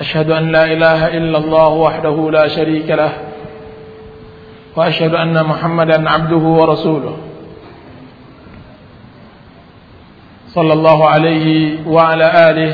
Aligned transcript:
أشهد 0.00 0.30
أن 0.30 0.48
لا 0.48 0.64
إله 0.64 1.00
إلا 1.16 1.38
الله 1.38 1.68
وحده 1.68 2.30
لا 2.30 2.48
شريك 2.48 2.88
له 2.90 3.12
وأشهد 4.76 5.14
أن 5.14 5.36
محمدا 5.46 6.10
عبده 6.10 6.44
ورسوله. 6.60 7.16
صلى 10.50 10.72
الله 10.72 10.98
عليه 11.08 11.46
وعلى 11.86 12.26
آله 12.50 12.72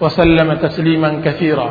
وسلم 0.00 0.48
تسليما 0.54 1.20
كثيرا. 1.24 1.70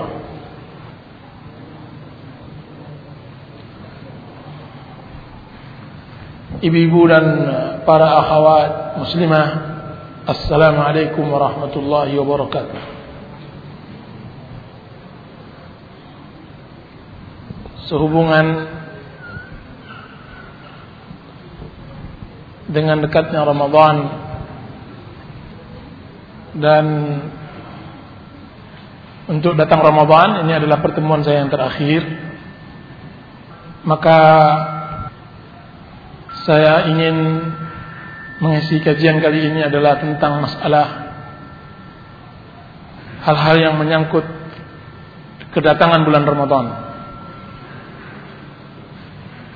Ibu-ibu 6.62 7.10
para 7.90 8.08
akhwat 8.22 9.02
muslimah 9.02 9.71
Assalamualaikum 10.22 11.34
warahmatullahi 11.34 12.14
wabarakatuh. 12.14 12.82
Sehubungan 17.90 18.46
Dengan 22.70 23.02
dekatnya 23.02 23.42
Ramadan 23.42 23.96
Dan 26.54 26.86
Untuk 29.26 29.58
datang 29.58 29.82
Ramadan 29.82 30.46
Ini 30.46 30.62
adalah 30.62 30.86
pertemuan 30.86 31.26
saya 31.26 31.42
yang 31.42 31.50
terakhir 31.50 32.06
Maka 33.90 34.20
Saya 36.46 36.94
ingin 36.94 37.18
mengisi 38.42 38.82
kajian 38.82 39.22
kali 39.22 39.54
ini 39.54 39.62
adalah 39.62 40.02
tentang 40.02 40.42
masalah 40.42 41.14
hal-hal 43.22 43.56
yang 43.62 43.76
menyangkut 43.78 44.26
kedatangan 45.54 46.02
bulan 46.02 46.26
Ramadan. 46.26 46.66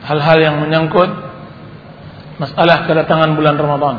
Hal-hal 0.05 0.37
yang 0.37 0.55
menyangkut 0.61 1.09
masalah 2.37 2.85
kedatangan 2.85 3.33
bulan 3.33 3.57
Ramadan. 3.57 3.95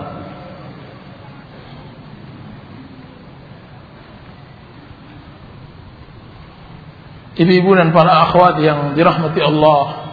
Ibu-ibu 7.36 7.74
dan 7.76 7.90
para 7.92 8.30
akhwat 8.30 8.62
yang 8.64 8.94
dirahmati 8.94 9.42
Allah. 9.44 10.08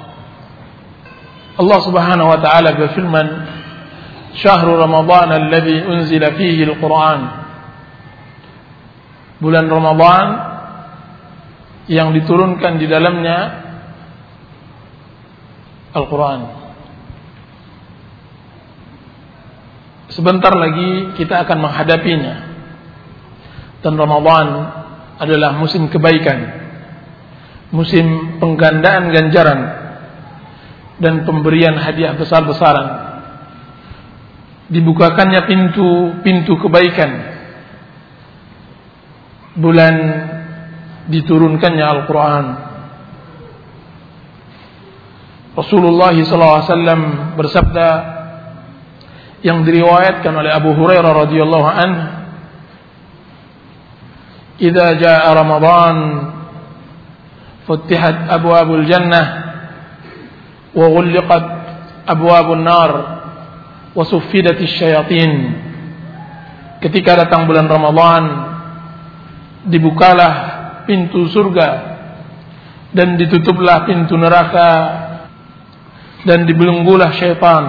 Allah 1.62 1.80
Subhanahu 1.86 2.28
wa 2.28 2.40
taala 2.42 2.74
berfirman 2.74 3.28
شهر 4.39 4.67
رمضان 4.69 5.31
الذي 5.33 5.77
أنزل 5.89 6.23
فيه 6.39 6.59
القرآن 6.65 7.21
bulan 9.39 9.71
Ramadan 9.71 10.27
yang 11.87 12.11
diturunkan 12.11 12.83
di 12.83 12.91
dalamnya 12.91 13.39
Al-Quran 15.95 16.41
sebentar 20.11 20.51
lagi 20.59 21.15
kita 21.15 21.47
akan 21.47 21.59
menghadapinya 21.63 22.35
dan 23.79 23.95
Ramadan 23.95 24.47
adalah 25.23 25.55
musim 25.55 25.87
kebaikan 25.87 26.39
musim 27.71 28.39
penggandaan 28.43 29.15
ganjaran 29.15 29.61
dan 30.99 31.23
pemberian 31.23 31.79
hadiah 31.79 32.19
besar-besaran 32.19 33.12
dibukakannya 34.72 35.42
pintu-pintu 35.50 36.56
kebaikan. 36.60 37.12
Bulan 39.60 39.96
diturunkannya 41.12 41.86
Al-Quran. 41.86 42.46
Rasulullah 45.54 46.10
SAW 46.18 47.38
bersabda 47.38 47.90
yang 49.46 49.62
diriwayatkan 49.62 50.34
oleh 50.34 50.50
Abu 50.50 50.74
Hurairah 50.74 51.14
radhiyallahu 51.28 51.68
anhu 51.70 52.04
"Idza 54.58 54.88
jaa 54.98 55.30
Ramadan 55.30 55.98
futihat 57.70 58.32
abwabul 58.34 58.88
jannah 58.90 59.26
wa 60.74 60.88
ghulqat 60.90 61.46
abwabun 62.10 62.64
nar 62.66 62.92
wasufidati 63.94 64.66
syayatin 64.66 65.32
ketika 66.82 67.26
datang 67.26 67.46
bulan 67.46 67.70
Ramadan 67.70 68.24
dibukalah 69.70 70.34
pintu 70.84 71.30
surga 71.32 71.70
dan 72.92 73.16
ditutuplah 73.18 73.88
pintu 73.88 74.20
neraka 74.20 74.70
dan 76.24 76.46
dibelenggulah 76.46 77.12
syaitan. 77.16 77.64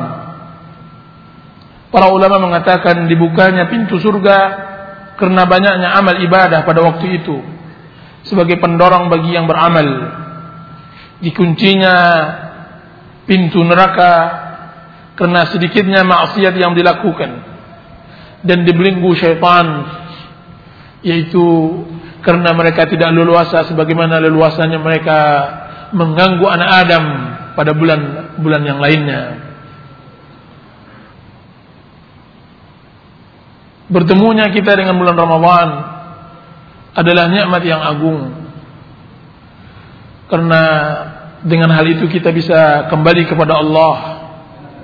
Para 1.95 2.11
ulama 2.11 2.43
mengatakan 2.43 3.07
dibukanya 3.07 3.71
pintu 3.71 4.03
surga 4.03 4.39
karena 5.15 5.47
banyaknya 5.47 5.95
amal 5.95 6.19
ibadah 6.19 6.67
pada 6.67 6.83
waktu 6.83 7.23
itu 7.23 7.39
sebagai 8.27 8.59
pendorong 8.59 9.07
bagi 9.07 9.31
yang 9.31 9.47
beramal. 9.47 9.87
Dikuncinya 11.23 11.95
pintu 13.25 13.63
neraka 13.63 14.44
karena 15.15 15.47
sedikitnya 15.47 16.03
maksiat 16.03 16.55
yang 16.59 16.75
dilakukan. 16.75 17.31
Dan 18.45 18.67
dibelenggu 18.67 19.15
syaitan. 19.15 19.67
Yaitu 21.07 21.45
karena 22.25 22.57
mereka 22.57 22.89
tidak 22.89 23.13
leluasa 23.13 23.69
sebagaimana 23.69 24.17
leluasanya 24.19 24.81
mereka 24.81 25.19
mengganggu 25.93 26.47
anak 26.49 26.71
Adam 26.87 27.05
pada 27.55 27.73
bulan-bulan 27.77 28.63
yang 28.65 28.81
lainnya. 28.81 29.23
Bertemunya 33.85 34.49
kita 34.51 34.75
dengan 34.75 34.97
bulan 34.97 35.15
Ramadhan 35.15 35.69
adalah 36.97 37.29
nikmat 37.29 37.63
yang 37.63 37.85
agung. 37.85 38.49
Karena 40.27 40.63
dengan 41.45 41.69
hal 41.77 41.85
itu 41.85 42.09
kita 42.09 42.33
bisa 42.33 42.89
kembali 42.89 43.29
kepada 43.29 43.61
Allah 43.61 44.14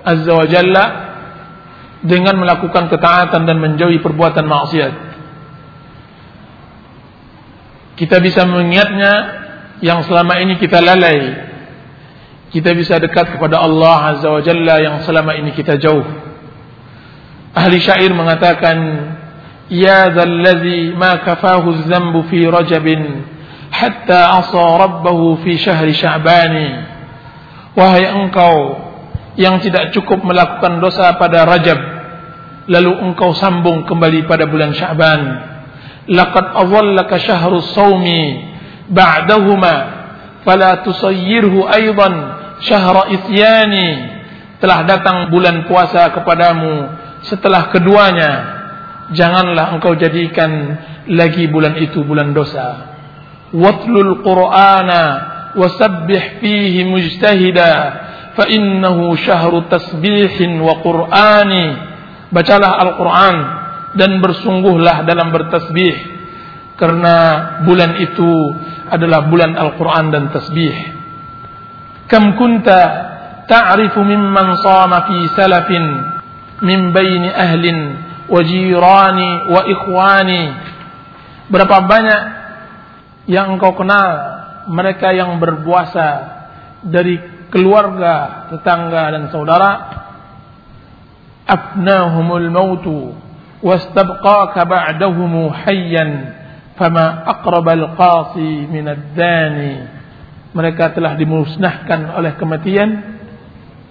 Azza 0.05 0.33
wa 0.33 0.47
Jalla 0.49 0.85
dengan 2.01 2.41
melakukan 2.41 2.89
ketaatan 2.89 3.45
dan 3.45 3.57
menjauhi 3.61 4.01
perbuatan 4.01 4.45
maksiat. 4.49 4.95
Kita 8.01 8.17
bisa 8.25 8.49
mengingatnya 8.49 9.13
yang 9.85 10.01
selama 10.09 10.41
ini 10.41 10.57
kita 10.57 10.81
lalai. 10.81 11.49
Kita 12.51 12.73
bisa 12.73 12.97
dekat 12.97 13.37
kepada 13.37 13.61
Allah 13.61 14.17
Azza 14.17 14.29
wa 14.33 14.41
Jalla 14.41 14.81
yang 14.81 15.05
selama 15.05 15.37
ini 15.37 15.53
kita 15.53 15.77
jauh. 15.77 16.03
Ahli 17.53 17.77
syair 17.79 18.11
mengatakan, 18.17 18.77
Ya 19.71 20.11
dhalladhi 20.11 20.97
ma 20.97 21.23
kafahu 21.23 21.87
zambu 21.87 22.27
fi 22.27 22.43
rajabin 22.49 23.23
hatta 23.71 24.43
asa 24.43 24.59
rabbahu 24.59 25.39
fi 25.47 25.61
syahri 25.61 25.95
sya'bani. 25.95 26.69
Wahai 27.79 28.11
engkau 28.11 28.90
yang 29.39 29.63
tidak 29.63 29.95
cukup 29.95 30.23
melakukan 30.27 30.83
dosa 30.83 31.15
pada 31.15 31.47
Rajab 31.47 31.79
lalu 32.71 32.93
engkau 33.03 33.35
sambung 33.35 33.83
kembali 33.83 34.31
pada 34.31 34.47
bulan 34.47 34.71
Sya'ban. 34.71 35.21
Laqad 36.11 36.55
adallaka 36.55 37.19
syahrus 37.19 37.71
saumi 37.75 38.51
ba'dahuma 38.91 39.75
fala 40.43 40.83
tusayyirhu 40.83 41.67
aidan 41.67 42.15
syahra 42.63 43.11
isyani 43.11 43.89
telah 44.59 44.87
datang 44.87 45.31
bulan 45.31 45.67
puasa 45.71 46.11
kepadamu 46.15 46.95
setelah 47.27 47.71
keduanya. 47.75 48.59
Janganlah 49.11 49.75
engkau 49.75 49.99
jadikan 49.99 50.79
lagi 51.11 51.51
bulan 51.51 51.75
itu 51.83 52.07
bulan 52.07 52.31
dosa. 52.31 52.95
Watlul 53.51 54.23
qur'ana 54.23 55.03
wasabbih 55.59 56.39
fihi 56.39 56.87
mujtahida 56.87 57.71
fa 58.35 58.45
innahu 58.47 59.15
syahru 59.19 59.67
tasbihin 59.67 60.61
wa 60.63 60.79
qur'ani 60.83 61.67
bacalah 62.31 62.79
Al-Qur'an 62.87 63.37
dan 63.99 64.23
bersungguhlah 64.23 65.03
dalam 65.03 65.35
bertasbih 65.35 66.21
karena 66.79 67.17
bulan 67.69 68.01
itu 68.01 68.57
adalah 68.89 69.29
bulan 69.29 69.53
Al-Quran 69.53 70.09
dan 70.09 70.33
tasbih. 70.33 70.75
Kam 72.09 72.41
kunta 72.41 72.81
ta'rifu 73.45 74.01
mimman 74.01 74.57
sama 74.65 75.05
fi 75.05 75.17
salafin 75.37 75.85
min 76.65 76.89
baini 76.97 77.29
ahlin 77.29 77.79
wa 78.33 78.41
jirani 78.41 79.31
wa 79.53 79.61
ikhwani. 79.69 80.43
Berapa 81.53 81.85
banyak 81.85 82.23
yang 83.29 83.61
engkau 83.61 83.77
kenal 83.77 84.09
mereka 84.73 85.13
yang 85.13 85.37
berpuasa 85.37 86.09
dari 86.81 87.21
keluarga, 87.51 88.49
tetangga 88.55 89.11
dan 89.13 89.25
saudara 89.35 89.71
afnahumul 91.51 92.49
mautu 92.49 93.13
wastabqaka 93.61 94.65
ba'dahumu 94.65 95.51
hayyan 95.53 96.39
fama 96.79 97.27
aqrabal 97.29 97.93
qasi 97.99 98.71
minad 98.71 99.13
dani 99.13 99.85
mereka 100.55 100.95
telah 100.95 101.19
dimusnahkan 101.19 102.17
oleh 102.17 102.39
kematian 102.39 103.21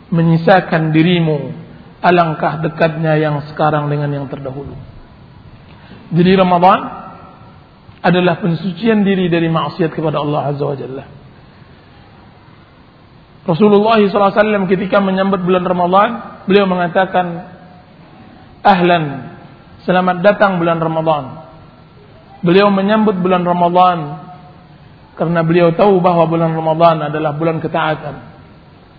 menyisakan 0.10 0.90
dirimu 0.90 1.54
alangkah 2.02 2.64
dekatnya 2.64 3.20
yang 3.20 3.46
sekarang 3.52 3.92
dengan 3.92 4.10
yang 4.10 4.26
terdahulu. 4.32 4.74
Jadi 6.10 6.32
Ramadan 6.34 6.80
adalah 8.02 8.42
pensucian 8.42 9.06
diri 9.06 9.28
dari 9.30 9.52
maksiat 9.52 9.92
kepada 9.94 10.24
Allah 10.24 10.56
Azza 10.56 10.66
wa 10.66 10.78
Jalla 10.80 11.19
Rasulullah 13.47 14.00
SAW 14.03 14.68
ketika 14.68 15.00
menyambut 15.00 15.41
bulan 15.44 15.63
Ramadan 15.63 16.09
beliau 16.45 16.68
mengatakan 16.68 17.56
ahlan 18.62 19.36
selamat 19.88 20.21
datang 20.21 20.59
bulan 20.59 20.77
Ramadan 20.83 21.39
Beliau 22.39 22.71
menyambut 22.71 23.19
bulan 23.19 23.44
Ramadan 23.44 24.00
karena 25.19 25.44
beliau 25.44 25.75
tahu 25.75 26.00
bahwa 26.00 26.24
bulan 26.31 26.56
Ramadan 26.56 27.12
adalah 27.12 27.36
bulan 27.36 27.59
ketaatan. 27.59 28.15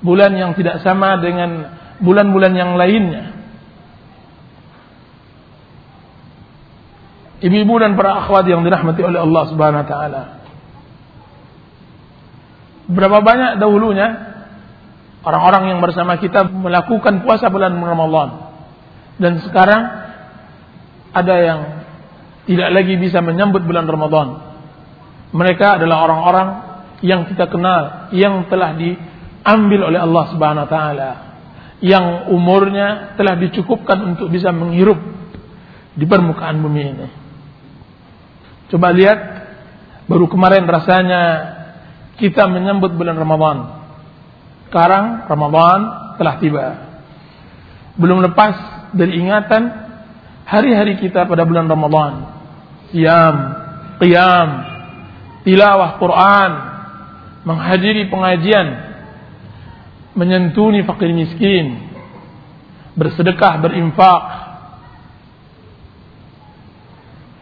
Bulan 0.04 0.36
yang 0.36 0.52
tidak 0.52 0.84
sama 0.84 1.16
dengan 1.16 1.72
bulan-bulan 2.04 2.52
yang 2.52 2.76
lainnya. 2.76 3.32
Ibu-ibu 7.40 7.74
dan 7.80 7.96
para 7.96 8.20
akhwat 8.20 8.44
yang 8.44 8.60
dirahmati 8.60 9.00
oleh 9.00 9.24
Allah 9.24 9.42
Subhanahu 9.48 9.80
wa 9.80 9.88
taala. 9.88 10.22
Berapa 12.92 13.24
banyak 13.24 13.52
dahulunya 13.56 14.29
orang-orang 15.24 15.74
yang 15.74 15.78
bersama 15.84 16.16
kita 16.16 16.48
melakukan 16.48 17.24
puasa 17.24 17.52
bulan 17.52 17.76
Ramadan. 17.76 18.28
Dan 19.20 19.40
sekarang 19.44 19.82
ada 21.12 21.34
yang 21.36 21.60
tidak 22.48 22.70
lagi 22.72 22.94
bisa 22.96 23.20
menyambut 23.20 23.62
bulan 23.62 23.84
Ramadan. 23.84 24.28
Mereka 25.30 25.78
adalah 25.78 26.08
orang-orang 26.08 26.48
yang 27.04 27.28
kita 27.28 27.46
kenal, 27.48 28.12
yang 28.16 28.48
telah 28.48 28.74
diambil 28.76 29.92
oleh 29.92 30.00
Allah 30.00 30.24
Subhanahu 30.32 30.64
wa 30.66 30.70
taala, 30.70 31.10
yang 31.80 32.32
umurnya 32.32 33.14
telah 33.16 33.36
dicukupkan 33.38 34.16
untuk 34.16 34.28
bisa 34.32 34.50
menghirup 34.50 34.98
di 35.96 36.04
permukaan 36.08 36.60
bumi 36.60 36.82
ini. 36.82 37.08
Coba 38.70 38.94
lihat 38.94 39.18
baru 40.06 40.26
kemarin 40.30 40.64
rasanya 40.66 41.22
kita 42.20 42.46
menyambut 42.46 42.94
bulan 42.94 43.16
Ramadan. 43.16 43.79
Sekarang 44.70 45.26
Ramadan 45.26 45.80
telah 46.14 46.34
tiba. 46.38 46.66
Belum 47.98 48.22
lepas 48.22 48.54
dari 48.94 49.18
ingatan 49.18 49.66
hari-hari 50.46 51.02
kita 51.02 51.26
pada 51.26 51.42
bulan 51.42 51.66
Ramadan 51.66 52.40
siam, 52.90 53.36
qiyam, 54.02 54.48
tilawah 55.46 55.98
Quran, 55.98 56.50
menghadiri 57.46 58.10
pengajian, 58.10 58.66
menyentuni 60.14 60.84
fakir 60.84 61.10
miskin, 61.14 61.90
bersedekah, 62.98 63.62
berinfak. 63.62 64.22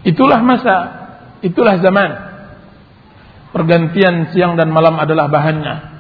Itulah 0.06 0.40
masa, 0.40 0.76
itulah 1.42 1.76
zaman. 1.82 2.28
Pergantian 3.48 4.30
siang 4.30 4.60
dan 4.60 4.68
malam 4.68 5.00
adalah 5.00 5.26
bahannya. 5.26 5.97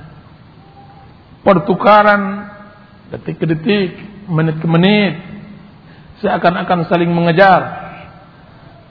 Pertukaran 1.48 2.44
detik 3.08 3.40
ke 3.40 3.48
detik, 3.48 3.96
menit 4.28 4.60
ke 4.60 4.68
menit, 4.68 5.16
seakan-akan 6.20 6.84
saling 6.92 7.08
mengejar 7.08 7.88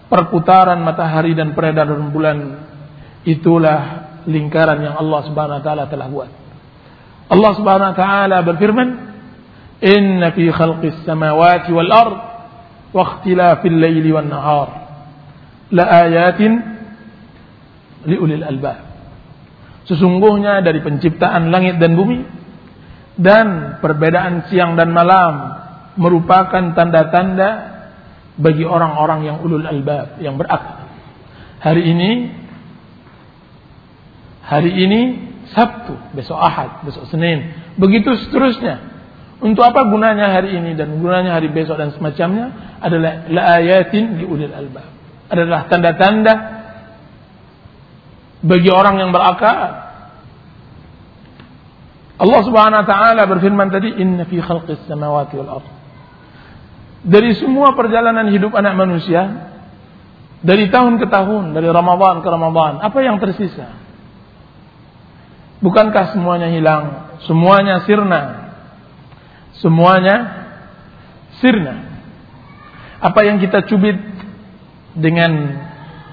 perputaran 0.09 0.81
matahari 0.81 1.37
dan 1.37 1.53
peredaran 1.53 2.09
bulan 2.09 2.65
itulah 3.27 4.09
lingkaran 4.25 4.81
yang 4.81 4.95
Allah 4.97 5.19
Subhanahu 5.29 5.59
wa 5.61 5.63
taala 5.63 5.83
telah 5.85 6.07
buat. 6.09 6.31
Allah 7.27 7.51
Subhanahu 7.59 7.91
wa 7.93 7.97
taala 7.97 8.37
berfirman, 8.41 8.89
"Inna 9.83 10.33
fi 10.33 10.47
khalqis 10.49 11.03
samawati 11.03 11.69
wal 11.75 11.91
ard 11.91 12.17
wa 12.95 13.03
ikhtilafil 13.03 13.77
laili 13.77 14.09
wan 14.09 14.31
nahar 14.31 14.69
la 15.75 15.85
ayatin 16.07 16.51
liulil 18.07 18.41
albab." 18.47 18.81
Sesungguhnya 19.87 20.63
dari 20.63 20.83
penciptaan 20.83 21.51
langit 21.51 21.79
dan 21.79 21.95
bumi 21.95 22.36
dan 23.17 23.77
perbedaan 23.81 24.45
siang 24.47 24.77
dan 24.77 24.93
malam 24.93 25.57
merupakan 25.97 26.77
tanda-tanda 26.77 27.49
bagi 28.37 28.61
orang-orang 28.61 29.25
yang 29.25 29.37
ulul 29.41 29.65
albab, 29.65 30.21
yang 30.21 30.37
berakal. 30.37 30.85
Hari 31.57 31.81
ini 31.81 32.11
hari 34.45 34.71
ini 34.71 35.01
Sabtu, 35.51 35.97
besok 36.13 36.37
Ahad, 36.37 36.85
besok 36.85 37.09
Senin, 37.09 37.57
begitu 37.81 38.13
seterusnya. 38.21 38.95
Untuk 39.37 39.61
apa 39.61 39.85
gunanya 39.85 40.33
hari 40.33 40.57
ini 40.57 40.73
dan 40.73 40.97
gunanya 40.97 41.37
hari 41.37 41.53
besok 41.53 41.77
dan 41.77 41.93
semacamnya 41.93 42.77
adalah 42.81 43.29
laayatin 43.29 44.17
di 44.17 44.25
ulil 44.25 44.49
albab. 44.49 44.85
Adalah 45.29 45.69
tanda-tanda 45.69 46.33
bagi 48.41 48.69
orang 48.73 48.97
yang 48.97 49.09
berakal. 49.13 49.86
Allah 52.17 52.41
Subhanahu 52.43 52.81
wa 52.81 52.87
taala 52.87 53.21
berfirman 53.29 53.69
tadi, 53.69 53.93
"Inna 54.01 54.25
fi 54.25 54.41
khalqis 54.41 54.89
samawati 54.89 55.37
wal 55.37 55.51
ardh 55.61 55.77
dari 57.07 57.31
semua 57.39 57.71
perjalanan 57.71 58.27
hidup 58.33 58.51
anak 58.51 58.75
manusia 58.75 59.53
dari 60.43 60.67
tahun 60.67 60.99
ke 60.99 61.07
tahun, 61.07 61.55
dari 61.55 61.71
Ramadan 61.71 62.19
ke 62.19 62.27
Ramadan, 62.29 62.83
apa 62.83 62.99
yang 62.99 63.17
tersisa? 63.17 63.73
Bukankah 65.63 66.13
semuanya 66.13 66.51
hilang? 66.53 67.15
Semuanya 67.25 67.81
sirna. 67.87 68.21
Semuanya 69.57 70.15
sirna. 71.41 71.75
Apa 73.01 73.25
yang 73.25 73.41
kita 73.41 73.65
cubit 73.65 73.97
dengan 74.93 75.31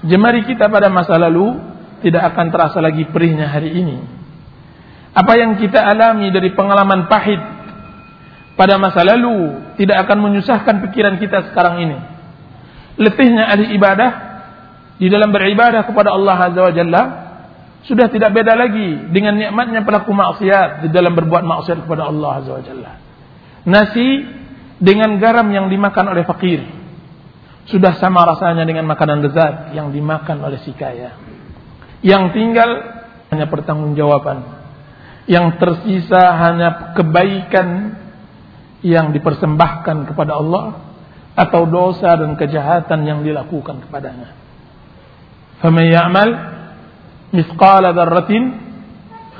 jemari 0.07 0.47
kita 0.49 0.71
pada 0.71 0.89
masa 0.89 1.19
lalu 1.21 1.61
tidak 2.01 2.33
akan 2.33 2.49
terasa 2.49 2.81
lagi 2.81 3.05
perihnya 3.05 3.51
hari 3.51 3.77
ini. 3.77 3.97
Apa 5.15 5.39
yang 5.39 5.55
kita 5.55 5.79
alami 5.79 6.27
dari 6.27 6.51
pengalaman 6.51 7.07
pahit 7.07 7.39
pada 8.59 8.75
masa 8.75 9.07
lalu 9.07 9.63
tidak 9.79 10.07
akan 10.07 10.27
menyusahkan 10.27 10.83
pikiran 10.87 11.15
kita 11.23 11.51
sekarang 11.51 11.79
ini. 11.87 11.97
Letihnya 12.99 13.47
ahli 13.47 13.75
ibadah 13.75 14.11
di 14.99 15.07
dalam 15.07 15.31
beribadah 15.31 15.87
kepada 15.87 16.11
Allah 16.11 16.37
Azza 16.39 16.61
wa 16.63 16.73
Jalla 16.75 17.03
sudah 17.87 18.07
tidak 18.11 18.31
beda 18.35 18.55
lagi 18.59 19.11
dengan 19.11 19.39
nikmatnya 19.39 19.83
pelaku 19.83 20.11
maksiat 20.11 20.87
di 20.87 20.89
dalam 20.91 21.15
berbuat 21.15 21.43
maksiat 21.43 21.87
kepada 21.87 22.11
Allah 22.11 22.31
Azza 22.43 22.51
wa 22.51 22.63
Jalla. 22.63 22.91
Nasi 23.67 24.07
dengan 24.79 25.15
garam 25.19 25.47
yang 25.51 25.71
dimakan 25.71 26.11
oleh 26.11 26.27
fakir 26.27 26.63
sudah 27.71 27.97
sama 27.97 28.23
rasanya 28.27 28.67
dengan 28.67 28.85
makanan 28.85 29.25
lezat 29.25 29.71
yang 29.73 29.89
dimakan 29.95 30.43
oleh 30.43 30.59
si 30.63 30.75
kaya. 30.75 31.17
Yang 32.05 32.37
tinggal 32.37 32.69
hanya 33.33 33.49
pertanggungjawaban. 33.49 34.64
Yang 35.25 35.57
tersisa 35.57 36.21
hanya 36.37 36.93
kebaikan 36.93 37.97
yang 38.85 39.09
dipersembahkan 39.09 40.13
kepada 40.13 40.37
Allah 40.37 40.65
atau 41.33 41.65
dosa 41.65 42.13
dan 42.15 42.37
kejahatan 42.37 43.03
yang 43.03 43.19
dilakukan 43.25 43.81
kepadanya. 43.83 44.37
Faman 45.59 45.85
ya'mal 45.89 46.29
mithqala 47.33 47.91
dzarratin 47.91 48.43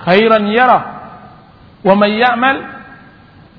khairan 0.04 0.50
yarah 0.51 0.84
wa 1.86 1.94
man 1.94 2.12
ya'mal 2.12 2.58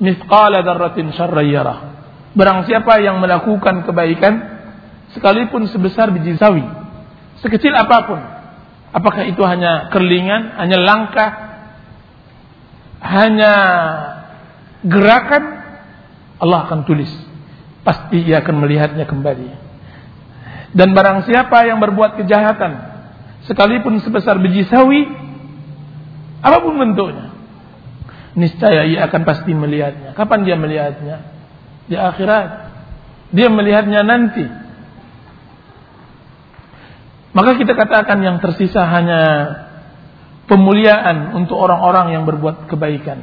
mithqala 0.03 0.67
dzarratin 0.67 1.15
syarran 1.15 1.47
yarah. 1.47 1.79
Barang 2.37 2.69
siapa 2.69 3.01
yang 3.01 3.17
melakukan 3.23 3.87
kebaikan 3.89 4.35
sekalipun 5.17 5.71
sebesar 5.73 6.13
biji 6.13 6.37
sawi, 6.37 6.61
sekecil 7.41 7.73
apa 7.73 7.99
pun, 8.05 8.21
apakah 8.93 9.25
itu 9.25 9.41
hanya 9.41 9.89
kerlingan, 9.89 10.53
hanya 10.61 10.77
langkah, 10.77 11.46
hanya 13.07 13.53
gerakan 14.83 15.45
Allah 16.37 16.69
akan 16.69 16.85
tulis 16.85 17.09
pasti 17.87 18.27
ia 18.27 18.43
akan 18.43 18.67
melihatnya 18.67 19.07
kembali. 19.07 19.49
Dan 20.75 20.93
barang 20.93 21.25
siapa 21.31 21.65
yang 21.71 21.79
berbuat 21.79 22.19
kejahatan, 22.19 22.73
sekalipun 23.47 24.03
sebesar 24.03 24.37
biji 24.43 24.67
sawi, 24.67 25.07
apa 26.43 26.59
pun 26.61 26.75
bentuknya, 26.77 27.33
niscaya 28.35 28.85
ia 28.85 29.07
akan 29.07 29.23
pasti 29.23 29.55
melihatnya. 29.55 30.13
Kapan 30.19 30.45
dia 30.45 30.59
melihatnya? 30.59 31.17
Di 31.87 31.97
akhirat. 31.97 32.75
Dia 33.31 33.49
melihatnya 33.49 34.03
nanti. 34.03 34.45
Maka 37.33 37.57
kita 37.57 37.73
katakan 37.73 38.19
yang 38.21 38.37
tersisa 38.43 38.85
hanya 38.85 39.23
pemuliaan 40.47 41.35
untuk 41.35 41.59
orang-orang 41.59 42.15
yang 42.15 42.23
berbuat 42.25 42.71
kebaikan 42.71 43.19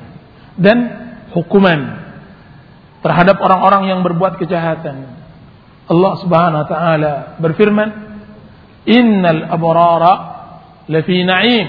dan 0.60 0.78
hukuman 1.32 2.04
terhadap 3.04 3.40
orang-orang 3.40 3.92
yang 3.92 4.00
berbuat 4.04 4.40
kejahatan. 4.40 5.24
Allah 5.88 6.14
Subhanahu 6.24 6.62
wa 6.64 6.68
taala 6.70 7.14
berfirman, 7.40 7.90
"Innal 8.88 9.52
abrara 9.52 10.14
lafi 10.88 11.24
na'im 11.28 11.68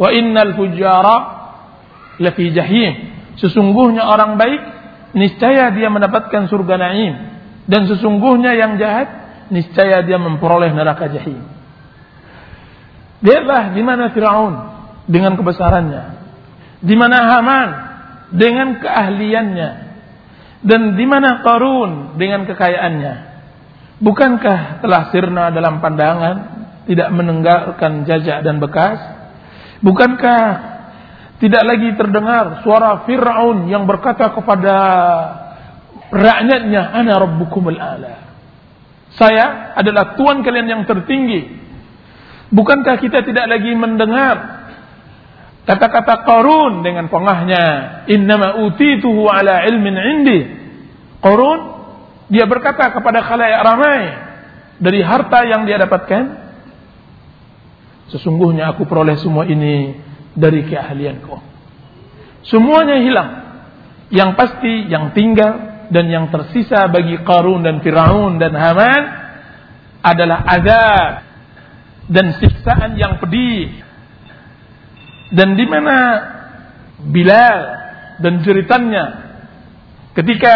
wa 0.00 0.08
innal 0.12 0.56
fujara 0.56 1.16
lafi 2.16 2.48
jahim." 2.52 3.12
Sesungguhnya 3.36 4.08
orang 4.08 4.40
baik 4.40 4.60
niscaya 5.12 5.72
dia 5.72 5.92
mendapatkan 5.92 6.48
surga 6.48 6.74
na'im 6.80 7.14
dan 7.68 7.84
sesungguhnya 7.88 8.56
yang 8.56 8.80
jahat 8.80 9.08
niscaya 9.52 10.00
dia 10.00 10.16
memperoleh 10.16 10.72
neraka 10.72 11.12
jahim. 11.12 11.44
Lihatlah 13.22 13.76
di 13.76 13.82
mana 13.84 14.10
Firaun 14.10 14.71
dengan 15.06 15.34
kebesarannya, 15.34 16.04
di 16.82 16.94
mana 16.94 17.18
Haman 17.36 17.68
dengan 18.32 18.78
keahliannya, 18.80 19.70
dan 20.62 20.94
di 20.94 21.04
mana 21.06 21.42
Qarun 21.42 22.16
dengan 22.16 22.46
kekayaannya? 22.46 23.14
Bukankah 24.02 24.82
telah 24.82 25.14
sirna 25.14 25.54
dalam 25.54 25.78
pandangan, 25.78 26.36
tidak 26.90 27.08
menenggarkan 27.14 28.02
jajak 28.02 28.42
dan 28.42 28.58
bekas? 28.58 28.98
Bukankah 29.82 30.42
tidak 31.42 31.62
lagi 31.66 31.94
terdengar 31.98 32.62
suara 32.62 33.02
Fir'aun 33.02 33.66
yang 33.66 33.86
berkata 33.86 34.30
kepada 34.30 34.76
rakyatnya, 36.14 36.82
Ana 36.94 37.18
Rabbukumul 37.18 37.78
A'la. 37.78 38.14
Saya 39.18 39.74
adalah 39.74 40.14
Tuhan 40.14 40.46
kalian 40.46 40.68
yang 40.70 40.82
tertinggi. 40.86 41.60
Bukankah 42.54 42.96
kita 43.02 43.26
tidak 43.26 43.50
lagi 43.50 43.74
mendengar 43.74 44.61
Kata-kata 45.62 46.26
Qarun 46.26 46.82
dengan 46.82 47.06
pengahnya, 47.06 47.64
"Innama 48.10 48.66
utituhu 48.66 49.30
ala 49.30 49.62
ilmin 49.70 49.94
indi." 49.94 50.40
Qarun 51.22 51.60
dia 52.26 52.50
berkata 52.50 52.90
kepada 52.90 53.22
khalayak 53.22 53.62
ramai 53.62 54.00
dari 54.82 55.00
harta 55.06 55.46
yang 55.46 55.62
dia 55.62 55.78
dapatkan, 55.78 56.22
"Sesungguhnya 58.10 58.74
aku 58.74 58.90
peroleh 58.90 59.14
semua 59.22 59.46
ini 59.46 59.94
dari 60.34 60.66
keahlianku." 60.66 61.38
Semuanya 62.42 62.98
hilang. 62.98 63.30
Yang 64.10 64.30
pasti 64.34 64.90
yang 64.90 65.14
tinggal 65.14 65.86
dan 65.94 66.10
yang 66.10 66.26
tersisa 66.28 66.90
bagi 66.90 67.22
Qarun 67.22 67.62
dan 67.62 67.80
Firaun 67.80 68.36
dan 68.36 68.52
Haman 68.52 69.02
adalah 70.02 70.42
azab 70.42 71.12
dan 72.10 72.34
siksaan 72.36 72.98
yang 72.98 73.22
pedih 73.22 73.91
dan 75.32 75.56
di 75.56 75.64
mana 75.64 75.96
Bilal 77.02 77.58
dan 78.22 78.46
jeritannya 78.46 79.04
ketika 80.14 80.54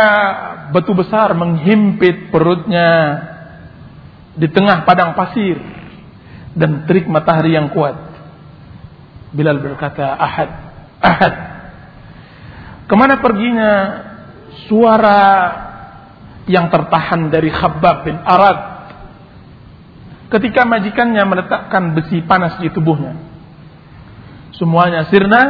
batu 0.70 0.94
besar 0.94 1.34
menghimpit 1.34 2.30
perutnya 2.30 3.18
di 4.36 4.46
tengah 4.52 4.86
padang 4.86 5.18
pasir 5.18 5.58
dan 6.54 6.86
terik 6.86 7.10
matahari 7.10 7.56
yang 7.58 7.72
kuat. 7.74 7.98
Bilal 9.34 9.58
berkata, 9.58 10.16
Ahad, 10.16 10.50
Ahad. 11.02 11.34
Ke 12.86 12.94
mana 12.94 13.18
perginya 13.18 13.72
suara 14.70 15.22
yang 16.46 16.70
tertahan 16.70 17.26
dari 17.28 17.50
Khabbab 17.50 18.06
bin 18.06 18.16
Arad 18.22 18.58
ketika 20.30 20.62
majikannya 20.62 21.26
meletakkan 21.26 21.98
besi 21.98 22.22
panas 22.22 22.62
di 22.62 22.70
tubuhnya. 22.70 23.25
Semuanya 24.56 25.08
sirna, 25.12 25.42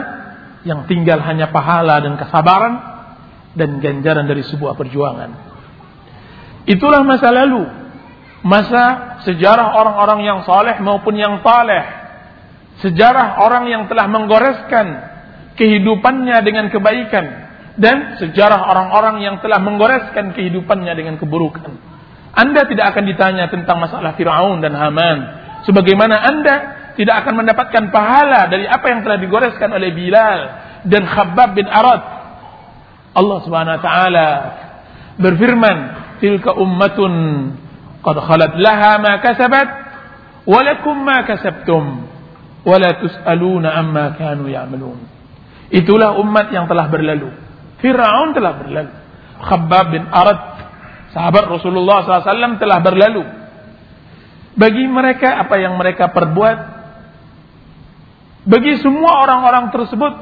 yang 0.66 0.90
tinggal 0.90 1.22
hanya 1.22 1.54
pahala 1.54 2.02
dan 2.02 2.18
kesabaran 2.18 2.74
dan 3.54 3.78
ganjaran 3.78 4.26
dari 4.26 4.42
sebuah 4.42 4.74
perjuangan. 4.74 5.30
Itulah 6.66 7.06
masa 7.06 7.30
lalu, 7.30 7.62
masa 8.42 9.16
sejarah 9.22 9.78
orang-orang 9.78 10.26
yang 10.26 10.38
saleh 10.42 10.82
maupun 10.82 11.14
yang 11.14 11.40
taleh, 11.46 11.86
sejarah 12.82 13.38
orang 13.46 13.70
yang 13.70 13.86
telah 13.86 14.10
menggoreskan 14.10 14.86
kehidupannya 15.54 16.36
dengan 16.42 16.66
kebaikan 16.68 17.46
dan 17.78 18.18
sejarah 18.18 18.66
orang-orang 18.66 19.22
yang 19.22 19.36
telah 19.38 19.62
menggoreskan 19.62 20.34
kehidupannya 20.34 20.92
dengan 20.98 21.14
keburukan. 21.16 21.70
Anda 22.36 22.68
tidak 22.68 22.92
akan 22.92 23.04
ditanya 23.08 23.48
tentang 23.48 23.80
masalah 23.80 24.12
Firaun 24.18 24.60
dan 24.60 24.76
Haman 24.76 25.18
sebagaimana 25.64 26.20
Anda 26.20 26.54
tidak 26.96 27.24
akan 27.24 27.44
mendapatkan 27.44 27.92
pahala 27.92 28.48
dari 28.48 28.64
apa 28.64 28.88
yang 28.88 29.04
telah 29.04 29.20
digoreskan 29.20 29.68
oleh 29.68 29.92
Bilal 29.92 30.40
dan 30.88 31.04
Khabbab 31.04 31.52
bin 31.52 31.68
Arad. 31.68 32.02
Allah 33.12 33.38
Subhanahu 33.44 33.76
wa 33.76 33.82
taala 33.84 34.28
berfirman, 35.20 35.76
"Tilka 36.24 36.56
ummatun 36.56 37.12
qad 38.00 38.16
khalat 38.16 38.52
laha 38.56 38.92
ma 38.96 39.12
kasabat 39.20 39.68
wa 40.48 40.60
lakum 40.64 40.96
ma 41.04 41.24
kasabtum 41.28 41.84
wa 42.64 42.76
la 42.80 42.90
tusaluna 42.96 43.76
amma 43.76 44.16
kanu 44.16 44.48
ya'malun." 44.48 44.98
Itulah 45.68 46.16
umat 46.16 46.48
yang 46.48 46.64
telah 46.64 46.88
berlalu. 46.88 47.28
Firaun 47.84 48.32
telah 48.32 48.52
berlalu. 48.56 48.92
Khabbab 49.36 49.86
bin 49.92 50.08
Arad, 50.08 50.40
sahabat 51.12 51.44
Rasulullah 51.44 52.08
SAW 52.08 52.56
telah 52.56 52.80
berlalu. 52.80 53.24
Bagi 54.56 54.88
mereka 54.88 55.36
apa 55.44 55.60
yang 55.60 55.76
mereka 55.76 56.08
perbuat 56.08 56.75
bagi 58.46 58.78
semua 58.78 59.26
orang-orang 59.26 59.74
tersebut, 59.74 60.12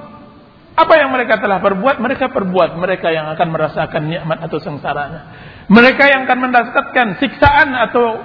apa 0.75 0.95
yang 0.99 1.15
mereka 1.15 1.39
telah 1.39 1.61
perbuat, 1.61 2.03
mereka 2.03 2.33
perbuat. 2.33 2.75
Mereka 2.75 3.13
yang 3.15 3.31
akan 3.37 3.49
merasakan 3.53 4.03
nikmat 4.11 4.43
atau 4.43 4.59
sengsaranya. 4.59 5.23
Mereka 5.71 6.03
yang 6.09 6.27
akan 6.27 6.39
mendapatkan 6.51 7.09
siksaan 7.23 7.69
atau 7.77 8.25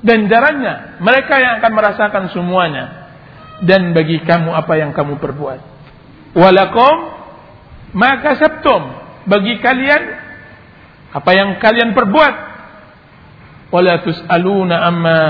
ganjarannya. 0.00 1.02
Mereka 1.02 1.34
yang 1.36 1.52
akan 1.60 1.72
merasakan 1.76 2.24
semuanya. 2.32 3.10
Dan 3.60 3.92
bagi 3.92 4.24
kamu 4.24 4.54
apa 4.54 4.72
yang 4.80 4.96
kamu 4.96 5.20
perbuat. 5.20 5.60
Walakum 6.38 6.96
maka 7.92 8.40
sabtum. 8.40 8.82
Bagi 9.28 9.60
kalian 9.60 10.02
apa 11.10 11.30
yang 11.36 11.60
kalian 11.60 11.92
perbuat. 11.92 12.34
Wala 13.74 14.00
tus'aluna 14.08 14.88
amma 14.88 15.20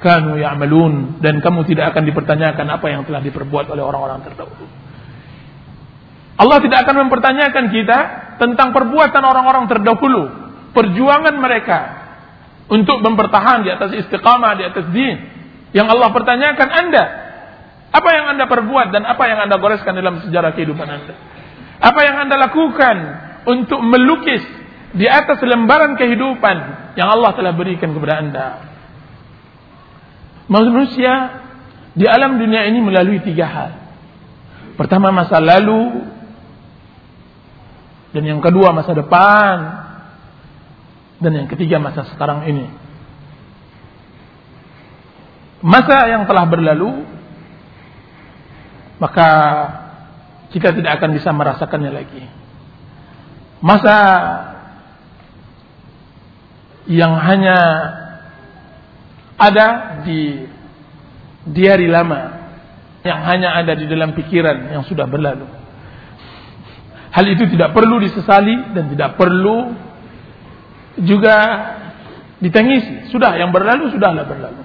kanu 0.00 0.40
ya'malun 0.40 1.20
dan 1.20 1.38
kamu 1.44 1.68
tidak 1.68 1.92
akan 1.94 2.08
dipertanyakan 2.08 2.66
apa 2.66 2.86
yang 2.88 3.04
telah 3.04 3.20
diperbuat 3.20 3.68
oleh 3.68 3.84
orang-orang 3.84 4.24
terdahulu. 4.24 4.66
Allah 6.40 6.58
tidak 6.64 6.88
akan 6.88 6.96
mempertanyakan 7.06 7.64
kita 7.68 7.98
tentang 8.40 8.72
perbuatan 8.72 9.20
orang-orang 9.20 9.68
terdahulu, 9.68 10.22
perjuangan 10.72 11.36
mereka 11.36 11.78
untuk 12.72 13.04
mempertahan 13.04 13.60
di 13.60 13.68
atas 13.68 13.92
istiqamah, 13.92 14.56
di 14.56 14.64
atas 14.64 14.88
din. 14.88 15.16
Yang 15.76 15.86
Allah 15.92 16.08
pertanyakan 16.16 16.68
Anda, 16.72 17.04
apa 17.92 18.08
yang 18.16 18.24
Anda 18.32 18.48
perbuat 18.48 18.88
dan 18.90 19.04
apa 19.04 19.22
yang 19.28 19.38
Anda 19.44 19.60
goreskan 19.60 19.98
dalam 20.00 20.24
sejarah 20.24 20.56
kehidupan 20.56 20.88
Anda? 20.88 21.14
Apa 21.82 22.00
yang 22.08 22.16
Anda 22.24 22.40
lakukan 22.40 22.96
untuk 23.44 23.84
melukis 23.84 24.42
di 24.96 25.04
atas 25.06 25.38
lembaran 25.44 25.94
kehidupan 26.00 26.56
yang 26.96 27.12
Allah 27.12 27.36
telah 27.36 27.52
berikan 27.52 27.92
kepada 27.92 28.14
Anda? 28.16 28.69
Manusia 30.50 31.14
di 31.94 32.10
alam 32.10 32.42
dunia 32.42 32.66
ini 32.66 32.82
melalui 32.82 33.22
tiga 33.22 33.46
hal. 33.46 33.70
Pertama 34.74 35.14
masa 35.14 35.38
lalu, 35.38 36.02
dan 38.10 38.26
yang 38.26 38.42
kedua 38.42 38.74
masa 38.74 38.90
depan, 38.90 39.56
dan 41.22 41.32
yang 41.38 41.46
ketiga 41.46 41.78
masa 41.78 42.02
sekarang 42.10 42.50
ini. 42.50 42.66
Masa 45.62 46.08
yang 46.10 46.26
telah 46.26 46.48
berlalu, 46.50 47.06
maka 48.98 49.30
kita 50.50 50.74
tidak 50.74 50.98
akan 50.98 51.10
bisa 51.14 51.30
merasakannya 51.30 51.92
lagi. 51.94 52.24
Masa 53.62 53.96
yang 56.90 57.14
hanya 57.22 57.58
ada 59.40 59.66
di 60.04 60.44
diari 61.48 61.88
lama 61.88 62.20
yang 63.00 63.24
hanya 63.24 63.56
ada 63.56 63.72
di 63.72 63.88
dalam 63.88 64.12
pikiran 64.12 64.76
yang 64.76 64.84
sudah 64.84 65.08
berlalu. 65.08 65.48
Hal 67.10 67.26
itu 67.26 67.48
tidak 67.50 67.72
perlu 67.74 67.98
disesali 67.98 68.76
dan 68.76 68.92
tidak 68.92 69.16
perlu 69.16 69.72
juga 71.00 71.36
ditangisi. 72.38 73.08
Sudah, 73.10 73.34
yang 73.34 73.50
berlalu 73.50 73.90
sudahlah 73.90 74.28
berlalu. 74.28 74.62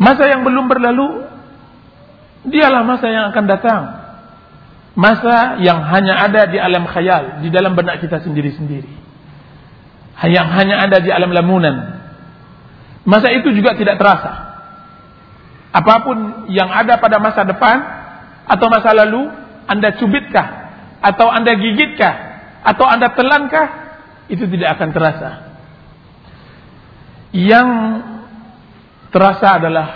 Masa 0.00 0.26
yang 0.26 0.42
belum 0.42 0.66
berlalu, 0.66 1.28
dialah 2.48 2.82
masa 2.82 3.06
yang 3.12 3.24
akan 3.30 3.44
datang. 3.46 3.82
Masa 4.92 5.62
yang 5.62 5.80
hanya 5.88 6.26
ada 6.26 6.48
di 6.48 6.58
alam 6.60 6.84
khayal, 6.84 7.40
di 7.44 7.48
dalam 7.48 7.72
benak 7.72 8.02
kita 8.02 8.18
sendiri-sendiri. 8.24 9.00
Yang 10.26 10.48
hanya 10.58 10.76
ada 10.84 10.98
di 10.98 11.08
alam 11.12 11.30
lamunan. 11.30 11.76
Masa 13.02 13.34
itu 13.34 13.50
juga 13.50 13.74
tidak 13.74 13.98
terasa. 13.98 14.52
Apa 15.72 16.04
pun 16.04 16.46
yang 16.52 16.68
ada 16.68 17.00
pada 17.00 17.18
masa 17.18 17.42
depan 17.42 17.76
atau 18.46 18.66
masa 18.68 18.92
lalu, 18.92 19.26
Anda 19.66 19.96
cubitkah? 19.96 20.48
Atau 21.02 21.26
Anda 21.32 21.56
gigitkah? 21.58 22.14
Atau 22.62 22.86
Anda 22.86 23.10
telankah? 23.16 23.68
Itu 24.30 24.46
tidak 24.46 24.78
akan 24.78 24.88
terasa. 24.94 25.30
Yang 27.32 27.68
terasa 29.10 29.48
adalah 29.58 29.88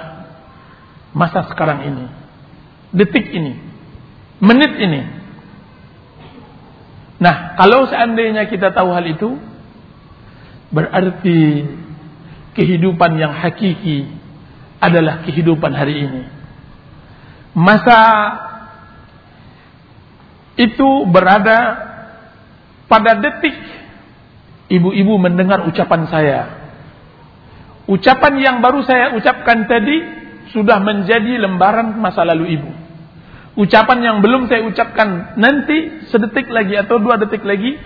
masa 1.14 1.46
sekarang 1.52 1.86
ini. 1.86 2.04
Detik 2.90 3.30
ini. 3.30 3.54
Menit 4.42 4.72
ini. 4.82 5.02
Nah, 7.16 7.56
kalau 7.56 7.88
seandainya 7.88 8.44
kita 8.48 8.76
tahu 8.76 8.92
hal 8.92 9.04
itu, 9.08 9.40
berarti 10.68 11.64
kehidupan 12.56 13.20
yang 13.20 13.36
hakiki 13.36 14.08
adalah 14.80 15.22
kehidupan 15.28 15.76
hari 15.76 16.08
ini. 16.08 16.22
Masa 17.52 18.00
itu 20.56 21.04
berada 21.08 21.84
pada 22.88 23.20
detik 23.20 23.56
ibu-ibu 24.72 25.20
mendengar 25.20 25.68
ucapan 25.68 26.08
saya. 26.08 26.40
Ucapan 27.86 28.34
yang 28.40 28.56
baru 28.64 28.82
saya 28.82 29.14
ucapkan 29.14 29.68
tadi 29.68 29.96
sudah 30.50 30.80
menjadi 30.80 31.38
lembaran 31.38 32.00
masa 32.00 32.24
lalu 32.24 32.56
ibu. 32.56 32.70
Ucapan 33.56 33.98
yang 34.04 34.16
belum 34.20 34.48
saya 34.48 34.64
ucapkan 34.68 35.38
nanti 35.40 36.08
sedetik 36.12 36.48
lagi 36.52 36.76
atau 36.76 37.00
dua 37.00 37.16
detik 37.16 37.40
lagi 37.44 37.76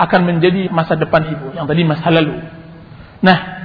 akan 0.00 0.20
menjadi 0.24 0.72
masa 0.72 0.96
depan 0.96 1.28
ibu 1.28 1.52
yang 1.52 1.68
tadi 1.68 1.82
masa 1.84 2.08
lalu. 2.08 2.40
Nah, 3.20 3.63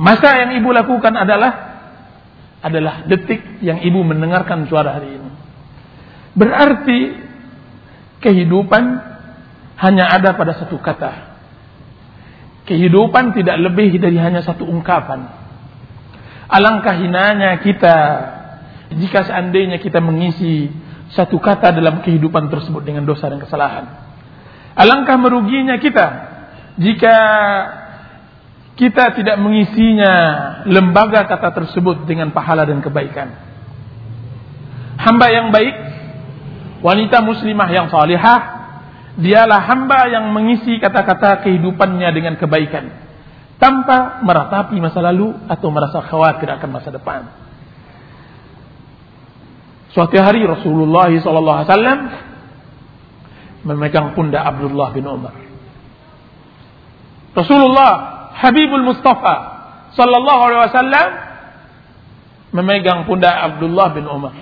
masa 0.00 0.32
yang 0.40 0.56
ibu 0.56 0.72
lakukan 0.72 1.12
adalah 1.12 1.70
adalah 2.64 3.04
detik 3.04 3.60
yang 3.60 3.84
ibu 3.84 4.00
mendengarkan 4.00 4.64
suara 4.68 4.96
hari 4.96 5.20
ini. 5.20 5.30
Berarti 6.32 7.00
kehidupan 8.24 8.84
hanya 9.80 10.04
ada 10.12 10.36
pada 10.36 10.56
satu 10.56 10.76
kata. 10.80 11.28
Kehidupan 12.68 13.36
tidak 13.36 13.56
lebih 13.60 13.96
dari 13.96 14.20
hanya 14.20 14.44
satu 14.44 14.68
ungkapan. 14.68 15.26
Alangkah 16.46 16.94
hinanya 17.00 17.58
kita 17.64 17.96
jika 18.92 19.26
seandainya 19.26 19.80
kita 19.80 19.98
mengisi 20.02 20.68
satu 21.16 21.40
kata 21.40 21.74
dalam 21.74 22.04
kehidupan 22.04 22.52
tersebut 22.52 22.84
dengan 22.84 23.08
dosa 23.08 23.26
dan 23.32 23.42
kesalahan. 23.42 23.86
Alangkah 24.76 25.18
meruginya 25.18 25.80
kita 25.82 26.06
jika 26.78 27.16
kita 28.80 29.12
tidak 29.12 29.36
mengisinya 29.36 30.14
lembaga 30.64 31.28
kata 31.28 31.52
tersebut 31.52 32.08
dengan 32.08 32.32
pahala 32.32 32.64
dan 32.64 32.80
kebaikan. 32.80 33.28
Hamba 34.96 35.28
yang 35.28 35.52
baik, 35.52 35.76
wanita 36.80 37.20
muslimah 37.20 37.68
yang 37.68 37.92
salihah, 37.92 38.40
dialah 39.20 39.60
hamba 39.68 40.08
yang 40.08 40.32
mengisi 40.32 40.80
kata-kata 40.80 41.44
kehidupannya 41.44 42.08
dengan 42.08 42.40
kebaikan 42.40 42.88
tanpa 43.60 44.24
meratapi 44.24 44.80
masa 44.80 45.04
lalu 45.04 45.36
atau 45.44 45.68
merasa 45.68 46.00
khawatir 46.00 46.48
akan 46.48 46.70
masa 46.72 46.88
depan. 46.88 47.28
Suatu 49.92 50.16
hari 50.16 50.40
Rasulullah 50.48 51.12
SAW 51.20 51.76
memegang 53.68 54.16
pundak 54.16 54.40
Abdullah 54.40 54.88
bin 54.96 55.04
Umar. 55.04 55.36
Rasulullah 57.36 58.19
Habibul 58.34 58.84
Mustafa 58.86 59.34
sallallahu 59.94 60.40
alaihi 60.46 60.62
wasallam 60.70 61.08
memegang 62.54 63.06
pundak 63.06 63.34
Abdullah 63.34 63.94
bin 63.94 64.04
Umar. 64.06 64.34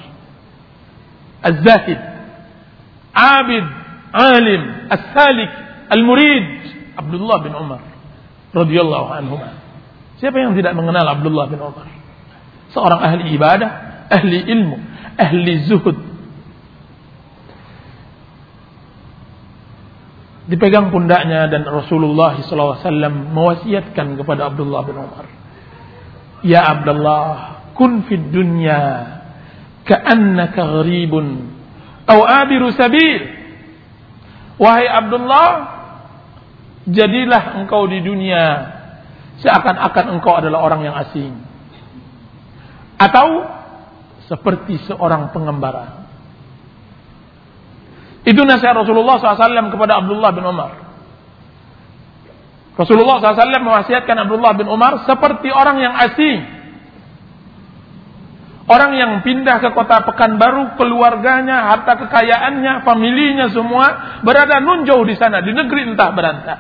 Az-Zahid, 1.39 2.01
Abid, 3.15 3.67
Alim, 4.11 4.63
As-Salik, 4.91 5.53
Al-Murid, 5.89 6.47
Abdullah 6.99 7.39
bin 7.45 7.53
Umar 7.55 7.81
radhiyallahu 8.53 9.09
anhu. 9.13 9.37
Siapa 10.19 10.35
yang 10.35 10.59
tidak 10.59 10.75
mengenal 10.75 11.07
Abdullah 11.15 11.47
bin 11.47 11.63
Umar? 11.63 11.87
Seorang 12.75 13.01
ahli 13.01 13.33
ibadah, 13.39 13.71
ahli 14.11 14.45
ilmu, 14.51 14.77
ahli 15.15 15.53
zuhud, 15.71 15.97
dipegang 20.49 20.89
pundaknya 20.89 21.47
dan 21.53 21.69
Rasulullah 21.69 22.41
SAW 22.41 22.81
mewasiatkan 23.37 24.17
kepada 24.17 24.49
Abdullah 24.49 24.81
bin 24.89 24.97
Umar. 24.97 25.29
Ya 26.41 26.65
Abdullah, 26.65 27.25
kun 27.77 28.09
fid 28.09 28.33
dunya 28.33 29.13
ka'annaka 29.85 30.81
gharibun 30.81 31.53
atau 32.09 32.25
abiru 32.25 32.73
sabil. 32.73 33.37
Wahai 34.57 34.89
Abdullah, 34.89 35.49
jadilah 36.89 37.61
engkau 37.61 37.85
di 37.85 38.01
dunia 38.01 38.75
seakan-akan 39.45 40.19
engkau 40.19 40.33
adalah 40.35 40.65
orang 40.65 40.89
yang 40.89 40.97
asing. 40.97 41.37
Atau 42.99 43.47
seperti 44.27 44.81
seorang 44.89 45.31
pengembara 45.31 45.98
itu 48.29 48.41
nasihat 48.45 48.77
Rasulullah 48.77 49.17
SAW 49.17 49.73
kepada 49.73 50.05
Abdullah 50.05 50.31
bin 50.37 50.45
Umar. 50.45 50.85
Rasulullah 52.77 53.25
SAW 53.25 53.65
mewasiatkan 53.65 54.17
Abdullah 54.29 54.53
bin 54.53 54.69
Umar 54.69 55.09
seperti 55.09 55.49
orang 55.49 55.81
yang 55.81 55.97
asing. 55.97 56.61
Orang 58.69 58.93
yang 59.01 59.25
pindah 59.25 59.65
ke 59.65 59.73
kota 59.73 60.05
Pekanbaru, 60.05 60.77
keluarganya, 60.77 61.73
harta 61.73 62.05
kekayaannya, 62.05 62.85
familinya 62.85 63.49
semua 63.49 64.21
berada 64.21 64.61
nun 64.61 64.85
jauh 64.85 65.09
di 65.09 65.17
sana, 65.17 65.41
di 65.41 65.57
negeri 65.57 65.89
entah 65.89 66.13
berantah. 66.13 66.59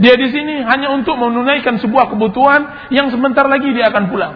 Dia 0.00 0.16
di 0.16 0.32
sini 0.32 0.64
hanya 0.64 0.88
untuk 0.96 1.20
menunaikan 1.20 1.76
sebuah 1.84 2.16
kebutuhan 2.16 2.88
yang 2.88 3.12
sebentar 3.12 3.44
lagi 3.44 3.76
dia 3.76 3.92
akan 3.92 4.08
pulang. 4.08 4.34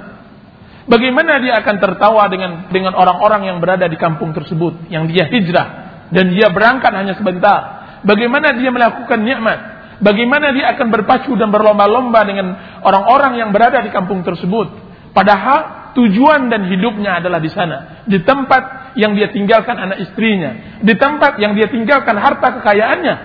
Bagaimana 0.84 1.40
dia 1.40 1.64
akan 1.64 1.76
tertawa 1.80 2.28
dengan 2.28 2.68
dengan 2.68 2.92
orang-orang 2.92 3.48
yang 3.48 3.56
berada 3.56 3.88
di 3.88 3.96
kampung 3.96 4.36
tersebut 4.36 4.92
yang 4.92 5.08
dia 5.08 5.24
hijrah 5.32 5.85
dan 6.10 6.34
dia 6.34 6.50
berangkat 6.50 6.92
hanya 6.94 7.14
sebentar. 7.18 7.60
Bagaimana 8.06 8.54
dia 8.54 8.70
melakukan 8.70 9.18
nikmat? 9.22 9.58
Bagaimana 9.96 10.52
dia 10.52 10.76
akan 10.76 10.92
berpacu 10.92 11.32
dan 11.40 11.48
berlomba-lomba 11.48 12.20
dengan 12.28 12.46
orang-orang 12.84 13.40
yang 13.40 13.50
berada 13.50 13.80
di 13.80 13.88
kampung 13.88 14.20
tersebut? 14.20 14.68
Padahal 15.16 15.92
tujuan 15.96 16.52
dan 16.52 16.68
hidupnya 16.68 17.24
adalah 17.24 17.40
di 17.40 17.48
sana, 17.48 18.04
di 18.04 18.20
tempat 18.20 18.92
yang 19.00 19.16
dia 19.16 19.32
tinggalkan 19.32 19.80
anak 19.80 20.04
istrinya, 20.04 20.80
di 20.84 20.92
tempat 21.00 21.40
yang 21.40 21.56
dia 21.56 21.72
tinggalkan 21.72 22.20
harta 22.20 22.60
kekayaannya. 22.60 23.16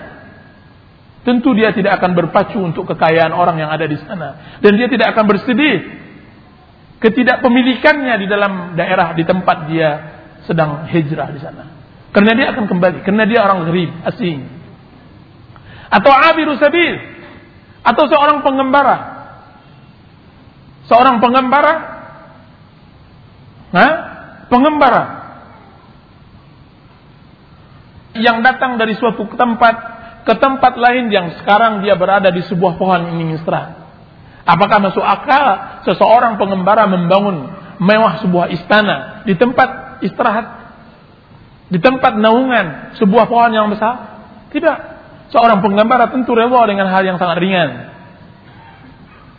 Tentu 1.22 1.54
dia 1.54 1.70
tidak 1.70 2.02
akan 2.02 2.18
berpacu 2.18 2.58
untuk 2.58 2.88
kekayaan 2.88 3.30
orang 3.30 3.54
yang 3.60 3.70
ada 3.70 3.86
di 3.86 3.94
sana 3.94 4.58
dan 4.58 4.72
dia 4.74 4.90
tidak 4.90 5.14
akan 5.14 5.24
bersedih 5.30 5.78
ketidakpemilikannya 6.98 8.14
di 8.18 8.26
dalam 8.26 8.74
daerah 8.74 9.14
di 9.14 9.22
tempat 9.22 9.70
dia 9.70 9.90
sedang 10.46 10.90
hijrah 10.90 11.30
di 11.30 11.38
sana. 11.38 11.81
Karena 12.12 12.32
dia 12.36 12.46
akan 12.52 12.64
kembali. 12.68 12.98
Karena 13.02 13.24
dia 13.24 13.40
orang 13.40 13.68
gharib, 13.68 13.90
asing. 14.12 14.44
Atau 15.88 16.12
abiru 16.12 16.60
sabil. 16.60 16.96
Atau 17.82 18.04
seorang 18.06 18.44
pengembara. 18.44 18.96
Seorang 20.86 21.24
pengembara. 21.24 21.74
Nah, 23.72 23.92
pengembara. 24.52 25.04
Yang 28.12 28.38
datang 28.44 28.76
dari 28.76 28.92
suatu 29.00 29.24
tempat 29.32 29.74
ke 30.22 30.34
tempat 30.38 30.76
lain 30.78 31.10
yang 31.10 31.32
sekarang 31.40 31.82
dia 31.82 31.96
berada 31.96 32.28
di 32.28 32.44
sebuah 32.44 32.76
pohon 32.76 33.16
ini 33.16 33.40
istirahat. 33.40 33.82
Apakah 34.42 34.78
masuk 34.84 35.02
akal 35.02 35.80
seseorang 35.88 36.36
pengembara 36.36 36.86
membangun 36.86 37.50
mewah 37.82 38.22
sebuah 38.22 38.52
istana 38.54 39.26
di 39.26 39.34
tempat 39.34 40.02
istirahat 40.04 40.61
di 41.72 41.80
tempat 41.80 42.20
naungan 42.20 42.92
sebuah 43.00 43.24
pohon 43.32 43.48
yang 43.48 43.72
besar? 43.72 44.20
Tidak. 44.52 44.78
Seorang 45.32 45.64
penggembara 45.64 46.12
tentu 46.12 46.36
rela 46.36 46.68
dengan 46.68 46.92
hal 46.92 47.00
yang 47.00 47.16
sangat 47.16 47.40
ringan. 47.40 47.88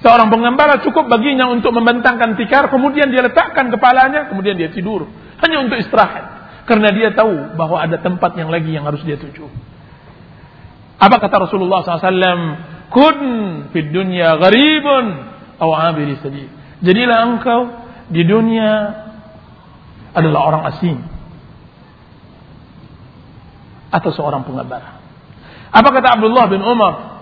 Seorang 0.02 0.34
penggembara 0.34 0.82
cukup 0.82 1.06
baginya 1.06 1.54
untuk 1.54 1.70
membentangkan 1.78 2.34
tikar, 2.34 2.74
kemudian 2.74 3.14
dia 3.14 3.22
letakkan 3.22 3.70
kepalanya, 3.70 4.34
kemudian 4.34 4.58
dia 4.58 4.74
tidur. 4.74 5.06
Hanya 5.46 5.62
untuk 5.62 5.78
istirahat. 5.78 6.34
Karena 6.66 6.90
dia 6.90 7.14
tahu 7.14 7.54
bahwa 7.54 7.78
ada 7.78 8.02
tempat 8.02 8.34
yang 8.34 8.50
lagi 8.50 8.74
yang 8.74 8.90
harus 8.90 9.06
dia 9.06 9.22
tuju. 9.22 9.46
Apa 10.98 11.22
kata 11.22 11.46
Rasulullah 11.46 11.86
SAW? 11.86 12.90
Kun 12.90 13.18
fid 13.70 13.94
dunya 13.94 14.42
gharibun 14.42 15.06
aw 15.62 15.70
abiri. 15.94 16.18
Jadilah 16.82 17.20
engkau 17.30 17.62
di 18.10 18.26
dunia 18.26 18.72
adalah 20.18 20.50
orang 20.50 20.64
asing 20.74 21.13
atau 23.94 24.10
seorang 24.10 24.42
pengabara. 24.42 24.98
Apa 25.70 25.90
kata 25.94 26.18
Abdullah 26.18 26.50
bin 26.50 26.66
Umar? 26.66 27.22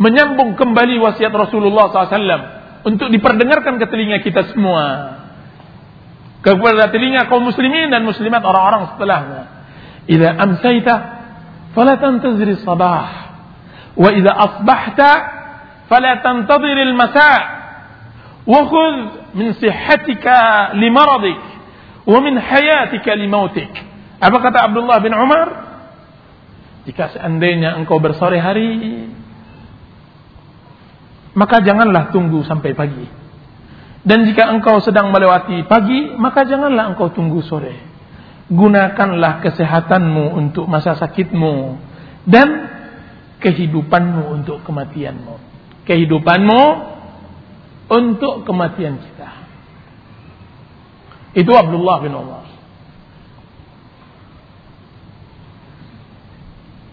Menyambung 0.00 0.56
kembali 0.56 0.96
wasiat 0.96 1.32
Rasulullah 1.34 1.92
SAW 1.92 2.42
untuk 2.88 3.12
diperdengarkan 3.12 3.76
ke 3.76 3.86
telinga 3.92 4.24
kita 4.24 4.48
semua. 4.54 4.84
Kepada 6.40 6.88
telinga 6.88 7.28
kaum 7.28 7.44
muslimin 7.44 7.92
dan 7.92 8.06
muslimat 8.08 8.40
orang-orang 8.40 8.94
setelahnya. 8.94 9.42
Ila 10.08 10.28
amsayta 10.40 10.94
fala 11.76 12.00
tantazir 12.00 12.56
sabah 12.64 13.06
wa 13.98 14.08
idza 14.14 14.32
asbahta 14.32 15.10
fala 15.90 16.24
tantadir 16.24 16.78
al-masa' 16.80 17.40
wa 18.48 18.60
khudh 18.64 18.96
min 19.36 19.52
sihhatika 19.58 20.72
wa 22.08 22.18
min 22.24 22.34
hayatika 22.40 23.12
limautik. 23.18 23.87
Apa 24.18 24.36
kata 24.42 24.58
Abdullah 24.70 24.98
bin 24.98 25.14
Umar? 25.14 25.46
Jika 26.90 27.14
seandainya 27.14 27.78
engkau 27.78 28.02
bersore 28.02 28.40
hari, 28.42 28.70
maka 31.38 31.62
janganlah 31.62 32.10
tunggu 32.10 32.42
sampai 32.42 32.74
pagi. 32.74 33.06
Dan 34.02 34.24
jika 34.24 34.48
engkau 34.48 34.80
sedang 34.80 35.12
melewati 35.12 35.68
pagi, 35.68 36.16
maka 36.16 36.48
janganlah 36.48 36.96
engkau 36.96 37.12
tunggu 37.12 37.44
sore. 37.44 37.76
Gunakanlah 38.48 39.44
kesehatanmu 39.44 40.32
untuk 40.32 40.64
masa 40.64 40.96
sakitmu 40.96 41.76
dan 42.24 42.48
kehidupanmu 43.44 44.32
untuk 44.32 44.64
kematianmu. 44.64 45.36
Kehidupanmu 45.84 46.62
untuk 47.92 48.48
kematian 48.48 48.96
kita. 48.96 49.30
Itu 51.36 51.52
Abdullah 51.52 52.00
bin 52.00 52.16
Umar. 52.16 52.47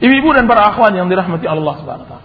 Ibu-ibu 0.05 0.37
dan 0.37 0.45
para 0.45 0.69
akhwan 0.69 0.93
yang 0.93 1.09
dirahmati 1.09 1.49
Allah 1.49 1.73
Subhanahu. 1.81 2.21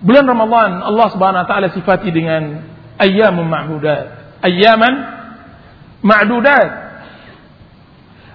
Bulan 0.00 0.24
Ramadan 0.24 0.80
Allah 0.80 1.06
Subhanahu 1.12 1.76
sifati 1.76 2.08
dengan 2.08 2.64
ayyamun 2.96 3.44
ma'dudat. 3.44 4.40
Ayyaman 4.40 4.94
ma'dudat. 6.00 6.70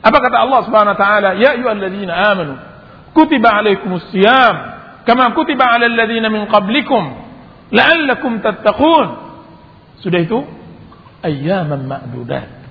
Apa 0.05 0.17
kata 0.17 0.37
Allah 0.45 0.61
Subhanahu 0.65 0.93
wa 0.93 0.99
taala? 0.99 1.29
Ya 1.41 1.57
ayyuhalladzina 1.57 2.13
amanu 2.13 2.53
kutiba 3.17 3.49
alaikumus 3.49 4.07
siyam 4.13 4.55
kama 5.05 5.33
kutiba 5.33 5.65
alal 5.67 5.93
ladzina 5.93 6.29
min 6.29 6.45
qablikum 6.45 7.17
la'allakum 7.73 8.45
tattaqun. 8.45 9.07
Sudah 10.05 10.21
itu 10.21 10.41
ayyaman 11.25 11.89
ma'dudat. 11.89 12.61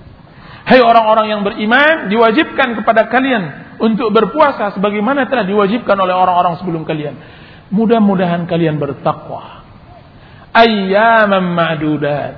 Hai 0.61 0.79
orang-orang 0.79 1.27
yang 1.31 1.41
beriman, 1.41 2.07
diwajibkan 2.07 2.79
kepada 2.79 3.09
kalian 3.09 3.70
untuk 3.81 4.13
berpuasa 4.13 4.77
sebagaimana 4.77 5.25
telah 5.25 5.41
diwajibkan 5.49 5.97
oleh 5.97 6.13
orang-orang 6.13 6.61
sebelum 6.61 6.85
kalian. 6.85 7.17
Mudah-mudahan 7.73 8.45
kalian 8.45 8.77
bertakwa. 8.77 9.65
Ayyaman 10.53 11.57
ma'dudat. 11.57 12.33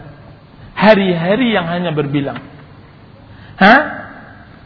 Hari-hari 0.74 1.52
yang 1.52 1.68
hanya 1.68 1.92
berbilang. 1.92 2.40
Hah? 3.60 3.82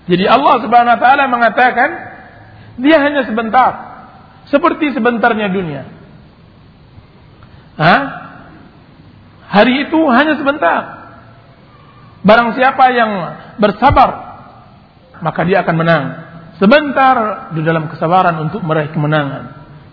Jadi 0.07 0.23
Allah 0.23 0.55
Subhanahu 0.63 0.95
wa 0.95 1.01
taala 1.01 1.23
mengatakan 1.27 1.89
dia 2.79 3.01
hanya 3.01 3.25
sebentar. 3.25 3.71
Seperti 4.47 4.95
sebentarnya 4.95 5.51
dunia. 5.51 5.83
Hah? 7.75 8.01
Hari 9.47 9.89
itu 9.89 9.99
hanya 10.13 10.39
sebentar. 10.39 10.81
Barang 12.23 12.55
siapa 12.59 12.91
yang 12.91 13.11
bersabar, 13.55 14.09
maka 15.23 15.41
dia 15.47 15.63
akan 15.63 15.75
menang. 15.79 16.03
Sebentar 16.57 17.49
di 17.53 17.61
dalam 17.61 17.85
kesabaran 17.85 18.49
untuk 18.49 18.65
meraih 18.65 18.89
kemenangan, 18.89 19.43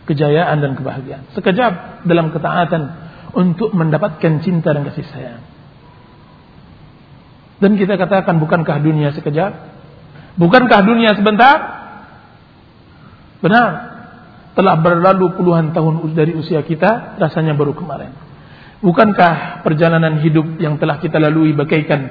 kejayaan 0.09 0.65
dan 0.65 0.73
kebahagiaan. 0.73 1.29
Sekejap 1.37 2.05
dalam 2.09 2.33
ketaatan 2.33 2.83
untuk 3.37 3.77
mendapatkan 3.77 4.41
cinta 4.41 4.73
dan 4.73 4.89
kasih 4.89 5.05
sayang. 5.13 5.43
Dan 7.61 7.77
kita 7.77 8.01
katakan 8.01 8.41
bukankah 8.41 8.81
dunia 8.81 9.13
sekejap? 9.13 9.53
Bukankah 10.41 10.81
dunia 10.89 11.13
sebentar? 11.13 11.57
Benar. 13.45 13.71
Telah 14.57 14.77
berlalu 14.81 15.37
puluhan 15.37 15.77
tahun 15.77 16.17
dari 16.17 16.33
usia 16.33 16.65
kita, 16.65 17.21
rasanya 17.21 17.53
baru 17.53 17.77
kemarin. 17.77 18.17
Bukankah 18.81 19.65
perjalanan 19.65 20.25
hidup 20.25 20.57
yang 20.61 20.81
telah 20.81 20.97
kita 20.97 21.21
lalui 21.21 21.53
bagaikan 21.53 22.09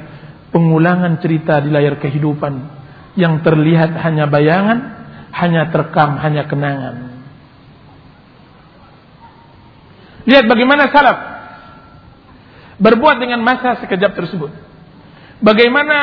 pengulangan 0.54 1.18
cerita 1.22 1.58
di 1.58 1.74
layar 1.74 1.98
kehidupan 1.98 2.83
yang 3.14 3.46
terlihat 3.46 3.94
hanya 4.02 4.26
bayangan, 4.26 4.80
hanya 5.34 5.70
terekam, 5.70 6.18
hanya 6.22 6.50
kenangan. 6.50 6.96
Lihat 10.24 10.46
bagaimana 10.48 10.90
salaf 10.90 11.18
berbuat 12.80 13.18
dengan 13.22 13.44
masa 13.44 13.80
sekejap 13.84 14.18
tersebut. 14.18 14.52
Bagaimana 15.44 15.98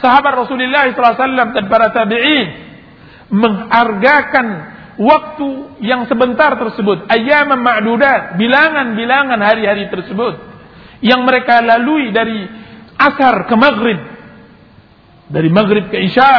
sahabat 0.00 0.46
Rasulullah 0.46 0.88
SAW 0.88 1.52
dan 1.52 1.64
para 1.68 1.92
tabi'in 1.92 2.48
menghargakan 3.28 4.46
waktu 4.96 5.48
yang 5.84 6.08
sebentar 6.08 6.56
tersebut, 6.56 7.04
ayam 7.12 7.52
ma'dudat, 7.60 8.40
bilangan-bilangan 8.40 9.40
hari-hari 9.44 9.92
tersebut 9.92 10.40
yang 11.04 11.28
mereka 11.28 11.60
lalui 11.60 12.08
dari 12.08 12.48
asar 12.96 13.44
ke 13.44 13.54
maghrib, 13.60 14.00
dari 15.26 15.50
maghrib 15.50 15.90
ke 15.90 15.98
isya, 16.06 16.30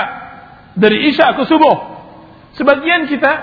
dari 0.76 1.12
isya 1.12 1.36
ke 1.36 1.43
subuh. 1.47 1.78
Sebagian 2.56 3.06
kita 3.12 3.34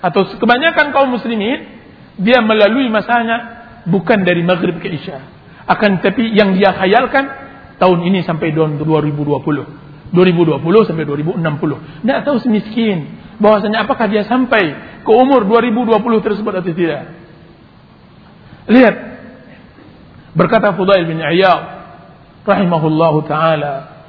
atau 0.00 0.36
kebanyakan 0.36 0.92
kaum 0.92 1.12
muslimin 1.16 1.80
dia 2.20 2.44
melalui 2.44 2.88
masanya 2.92 3.64
bukan 3.88 4.24
dari 4.24 4.44
maghrib 4.44 4.76
ke 4.80 4.88
isya. 4.92 5.24
Akan 5.64 6.02
tapi 6.02 6.34
yang 6.34 6.56
dia 6.58 6.74
khayalkan 6.74 7.24
tahun 7.80 8.04
ini 8.04 8.26
sampai 8.26 8.52
tahun 8.52 8.80
2020. 8.82 10.10
2020 10.10 10.88
sampai 10.90 11.04
2060. 11.06 12.02
Tidak 12.02 12.20
tahu 12.26 12.36
semiskin 12.42 13.06
bahwasanya 13.38 13.86
apakah 13.86 14.10
dia 14.10 14.26
sampai 14.26 14.74
ke 15.06 15.12
umur 15.14 15.46
2020 15.46 16.26
tersebut 16.26 16.52
atau 16.60 16.72
tidak. 16.74 17.02
Lihat 18.66 18.94
berkata 20.34 20.74
Fudail 20.74 21.06
bin 21.06 21.22
Iyad 21.22 21.62
rahimahullahu 22.44 23.24
taala 23.30 23.99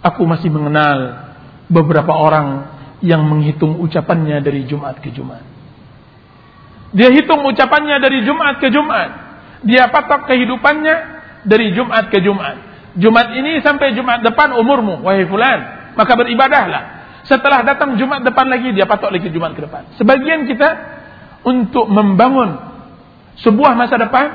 aku 0.00 0.24
masih 0.24 0.48
mengenal 0.48 1.30
beberapa 1.68 2.12
orang 2.12 2.66
yang 3.00 3.24
menghitung 3.24 3.80
ucapannya 3.80 4.40
dari 4.44 4.68
Jumat 4.68 5.00
ke 5.00 5.12
Jumat. 5.12 5.44
Dia 6.90 7.08
hitung 7.14 7.46
ucapannya 7.46 7.96
dari 8.02 8.26
Jumat 8.26 8.58
ke 8.58 8.68
Jumat. 8.68 9.08
Dia 9.62 9.88
patok 9.88 10.26
kehidupannya 10.26 10.96
dari 11.46 11.72
Jumat 11.72 12.10
ke 12.10 12.18
Jumat. 12.20 12.56
Jumat 12.98 13.30
ini 13.38 13.62
sampai 13.62 13.94
Jumat 13.94 14.26
depan 14.26 14.50
umurmu, 14.58 15.06
wahai 15.06 15.24
fulan. 15.30 15.94
Maka 15.94 16.12
beribadahlah. 16.18 16.82
Setelah 17.30 17.62
datang 17.62 17.94
Jumat 17.94 18.26
depan 18.26 18.50
lagi, 18.50 18.74
dia 18.74 18.88
patok 18.88 19.14
lagi 19.14 19.30
Jumat 19.30 19.54
ke 19.54 19.62
depan. 19.62 19.94
Sebagian 19.94 20.50
kita 20.50 20.68
untuk 21.46 21.86
membangun 21.86 22.58
sebuah 23.38 23.78
masa 23.78 23.94
depan, 24.00 24.26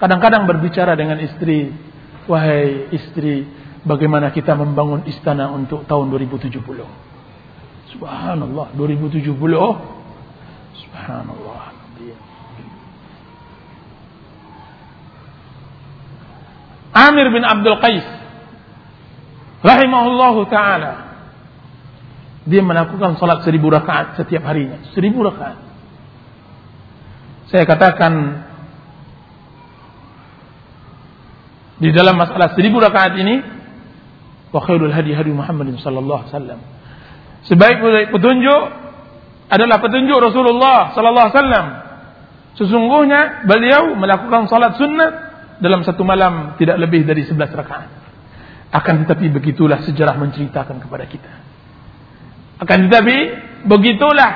kadang-kadang 0.00 0.48
berbicara 0.48 0.96
dengan 0.96 1.20
istri. 1.20 1.76
Wahai 2.24 2.88
istri, 2.94 3.44
bagaimana 3.84 4.32
kita 4.32 4.52
membangun 4.56 5.06
istana 5.08 5.48
untuk 5.52 5.84
tahun 5.88 6.12
2070. 6.12 6.56
Subhanallah, 7.96 8.66
2070. 8.76 9.30
Subhanallah. 10.76 11.80
Amir 16.90 17.30
bin 17.30 17.46
Abdul 17.46 17.78
Qais 17.78 18.02
rahimahullahu 19.62 20.40
taala 20.50 20.92
dia 22.48 22.64
melakukan 22.64 23.14
salat 23.20 23.46
seribu 23.46 23.70
rakaat 23.70 24.18
setiap 24.18 24.42
harinya 24.42 24.82
seribu 24.90 25.22
rakaat 25.22 25.60
saya 27.52 27.62
katakan 27.68 28.42
di 31.78 31.94
dalam 31.94 32.18
masalah 32.18 32.56
seribu 32.58 32.82
rakaat 32.82 33.14
ini 33.20 33.59
wa 34.50 34.60
khairul 34.62 34.90
hadi 34.90 35.14
hadi 35.14 35.30
Muhammadin 35.30 35.78
sallallahu 35.78 36.26
alaihi 36.26 36.32
wasallam. 36.34 36.60
Sebaik 37.46 37.78
petunjuk 38.12 38.62
adalah 39.50 39.76
petunjuk 39.82 40.18
Rasulullah 40.18 40.94
sallallahu 40.94 41.26
alaihi 41.26 41.38
wasallam. 41.38 41.66
Sesungguhnya 42.58 43.46
beliau 43.46 43.94
melakukan 43.94 44.50
salat 44.50 44.76
sunnah 44.76 45.10
dalam 45.62 45.86
satu 45.86 46.02
malam 46.02 46.58
tidak 46.58 46.76
lebih 46.82 47.06
dari 47.06 47.22
11 47.24 47.36
rakaat. 47.50 47.90
Akan 48.70 49.02
tetapi 49.02 49.30
begitulah 49.34 49.82
sejarah 49.82 50.14
menceritakan 50.18 50.78
kepada 50.78 51.04
kita. 51.06 51.32
Akan 52.60 52.86
tetapi 52.90 53.16
begitulah 53.66 54.32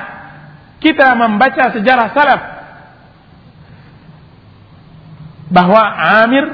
kita 0.83 1.15
membaca 1.15 1.71
sejarah 1.71 2.07
salaf 2.11 2.41
bahwa 5.49 5.81
Amir 6.25 6.45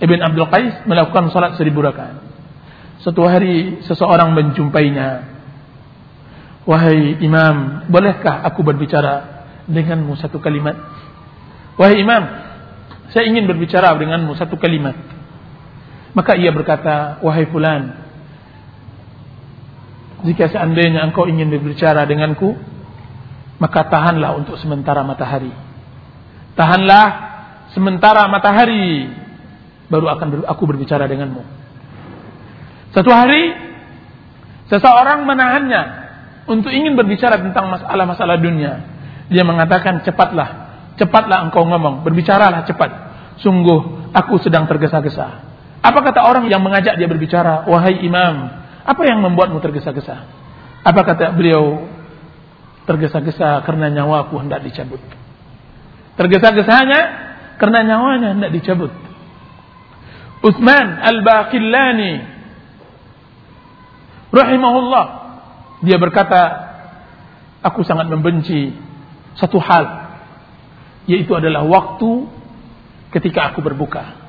Ibn 0.00 0.18
Abdul 0.32 0.48
Qais 0.48 0.74
melakukan 0.88 1.30
salat 1.30 1.56
seribu 1.60 1.84
rakaat. 1.84 2.29
Suatu 3.00 3.24
hari 3.24 3.80
seseorang 3.88 4.36
menjumpainya. 4.36 5.24
Wahai 6.68 7.16
imam, 7.24 7.88
bolehkah 7.88 8.44
aku 8.44 8.60
berbicara 8.60 9.44
denganmu 9.64 10.12
satu 10.20 10.36
kalimat? 10.38 10.76
Wahai 11.80 12.04
imam, 12.04 12.22
saya 13.10 13.24
ingin 13.24 13.48
berbicara 13.48 13.96
denganmu 13.96 14.36
satu 14.36 14.60
kalimat. 14.60 14.92
Maka 16.12 16.36
ia 16.36 16.52
berkata, 16.52 17.22
wahai 17.24 17.48
fulan, 17.48 17.96
jika 20.20 20.52
seandainya 20.52 21.00
engkau 21.08 21.24
ingin 21.24 21.48
berbicara 21.48 22.04
denganku, 22.04 22.52
maka 23.56 23.88
tahanlah 23.88 24.36
untuk 24.36 24.60
sementara 24.60 25.00
matahari. 25.00 25.52
Tahanlah 26.52 27.06
sementara 27.72 28.28
matahari, 28.28 29.08
baru 29.88 30.12
akan 30.12 30.44
aku 30.44 30.62
berbicara 30.68 31.08
denganmu. 31.08 31.59
Satu 32.90 33.10
hari, 33.14 33.54
seseorang 34.66 35.22
menahannya 35.22 35.82
untuk 36.50 36.74
ingin 36.74 36.98
berbicara 36.98 37.38
tentang 37.38 37.70
masalah-masalah 37.70 38.42
dunia. 38.42 38.82
Dia 39.30 39.46
mengatakan, 39.46 40.02
cepatlah, 40.02 40.48
cepatlah 40.98 41.46
engkau 41.46 41.62
ngomong, 41.62 42.02
berbicaralah 42.02 42.66
cepat. 42.66 42.90
Sungguh, 43.38 44.10
aku 44.10 44.42
sedang 44.42 44.66
tergesa-gesa. 44.66 45.46
Apa 45.80 45.98
kata 46.02 46.26
orang 46.26 46.50
yang 46.50 46.60
mengajak 46.60 46.98
dia 46.98 47.06
berbicara? 47.06 47.64
Wahai 47.70 48.02
imam, 48.02 48.60
apa 48.84 49.02
yang 49.06 49.22
membuatmu 49.22 49.62
tergesa-gesa? 49.62 50.26
Apa 50.82 51.00
kata 51.06 51.32
beliau? 51.32 51.86
Tergesa-gesa 52.90 53.62
karena 53.62 53.86
nyawaku 53.86 54.34
hendak 54.42 54.66
dicabut. 54.66 54.98
Tergesa-gesanya 56.18 57.00
karena 57.60 57.86
nyawanya 57.86 58.28
hendak 58.34 58.50
dicabut. 58.50 58.90
Utsman 60.42 60.98
Al-Baqillani 60.98 62.39
rahimahullah 64.30 65.04
dia 65.86 65.96
berkata, 65.96 66.40
aku 67.62 67.82
sangat 67.86 68.08
membenci 68.08 68.74
satu 69.38 69.58
hal 69.62 70.10
yaitu 71.08 71.32
adalah 71.34 71.64
waktu 71.64 72.28
ketika 73.10 73.50
aku 73.50 73.64
berbuka 73.64 74.20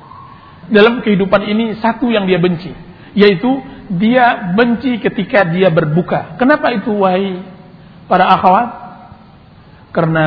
dalam 0.70 1.02
kehidupan 1.02 1.42
ini 1.48 1.64
satu 1.82 2.12
yang 2.12 2.28
dia 2.28 2.38
benci, 2.38 2.70
yaitu 3.18 3.50
dia 3.98 4.54
benci 4.54 5.02
ketika 5.02 5.42
dia 5.48 5.72
berbuka. 5.72 6.38
Kenapa 6.38 6.70
itu 6.70 6.92
wahai 6.94 7.42
para 8.06 8.30
akhwat? 8.30 8.68
Karena 9.90 10.26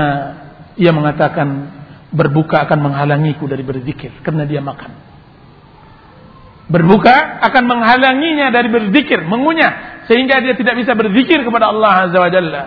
ia 0.76 0.92
mengatakan 0.92 1.72
berbuka 2.12 2.68
akan 2.68 2.92
menghalangiku 2.92 3.48
dari 3.48 3.64
berzikir 3.64 4.12
karena 4.22 4.44
dia 4.44 4.60
makan. 4.60 4.92
Berbuka 6.66 7.46
akan 7.46 7.64
menghalanginya 7.70 8.50
dari 8.50 8.74
berzikir, 8.74 9.22
mengunyah 9.22 10.02
sehingga 10.10 10.42
dia 10.42 10.58
tidak 10.58 10.82
bisa 10.82 10.98
berzikir 10.98 11.46
kepada 11.46 11.70
Allah 11.70 12.10
Azza 12.10 12.18
wa 12.18 12.30
Jalla. 12.34 12.64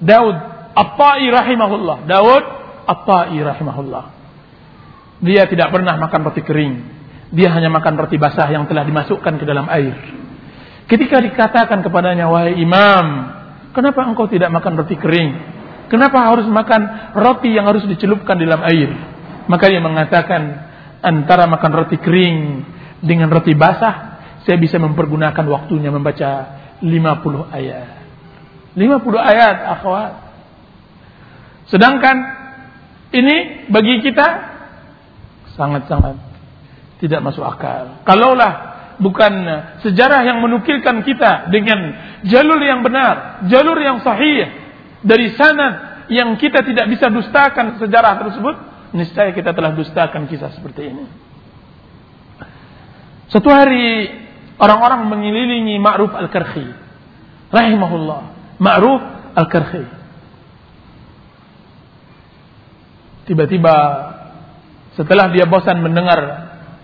Daud 0.00 0.36
At-Tai 0.72 1.24
rahimahullah. 1.28 2.08
Daud 2.08 2.44
At-Tai 2.88 3.36
rahimahullah. 3.36 4.04
Dia 5.20 5.44
tidak 5.44 5.68
pernah 5.68 6.00
makan 6.00 6.20
roti 6.24 6.40
kering. 6.40 6.74
Dia 7.30 7.52
hanya 7.52 7.68
makan 7.68 8.00
roti 8.00 8.16
basah 8.16 8.48
yang 8.48 8.64
telah 8.64 8.88
dimasukkan 8.88 9.36
ke 9.36 9.44
dalam 9.44 9.68
air. 9.68 9.94
Ketika 10.88 11.20
dikatakan 11.20 11.84
kepadanya, 11.84 12.26
wahai 12.26 12.56
imam, 12.56 13.06
kenapa 13.76 14.00
engkau 14.08 14.26
tidak 14.26 14.48
makan 14.48 14.80
roti 14.80 14.96
kering? 14.96 15.30
Kenapa 15.92 16.24
harus 16.24 16.48
makan 16.48 17.12
roti 17.14 17.52
yang 17.52 17.68
harus 17.68 17.84
dicelupkan 17.84 18.40
di 18.40 18.48
dalam 18.48 18.64
air? 18.64 18.90
Maka 19.46 19.68
dia 19.68 19.78
mengatakan, 19.78 20.42
antara 21.04 21.44
makan 21.46 21.72
roti 21.84 22.00
kering 22.00 22.36
dengan 23.00 23.32
roti 23.32 23.56
basah, 23.56 24.20
saya 24.44 24.56
bisa 24.56 24.76
mempergunakan 24.80 25.44
waktunya 25.48 25.92
membaca 25.92 26.30
50 26.80 27.48
ayat. 27.52 27.88
50 28.76 29.20
ayat, 29.20 29.56
akhwat. 29.78 30.12
Sedangkan 31.68 32.16
ini 33.10 33.66
bagi 33.68 34.00
kita 34.02 34.26
sangat-sangat 35.58 36.16
tidak 37.02 37.20
masuk 37.24 37.42
akal. 37.42 38.04
Kalaulah 38.06 38.52
bukan 39.00 39.32
sejarah 39.80 40.22
yang 40.22 40.44
menukilkan 40.44 41.02
kita 41.02 41.48
dengan 41.48 41.78
jalur 42.28 42.60
yang 42.60 42.84
benar, 42.84 43.44
jalur 43.48 43.80
yang 43.80 44.04
sahih 44.04 44.46
dari 45.00 45.32
sana 45.34 45.68
yang 46.12 46.36
kita 46.36 46.60
tidak 46.60 46.86
bisa 46.92 47.08
dustakan 47.08 47.80
sejarah 47.80 48.20
tersebut, 48.20 48.56
niscaya 48.92 49.32
kita 49.32 49.56
telah 49.56 49.72
dustakan 49.72 50.28
kisah 50.28 50.52
seperti 50.52 50.92
ini. 50.92 51.29
Satu 53.30 53.46
hari 53.46 54.10
orang-orang 54.58 55.06
mengelilingi 55.06 55.78
Ma'ruf 55.78 56.10
Al-Karhi. 56.10 56.66
Rahimahullah. 57.54 58.20
Ma'ruf 58.58 59.02
Al-Karhi. 59.38 59.86
Tiba-tiba 63.30 63.74
setelah 64.98 65.30
dia 65.30 65.46
bosan 65.46 65.78
mendengar 65.78 66.18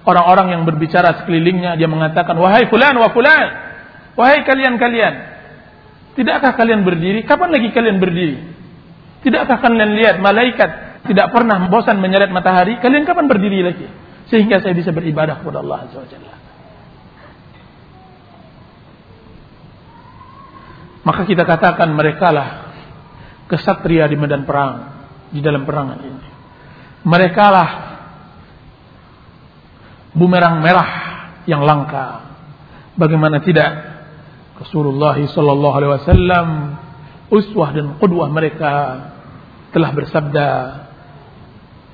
orang-orang 0.07 0.55
yang 0.55 0.63
berbicara 0.63 1.21
sekelilingnya, 1.23 1.75
dia 1.75 1.91
mengatakan, 1.91 2.39
"Wahai 2.39 2.71
fulan 2.71 2.95
wa 2.95 3.11
fulan, 3.11 3.49
wahai 4.15 4.47
kalian-kalian, 4.47 5.15
tidakkah 6.15 6.55
kalian 6.55 6.87
berdiri? 6.87 7.27
Kapan 7.27 7.51
lagi 7.51 7.75
kalian 7.75 7.99
berdiri? 7.99 8.39
Tidakkah 9.27 9.59
kalian 9.59 9.99
lihat 9.99 10.23
malaikat 10.23 11.03
tidak 11.11 11.35
pernah 11.35 11.67
bosan 11.67 11.99
menyeret 11.99 12.31
matahari? 12.31 12.79
Kalian 12.79 13.03
kapan 13.03 13.27
berdiri 13.27 13.67
lagi? 13.67 13.87
Sehingga 14.31 14.63
saya 14.63 14.75
bisa 14.79 14.95
beribadah 14.95 15.43
kepada 15.43 15.59
Allah 15.59 15.91
Azza 15.91 15.99
wa 15.99 16.07
Jalla." 16.07 16.36
Maka 21.07 21.23
kita 21.23 21.47
katakan 21.47 21.95
mereka 21.95 22.35
lah 22.35 22.49
kesatria 23.47 24.11
di 24.11 24.19
medan 24.19 24.43
perang, 24.43 24.75
di 25.31 25.39
dalam 25.39 25.63
perangan 25.63 26.03
ini. 26.03 26.29
Mereka 27.07 27.45
lah 27.47 27.71
bumerang 30.11 30.59
merah 30.59 30.91
yang 31.47 31.63
langka. 31.63 32.27
Bagaimana 32.99 33.39
tidak 33.39 33.71
Rasulullah 34.59 35.15
sallallahu 35.15 35.75
alaihi 35.79 35.93
wasallam 35.95 36.47
uswah 37.31 37.71
dan 37.71 38.03
qudwah 38.03 38.27
mereka 38.27 38.73
telah 39.71 39.91
bersabda 39.95 40.49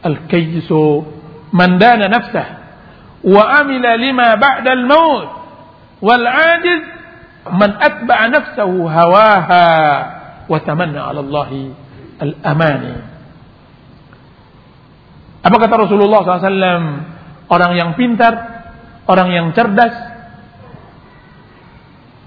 al-kayyisu 0.09 1.05
man 1.53 1.77
dana 1.77 2.07
nafsah 2.09 2.49
wa 3.27 3.43
amila 3.61 3.93
lima 3.99 4.39
ba'da 4.39 4.71
al-maut 4.73 5.29
wal 6.01 6.25
'ajiz 6.25 7.02
man 7.51 7.75
atba'a 7.75 8.25
nafsahu 8.31 8.87
hawaha 8.87 9.67
wa 10.47 10.59
tamanna 10.63 11.11
'ala 11.11 11.21
Allah 11.27 11.51
al-amani 12.23 12.95
Apa 15.43 15.57
kata 15.59 15.75
Rasulullah 15.75 16.23
SAW 16.23 16.87
orang 17.51 17.73
yang 17.75 17.91
pintar, 17.99 18.35
orang 19.11 19.29
yang 19.35 19.47
cerdas. 19.51 19.91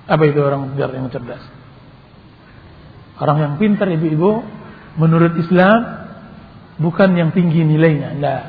Apa 0.06 0.22
itu 0.28 0.38
orang 0.44 0.76
pintar 0.76 0.92
yang 0.92 1.08
cerdas? 1.08 1.40
Orang 3.16 3.40
yang 3.40 3.54
pintar 3.56 3.88
ibu-ibu 3.88 4.44
menurut 5.00 5.32
Islam 5.40 6.06
bukan 6.76 7.16
yang 7.16 7.32
tinggi 7.32 7.64
nilainya, 7.64 8.20
enggak. 8.20 8.44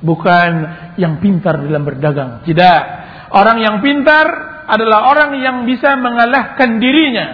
Bukan 0.00 0.52
yang 0.96 1.20
pintar 1.20 1.60
dalam 1.60 1.84
berdagang, 1.84 2.48
tidak. 2.48 2.80
Orang 3.28 3.60
yang 3.60 3.84
pintar 3.84 4.55
adalah 4.66 5.10
orang 5.14 5.38
yang 5.38 5.56
bisa 5.64 5.94
mengalahkan 5.98 6.82
dirinya 6.82 7.26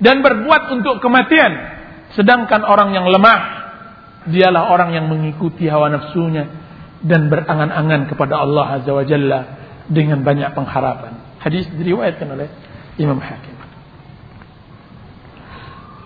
dan 0.00 0.20
berbuat 0.20 0.76
untuk 0.76 1.00
kematian. 1.00 1.76
Sedangkan 2.14 2.64
orang 2.64 2.92
yang 2.96 3.08
lemah 3.08 3.40
dialah 4.28 4.72
orang 4.72 4.94
yang 4.94 5.06
mengikuti 5.08 5.68
hawa 5.68 5.92
nafsunya 5.92 6.48
dan 7.04 7.28
berangan-angan 7.30 8.10
kepada 8.10 8.40
Allah 8.42 8.80
Azza 8.80 8.92
wa 8.92 9.04
Jalla 9.04 9.40
dengan 9.86 10.20
banyak 10.26 10.52
pengharapan. 10.52 11.38
Hadis 11.38 11.68
diriwayatkan 11.70 12.26
oleh 12.26 12.48
Imam 12.98 13.20
Hakim. 13.22 13.54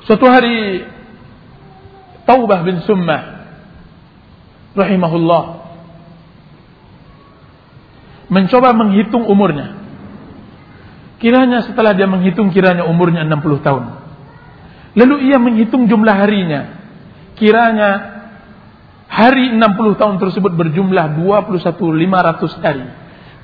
Suatu 0.05 0.27
hari 0.27 0.85
Taubah 2.27 2.67
bin 2.67 2.83
Summah 2.85 3.23
rahimahullah 4.75 5.43
mencoba 8.31 8.71
menghitung 8.77 9.27
umurnya. 9.27 9.80
Kiranya 11.21 11.69
setelah 11.69 11.93
dia 11.93 12.09
menghitung 12.09 12.49
kiranya 12.49 12.89
umurnya 12.89 13.29
60 13.29 13.61
tahun. 13.61 13.85
Lalu 14.97 15.31
ia 15.31 15.37
menghitung 15.37 15.87
jumlah 15.87 16.17
harinya. 16.17 16.81
Kiranya 17.37 18.21
Hari 19.11 19.59
60 19.59 19.99
tahun 19.99 20.23
tersebut 20.23 20.55
berjumlah 20.55 21.19
21.500 21.19 22.63
hari. 22.63 22.87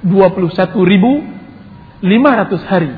21.500 0.07 2.71
hari. 2.71 2.95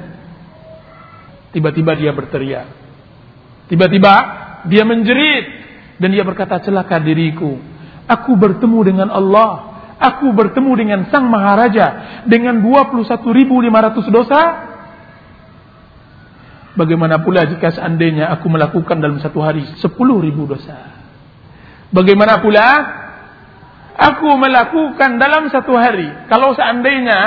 Tiba-tiba 1.56 1.96
dia 1.96 2.12
berteriak. 2.12 2.68
Tiba-tiba 3.72 4.12
dia 4.68 4.84
menjerit 4.84 5.48
dan 5.96 6.12
dia 6.12 6.20
berkata 6.28 6.60
celaka 6.60 7.00
diriku. 7.00 7.56
Aku 8.04 8.36
bertemu 8.36 8.78
dengan 8.84 9.08
Allah. 9.16 9.80
Aku 9.96 10.36
bertemu 10.36 10.72
dengan 10.76 11.00
Sang 11.08 11.24
Maharaja 11.24 12.20
dengan 12.28 12.60
21.500 12.60 14.12
dosa. 14.12 14.40
Bagaimana 16.78 17.26
pula 17.26 17.42
jika 17.42 17.74
seandainya 17.74 18.30
aku 18.38 18.46
melakukan 18.46 19.02
dalam 19.02 19.18
satu 19.18 19.42
hari 19.42 19.66
10.000 19.82 19.98
dosa. 20.46 20.94
Bagaimana 21.90 22.38
pula 22.38 22.66
aku 23.98 24.30
melakukan 24.38 25.18
dalam 25.18 25.50
satu 25.50 25.74
hari. 25.74 26.06
Kalau 26.30 26.54
seandainya 26.54 27.18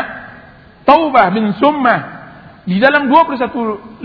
taubah 0.88 1.36
bin 1.36 1.52
summah 1.60 2.00
di 2.64 2.80
dalam 2.80 3.12
21.500 3.12 4.00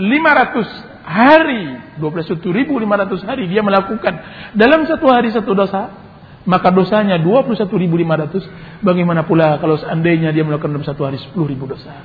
hari, 1.07 1.95
21.500 1.95 3.23
hari 3.23 3.47
dia 3.47 3.63
melakukan 3.63 4.19
dalam 4.51 4.83
satu 4.83 5.07
hari 5.07 5.31
satu 5.31 5.55
dosa, 5.55 5.95
maka 6.43 6.75
dosanya 6.75 7.15
21.500. 7.23 8.83
Bagaimana 8.83 9.23
pula 9.23 9.55
kalau 9.63 9.79
seandainya 9.79 10.35
dia 10.35 10.43
melakukan 10.43 10.75
dalam 10.75 10.83
satu 10.83 11.07
hari 11.07 11.23
10.000 11.23 11.39
dosa. 11.63 11.95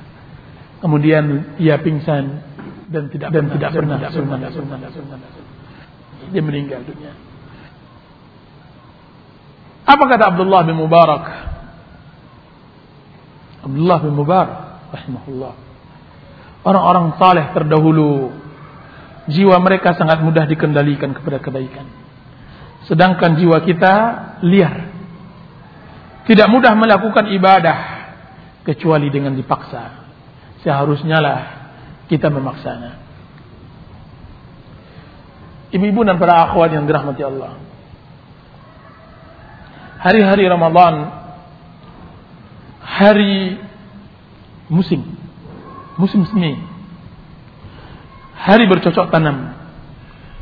Kemudian 0.79 1.59
ia 1.59 1.75
pingsan 1.79 2.52
dan 2.93 3.09
tidak 3.09 3.33
dan 3.33 3.49
tidak 3.49 3.69
pernah 3.73 3.97
dia 6.29 6.41
meninggal 6.45 6.85
dunia. 6.85 7.13
Apa 9.83 10.03
kata 10.07 10.23
Abdullah 10.31 10.61
bin 10.63 10.79
Mubarak? 10.79 11.25
Abdullah 13.67 13.99
bin 13.99 14.13
Mubarak 14.15 14.59
rahimahullah. 14.95 15.53
Orang-orang 16.63 17.19
saleh 17.19 17.45
terdahulu 17.51 18.31
jiwa 19.27 19.59
mereka 19.59 19.99
sangat 19.99 20.23
mudah 20.23 20.47
dikendalikan 20.47 21.11
kepada 21.11 21.43
kebaikan. 21.43 21.83
Sedangkan 22.87 23.35
jiwa 23.35 23.59
kita 23.67 23.93
liar. 24.47 24.95
Tidak 26.23 26.47
mudah 26.47 26.71
melakukan 26.79 27.27
ibadah 27.35 27.79
kecuali 28.63 29.11
dengan 29.11 29.35
dipaksa. 29.35 30.07
Seharusnya 30.63 31.19
lah 31.19 31.39
kita 32.07 32.27
memaksanya. 32.27 32.99
Ibu-ibu 35.73 36.05
dan 36.05 36.21
para 36.21 36.45
akhwat 36.45 36.69
yang 36.75 36.85
dirahmati 36.85 37.21
Allah. 37.25 37.57
Hari-hari 40.03 40.45
Ramadan 40.45 40.95
hari 42.83 43.57
musim 44.67 45.01
musim 45.95 46.27
semi. 46.29 46.59
Hari 48.37 48.67
bercocok 48.67 49.07
tanam. 49.09 49.55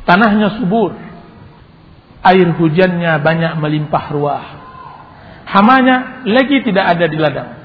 Tanahnya 0.02 0.58
subur. 0.58 0.98
Air 2.22 2.54
hujannya 2.58 3.22
banyak 3.22 3.52
melimpah 3.62 4.04
ruah. 4.10 4.44
Hamanya 5.46 6.26
lagi 6.26 6.62
tidak 6.66 6.98
ada 6.98 7.06
di 7.06 7.18
ladang 7.18 7.61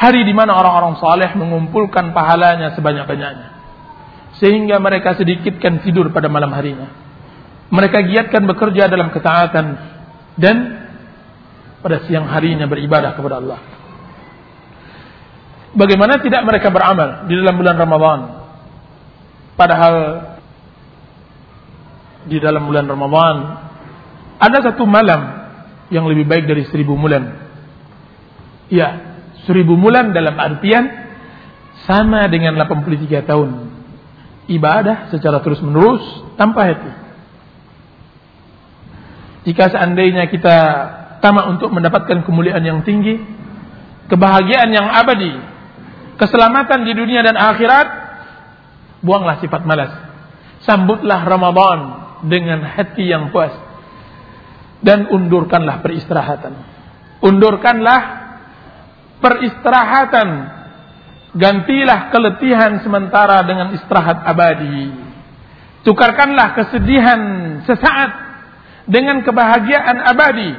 hari 0.00 0.24
di 0.24 0.32
mana 0.32 0.56
orang-orang 0.56 0.96
saleh 0.96 1.36
mengumpulkan 1.36 2.16
pahalanya 2.16 2.72
sebanyak-banyaknya 2.72 3.60
sehingga 4.40 4.80
mereka 4.80 5.20
sedikitkan 5.20 5.84
tidur 5.84 6.08
pada 6.08 6.32
malam 6.32 6.48
harinya 6.56 6.88
mereka 7.70 8.02
giatkan 8.02 8.48
bekerja 8.48 8.88
dalam 8.88 9.12
ketaatan 9.14 9.66
dan 10.40 10.56
pada 11.80 12.04
siang 12.04 12.28
harinya 12.28 12.68
beribadah 12.68 13.16
kepada 13.16 13.40
Allah. 13.40 13.60
Bagaimana 15.70 16.18
tidak 16.18 16.42
mereka 16.42 16.68
beramal 16.74 17.30
di 17.30 17.34
dalam 17.38 17.54
bulan 17.54 17.76
Ramadan? 17.78 18.20
Padahal 19.54 19.96
di 22.26 22.36
dalam 22.42 22.66
bulan 22.66 22.90
Ramadan 22.90 23.36
ada 24.42 24.58
satu 24.66 24.82
malam 24.84 25.46
yang 25.94 26.10
lebih 26.10 26.26
baik 26.26 26.50
dari 26.50 26.66
seribu 26.66 26.98
bulan. 26.98 27.38
Ya, 28.66 29.09
seribu 29.48 29.76
bulan 29.76 30.12
dalam 30.12 30.36
artian 30.36 30.84
sama 31.88 32.28
dengan 32.28 32.56
83 32.60 33.24
tahun 33.24 33.50
ibadah 34.50 35.14
secara 35.14 35.38
terus 35.40 35.62
menerus 35.62 36.02
tanpa 36.34 36.66
henti. 36.66 36.92
Jika 39.50 39.72
seandainya 39.72 40.28
kita 40.28 40.56
tamak 41.24 41.48
untuk 41.56 41.72
mendapatkan 41.72 42.26
kemuliaan 42.26 42.60
yang 42.60 42.80
tinggi, 42.84 43.16
kebahagiaan 44.10 44.68
yang 44.68 44.90
abadi, 44.90 45.32
keselamatan 46.20 46.84
di 46.84 46.92
dunia 46.92 47.24
dan 47.24 47.38
akhirat, 47.38 47.88
buanglah 49.00 49.40
sifat 49.40 49.64
malas. 49.64 49.92
Sambutlah 50.68 51.24
Ramadan 51.24 51.80
dengan 52.28 52.60
hati 52.68 53.08
yang 53.08 53.32
puas. 53.32 53.54
Dan 54.80 55.08
undurkanlah 55.08 55.80
peristirahatan. 55.84 56.52
Undurkanlah 57.20 58.19
peristirahatan. 59.20 60.28
Gantilah 61.30 62.10
keletihan 62.10 62.82
sementara 62.82 63.46
dengan 63.46 63.70
istirahat 63.78 64.26
abadi. 64.26 64.90
Tukarkanlah 65.86 66.58
kesedihan 66.58 67.20
sesaat 67.64 68.10
dengan 68.90 69.22
kebahagiaan 69.22 69.98
abadi. 70.10 70.50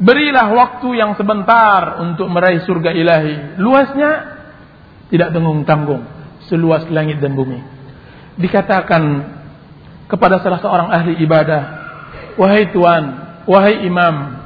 Berilah 0.00 0.48
waktu 0.50 0.96
yang 0.96 1.14
sebentar 1.14 2.02
untuk 2.02 2.26
meraih 2.26 2.66
surga 2.66 2.90
ilahi. 2.90 3.60
Luasnya 3.62 4.10
tidak 5.12 5.30
tanggung-tanggung, 5.30 6.02
seluas 6.50 6.88
langit 6.90 7.22
dan 7.22 7.36
bumi. 7.36 7.60
Dikatakan 8.40 9.02
kepada 10.10 10.40
salah 10.42 10.58
seorang 10.58 10.88
ahli 10.88 11.20
ibadah, 11.22 11.62
"Wahai 12.34 12.72
Tuhan, 12.72 13.04
wahai 13.44 13.84
imam, 13.86 14.39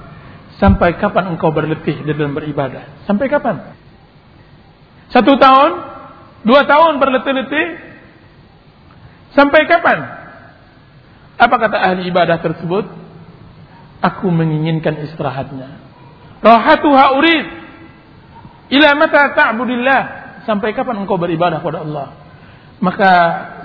sampai 0.65 0.97
kapan 0.97 1.37
engkau 1.37 1.53
berletih 1.53 2.01
dalam 2.09 2.33
beribadah? 2.33 3.05
Sampai 3.05 3.29
kapan? 3.29 3.77
Satu 5.13 5.37
tahun, 5.37 5.71
dua 6.49 6.65
tahun 6.65 6.97
berletih-letih? 6.97 7.67
Sampai 9.37 9.69
kapan? 9.69 10.09
Apa 11.37 11.57
kata 11.61 11.77
ahli 11.77 12.09
ibadah 12.09 12.41
tersebut? 12.41 12.89
Aku 14.01 14.33
menginginkan 14.33 15.05
istirahatnya. 15.05 15.85
Rahatuha 16.41 17.05
urid. 17.21 17.47
Ila 18.73 18.89
mata 18.97 19.37
ta'budillah. 19.37 20.03
Sampai 20.49 20.73
kapan 20.73 21.05
engkau 21.05 21.21
beribadah 21.21 21.61
kepada 21.61 21.85
Allah? 21.85 22.09
Maka 22.81 23.13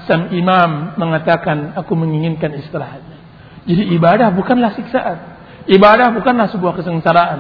sang 0.04 0.36
imam 0.36 1.00
mengatakan 1.00 1.80
aku 1.80 1.96
menginginkan 1.96 2.60
istirahatnya. 2.60 3.20
Jadi 3.68 3.96
ibadah 3.96 4.36
bukanlah 4.36 4.76
siksaan. 4.76 5.39
Ibadah 5.70 6.18
bukanlah 6.18 6.50
sebuah 6.50 6.82
kesengsaraan. 6.82 7.40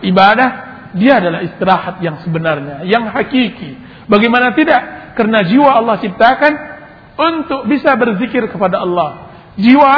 Ibadah 0.00 0.48
dia 0.96 1.20
adalah 1.20 1.44
istirahat 1.44 2.00
yang 2.00 2.24
sebenarnya, 2.24 2.88
yang 2.88 3.04
hakiki. 3.12 3.76
Bagaimana 4.08 4.56
tidak? 4.56 5.12
Karena 5.12 5.44
jiwa 5.44 5.76
Allah 5.76 6.00
ciptakan 6.00 6.52
untuk 7.16 7.68
bisa 7.68 7.92
berzikir 7.96 8.48
kepada 8.48 8.80
Allah 8.80 9.26
jiwa 9.56 9.94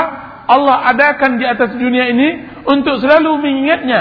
Allah 0.48 0.88
adakan 0.96 1.36
di 1.36 1.44
atas 1.44 1.76
dunia 1.76 2.08
ini 2.08 2.28
untuk 2.64 3.04
selalu 3.04 3.36
mengingatnya. 3.36 4.00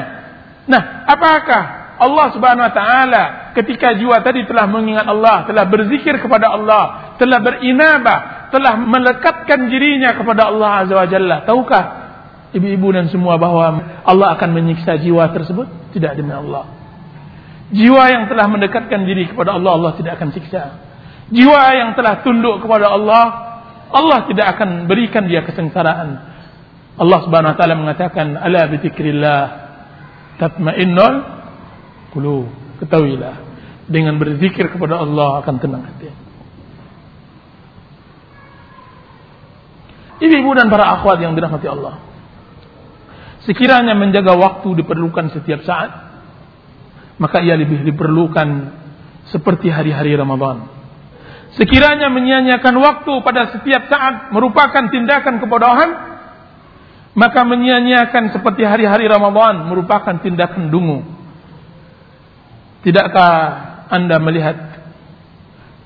Nah, 0.71 1.03
apakah 1.03 1.63
Allah 1.99 2.27
Subhanahu 2.31 2.67
wa 2.71 2.73
taala 2.77 3.23
ketika 3.51 3.97
jiwa 3.99 4.23
tadi 4.23 4.47
telah 4.47 4.63
mengingat 4.69 5.03
Allah, 5.11 5.43
telah 5.43 5.67
berzikir 5.67 6.23
kepada 6.23 6.47
Allah, 6.55 7.17
telah 7.19 7.43
berinabah, 7.43 8.47
telah 8.53 8.79
melekatkan 8.79 9.67
dirinya 9.67 10.15
kepada 10.15 10.47
Allah 10.47 10.87
Azza 10.87 10.95
wa 10.95 11.07
Jalla. 11.09 11.43
Tahukah 11.43 11.83
ibu-ibu 12.57 12.87
dan 12.91 13.07
semua 13.13 13.37
bahwa 13.37 14.01
Allah 14.03 14.33
akan 14.35 14.49
menyiksa 14.57 14.97
jiwa 14.99 15.29
tersebut? 15.31 15.93
Tidak 15.93 16.17
demi 16.17 16.33
Allah. 16.33 16.67
Jiwa 17.71 18.03
yang 18.09 18.25
telah 18.31 18.47
mendekatkan 18.47 19.03
diri 19.03 19.27
kepada 19.29 19.55
Allah, 19.55 19.71
Allah 19.75 19.91
tidak 19.99 20.17
akan 20.17 20.29
siksa. 20.33 20.63
Jiwa 21.29 21.61
yang 21.75 21.89
telah 21.99 22.23
tunduk 22.23 22.63
kepada 22.63 22.87
Allah, 22.87 23.23
Allah 23.91 24.19
tidak 24.27 24.55
akan 24.55 24.87
berikan 24.87 25.27
dia 25.27 25.43
kesengsaraan. 25.43 26.09
Allah 26.97 27.19
Subhanahu 27.27 27.53
wa 27.53 27.57
taala 27.59 27.75
mengatakan, 27.75 28.39
"Ala 28.39 28.65
bi 28.71 28.79
dzikrillah 28.81 29.41
tatma'innul 30.39 31.15
qulub." 32.15 32.47
Ketahuilah, 32.77 33.35
dengan 33.89 34.21
berzikir 34.21 34.69
kepada 34.69 35.01
Allah 35.01 35.41
akan 35.41 35.55
tenang 35.57 35.83
hati. 35.83 36.13
Ibu-ibu 40.17 40.49
dan 40.57 40.67
para 40.73 40.97
akhwat 40.97 41.21
yang 41.21 41.37
dirahmati 41.37 41.67
Allah. 41.69 42.01
Sekiranya 43.47 43.95
menjaga 43.95 44.35
waktu 44.35 44.83
diperlukan 44.83 45.31
setiap 45.31 45.63
saat, 45.63 45.91
maka 47.15 47.39
ia 47.39 47.55
lebih 47.55 47.79
diperlukan 47.87 48.47
seperti 49.31 49.71
hari-hari 49.71 50.13
Ramadan. 50.19 50.67
Sekiranya 51.55 52.11
menyia-nyiakan 52.11 52.75
waktu 52.77 53.13
pada 53.23 53.55
setiap 53.55 53.87
saat 53.87 54.35
merupakan 54.35 54.91
tindakan 54.91 55.39
kebodohan, 55.39 55.89
maka 57.15 57.41
menyia-nyiakan 57.47 58.35
seperti 58.35 58.67
hari-hari 58.67 59.07
Ramadan 59.07 59.71
merupakan 59.71 60.19
tindakan 60.19 60.67
dungu. 60.67 61.07
Tidakkah 62.83 63.31
Anda 63.89 64.19
melihat 64.19 64.57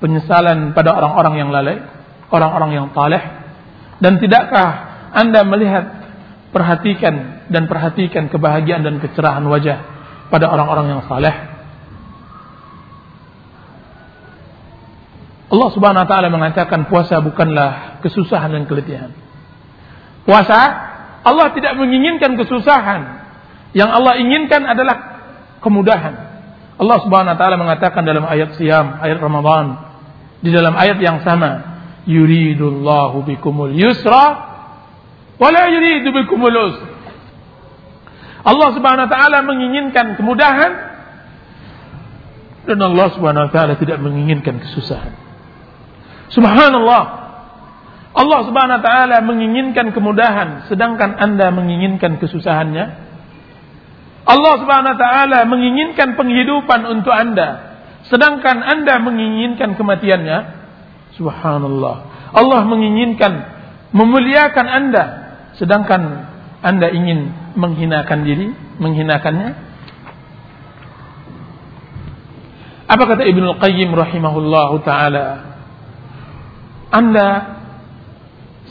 penyesalan 0.02 0.74
pada 0.74 0.98
orang-orang 0.98 1.34
yang 1.38 1.50
lalai? 1.54 1.78
orang-orang 2.32 2.70
yang 2.72 2.86
taleh 2.96 3.20
dan 4.00 4.16
tidakkah 4.16 4.70
Anda 5.12 5.44
melihat 5.44 6.01
perhatikan 6.52 7.48
dan 7.48 7.66
perhatikan 7.66 8.28
kebahagiaan 8.28 8.84
dan 8.84 9.00
kecerahan 9.00 9.42
wajah 9.48 9.78
pada 10.28 10.52
orang-orang 10.52 10.96
yang 10.96 11.02
saleh 11.08 11.52
Allah 15.52 15.68
Subhanahu 15.76 16.04
wa 16.04 16.08
taala 16.08 16.32
mengatakan 16.32 16.88
puasa 16.88 17.20
bukanlah 17.20 18.00
kesusahan 18.00 18.56
dan 18.56 18.64
keletihan. 18.64 19.12
Puasa 20.24 20.58
Allah 21.28 21.52
tidak 21.52 21.76
menginginkan 21.76 22.40
kesusahan. 22.40 23.20
Yang 23.76 23.90
Allah 23.92 24.16
inginkan 24.16 24.64
adalah 24.64 24.96
kemudahan. 25.60 26.14
Allah 26.80 26.98
Subhanahu 27.04 27.36
wa 27.36 27.38
taala 27.38 27.56
mengatakan 27.60 28.00
dalam 28.00 28.24
ayat 28.24 28.56
Siyam, 28.56 28.96
ayat 28.96 29.20
Ramadan, 29.20 29.76
di 30.40 30.48
dalam 30.48 30.72
ayat 30.72 30.96
yang 31.04 31.20
sama, 31.20 31.84
yuridullahu 32.08 33.20
bikumul 33.28 33.76
yusra 33.76 34.51
wala 35.42 35.66
yuridu 35.66 36.14
bikumul. 36.14 36.54
Allah 38.42 38.68
Subhanahu 38.74 39.06
wa 39.06 39.10
taala 39.10 39.38
menginginkan 39.42 40.14
kemudahan 40.14 40.72
dan 42.62 42.78
Allah 42.78 43.06
Subhanahu 43.14 43.50
wa 43.50 43.52
taala 43.54 43.74
tidak 43.74 43.98
menginginkan 43.98 44.62
kesusahan. 44.62 45.14
Subhanallah. 46.30 47.02
Allah 48.12 48.40
Subhanahu 48.46 48.78
wa 48.78 48.84
taala 48.86 49.16
menginginkan 49.26 49.90
kemudahan 49.90 50.70
sedangkan 50.70 51.18
Anda 51.18 51.50
menginginkan 51.50 52.22
kesusahannya. 52.22 52.86
Allah 54.22 54.54
Subhanahu 54.62 54.94
wa 54.94 55.00
taala 55.00 55.38
menginginkan 55.50 56.14
penghidupan 56.14 56.86
untuk 56.86 57.10
Anda 57.10 57.72
sedangkan 58.06 58.62
Anda 58.62 59.02
menginginkan 59.02 59.74
kematiannya. 59.74 60.38
Subhanallah. 61.18 61.96
Allah 62.32 62.60
menginginkan 62.64 63.32
memuliakan 63.92 64.66
Anda 64.66 65.21
sedangkan 65.60 66.30
Anda 66.62 66.88
ingin 66.94 67.32
menghinakan 67.58 68.22
diri, 68.22 68.48
menghinakannya. 68.78 69.50
Apa 72.86 73.04
kata 73.08 73.24
Ibnu 73.24 73.58
Qayyim 73.58 73.90
rahimahullahu 73.92 74.84
taala? 74.84 75.26
Anda 76.92 77.28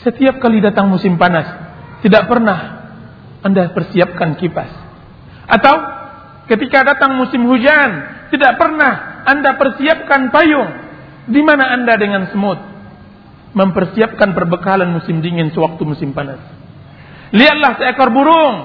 setiap 0.06 0.38
kali 0.38 0.62
datang 0.62 0.90
musim 0.90 1.18
panas 1.18 1.46
tidak 2.06 2.26
pernah 2.30 2.58
Anda 3.42 3.74
persiapkan 3.74 4.38
kipas. 4.38 4.70
Atau 5.50 5.74
ketika 6.50 6.86
datang 6.86 7.18
musim 7.18 7.42
hujan 7.50 7.90
tidak 8.30 8.58
pernah 8.58 9.22
Anda 9.26 9.58
persiapkan 9.58 10.30
payung 10.30 10.70
di 11.30 11.42
mana 11.42 11.74
Anda 11.74 11.94
dengan 11.98 12.30
semut 12.30 12.58
mempersiapkan 13.52 14.32
perbekalan 14.32 14.90
musim 14.96 15.20
dingin 15.20 15.50
sewaktu 15.50 15.82
musim 15.82 16.14
panas? 16.14 16.61
Lihatlah 17.32 17.80
seekor 17.80 18.12
burung 18.12 18.56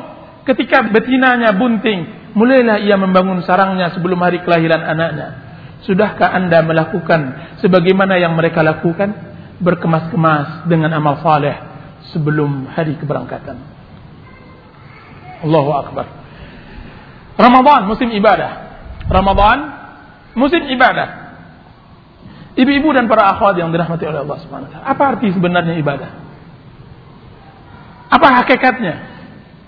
ketika 0.43 0.84
betinanya 0.91 1.55
bunting, 1.55 2.32
mulailah 2.36 2.84
ia 2.84 2.99
membangun 2.99 3.39
sarangnya 3.47 3.95
sebelum 3.95 4.20
hari 4.20 4.43
kelahiran 4.43 4.84
anaknya. 4.84 5.28
Sudahkah 5.88 6.36
Anda 6.36 6.61
melakukan 6.68 7.55
sebagaimana 7.63 8.20
yang 8.20 8.36
mereka 8.36 8.59
lakukan? 8.61 9.36
Berkemas-kemas 9.57 10.70
dengan 10.70 10.93
amal 10.93 11.18
saleh 11.26 11.57
sebelum 12.13 12.70
hari 12.70 12.93
keberangkatan. 13.01 13.57
Allahu 15.41 15.72
Akbar. 15.74 16.05
Ramadan 17.38 17.89
musim 17.89 18.13
ibadah. 18.13 18.51
Ramadan 19.09 19.57
musim 20.38 20.61
ibadah. 20.70 21.26
Ibu-ibu 22.57 22.89
dan 22.93 23.05
para 23.05 23.38
akhwat 23.38 23.57
yang 23.57 23.70
dirahmati 23.70 24.05
oleh 24.05 24.26
Allah 24.26 24.38
Subhanahu 24.41 24.70
wa 24.70 24.72
taala. 24.74 24.86
Apa 24.89 25.03
arti 25.13 25.30
sebenarnya 25.30 25.78
ibadah? 25.78 26.26
Apa 28.07 28.27
hakikatnya? 28.43 28.95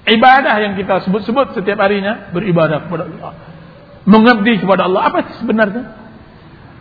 Ibadah 0.10 0.56
yang 0.64 0.74
kita 0.80 1.06
sebut-sebut 1.06 1.54
setiap 1.54 1.80
harinya 1.84 2.34
beribadah 2.34 2.88
kepada 2.88 3.04
Allah. 3.06 3.34
Mengabdi 4.08 4.58
kepada 4.58 4.88
Allah. 4.90 5.02
Apa 5.12 5.20
sebenarnya? 5.38 5.84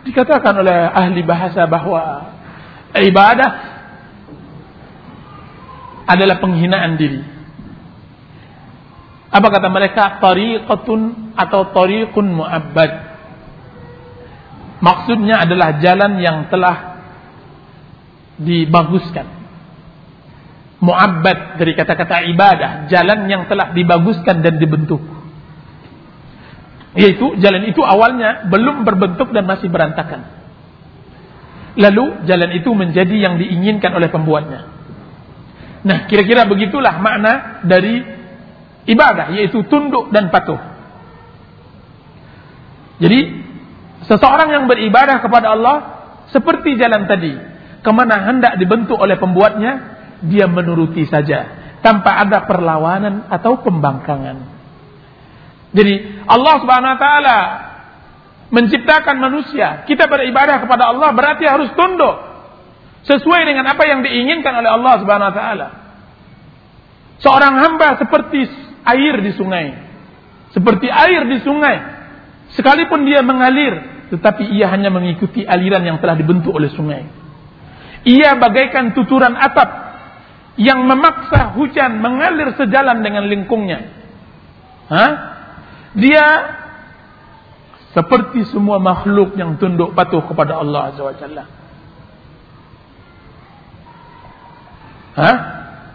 Dikatakan 0.07 0.55
oleh 0.63 0.89
ahli 0.89 1.21
bahasa 1.21 1.67
bahwa 1.67 2.31
ibadah 2.95 3.51
adalah 6.09 6.41
penghinaan 6.41 6.97
diri. 6.97 7.21
Apa 9.29 9.47
kata 9.53 9.67
mereka? 9.69 10.17
Tariqatun 10.17 11.35
atau 11.37 11.69
tariqun 11.69 12.33
mu'abbad 12.33 13.09
Maksudnya 14.79 15.43
adalah 15.43 15.83
jalan 15.83 16.23
yang 16.23 16.47
telah 16.47 17.03
dibaguskan. 18.39 19.27
Mu'abbad 20.79 21.59
dari 21.59 21.75
kata-kata 21.75 22.23
ibadah, 22.31 22.87
jalan 22.87 23.27
yang 23.27 23.51
telah 23.51 23.75
dibaguskan 23.75 24.39
dan 24.39 24.55
dibentuk. 24.55 25.03
Yaitu 26.95 27.35
jalan 27.43 27.67
itu 27.67 27.83
awalnya 27.83 28.47
belum 28.47 28.87
berbentuk 28.87 29.35
dan 29.35 29.43
masih 29.43 29.67
berantakan. 29.67 30.23
Lalu 31.75 32.23
jalan 32.25 32.51
itu 32.55 32.71
menjadi 32.71 33.15
yang 33.15 33.35
diinginkan 33.37 33.91
oleh 33.91 34.07
pembuatnya. 34.07 34.71
Nah, 35.83 36.07
kira-kira 36.07 36.47
begitulah 36.47 36.95
makna 36.99 37.63
dari 37.67 38.03
ibadah, 38.87 39.35
yaitu 39.35 39.63
tunduk 39.67 40.11
dan 40.15 40.31
patuh. 40.31 40.59
Jadi 42.99 43.49
Seseorang 44.07 44.49
yang 44.49 44.65
beribadah 44.65 45.19
kepada 45.19 45.53
Allah 45.53 45.77
seperti 46.31 46.79
jalan 46.79 47.05
tadi, 47.09 47.35
ke 47.83 47.91
mana 47.91 48.25
hendak 48.31 48.55
dibentuk 48.55 48.95
oleh 48.95 49.19
pembuatnya, 49.19 49.98
dia 50.25 50.45
menuruti 50.49 51.07
saja 51.07 51.59
tanpa 51.79 52.19
ada 52.19 52.43
perlawanan 52.43 53.31
atau 53.31 53.63
pembangkangan. 53.63 54.37
Jadi 55.69 56.25
Allah 56.25 56.55
Subhanahu 56.59 56.93
wa 56.97 56.99
taala 56.99 57.37
menciptakan 58.49 59.15
manusia, 59.21 59.85
kita 59.85 60.09
beribadah 60.09 60.59
kepada 60.65 60.89
Allah 60.89 61.13
berarti 61.13 61.45
harus 61.45 61.69
tunduk 61.77 62.15
sesuai 63.05 63.41
dengan 63.47 63.69
apa 63.69 63.83
yang 63.85 64.03
diinginkan 64.03 64.53
oleh 64.59 64.69
Allah 64.69 64.93
Subhanahu 64.99 65.29
wa 65.31 65.35
taala. 65.37 65.67
Seorang 67.19 67.53
hamba 67.59 67.99
seperti 67.99 68.47
air 68.83 69.15
di 69.19 69.31
sungai. 69.35 69.67
Seperti 70.55 70.87
air 70.89 71.27
di 71.27 71.37
sungai. 71.45 71.77
Sekalipun 72.57 73.05
dia 73.05 73.21
mengalir, 73.21 74.07
tetapi 74.09 74.49
ia 74.57 74.71
hanya 74.73 74.89
mengikuti 74.89 75.45
aliran 75.45 75.85
yang 75.85 75.97
telah 76.01 76.17
dibentuk 76.17 76.49
oleh 76.55 76.71
sungai. 76.73 77.05
Ia 78.07 78.39
bagaikan 78.39 78.95
tuturan 78.95 79.35
atap 79.37 79.88
yang 80.59 80.83
memaksa 80.83 81.55
hujan 81.55 82.03
mengalir 82.03 82.51
sejalan 82.59 82.99
dengan 82.99 83.31
lingkungnya. 83.31 83.79
Hah? 84.91 85.11
Dia 85.95 86.25
seperti 87.95 88.43
semua 88.51 88.77
makhluk 88.77 89.39
yang 89.39 89.55
tunduk 89.55 89.95
patuh 89.95 90.21
kepada 90.27 90.59
Allah 90.59 90.93
Azza 90.93 91.01
wa 91.01 91.15
Jalla. 91.15 91.43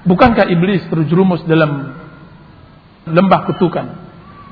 Bukankah 0.04 0.52
iblis 0.52 0.84
terjerumus 0.92 1.44
dalam 1.48 1.96
lembah 3.08 3.40
kutukan? 3.48 3.86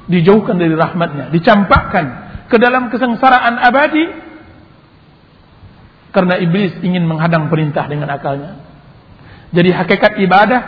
Dijauhkan 0.09 0.57
dari 0.57 0.73
rahmatnya, 0.73 1.29
dicampakkan 1.29 2.05
ke 2.49 2.57
dalam 2.57 2.89
kesengsaraan 2.89 3.61
abadi 3.61 4.05
karena 6.13 6.41
iblis 6.41 6.77
ingin 6.85 7.05
menghadang 7.05 7.49
perintah 7.53 7.85
dengan 7.89 8.13
akalnya. 8.13 8.62
Jadi 9.53 9.71
hakikat 9.71 10.17
ibadah 10.25 10.61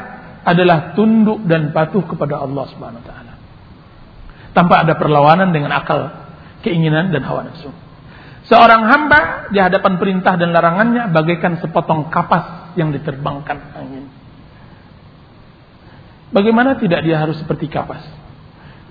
adalah 0.45 0.93
tunduk 0.93 1.45
dan 1.49 1.73
patuh 1.73 2.05
kepada 2.05 2.41
Allah 2.41 2.65
Subhanahu 2.69 3.01
wa 3.01 3.09
taala. 3.09 3.33
Tanpa 4.53 4.85
ada 4.85 4.95
perlawanan 4.95 5.51
dengan 5.51 5.73
akal, 5.73 6.13
keinginan 6.61 7.11
dan 7.11 7.25
hawa 7.25 7.49
nafsu. 7.49 7.73
Seorang 8.45 8.85
hamba 8.85 9.49
di 9.49 9.57
hadapan 9.57 9.97
perintah 9.97 10.37
dan 10.37 10.53
larangannya 10.53 11.09
bagaikan 11.11 11.59
sepotong 11.65 12.13
kapas 12.13 12.77
yang 12.77 12.93
diterbangkan 12.93 13.59
angin. 13.73 14.05
Bagaimana 16.29 16.77
tidak 16.77 17.09
dia 17.09 17.17
harus 17.25 17.41
seperti 17.41 17.73
kapas? 17.73 18.05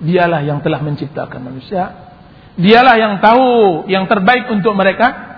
Dialah 0.02 0.42
yang 0.42 0.58
telah 0.58 0.82
menciptakan 0.82 1.38
manusia, 1.38 2.04
Dialah 2.54 2.94
yang 2.94 3.14
tahu 3.18 3.46
yang 3.90 4.06
terbaik 4.06 4.46
untuk 4.46 4.78
mereka. 4.78 5.34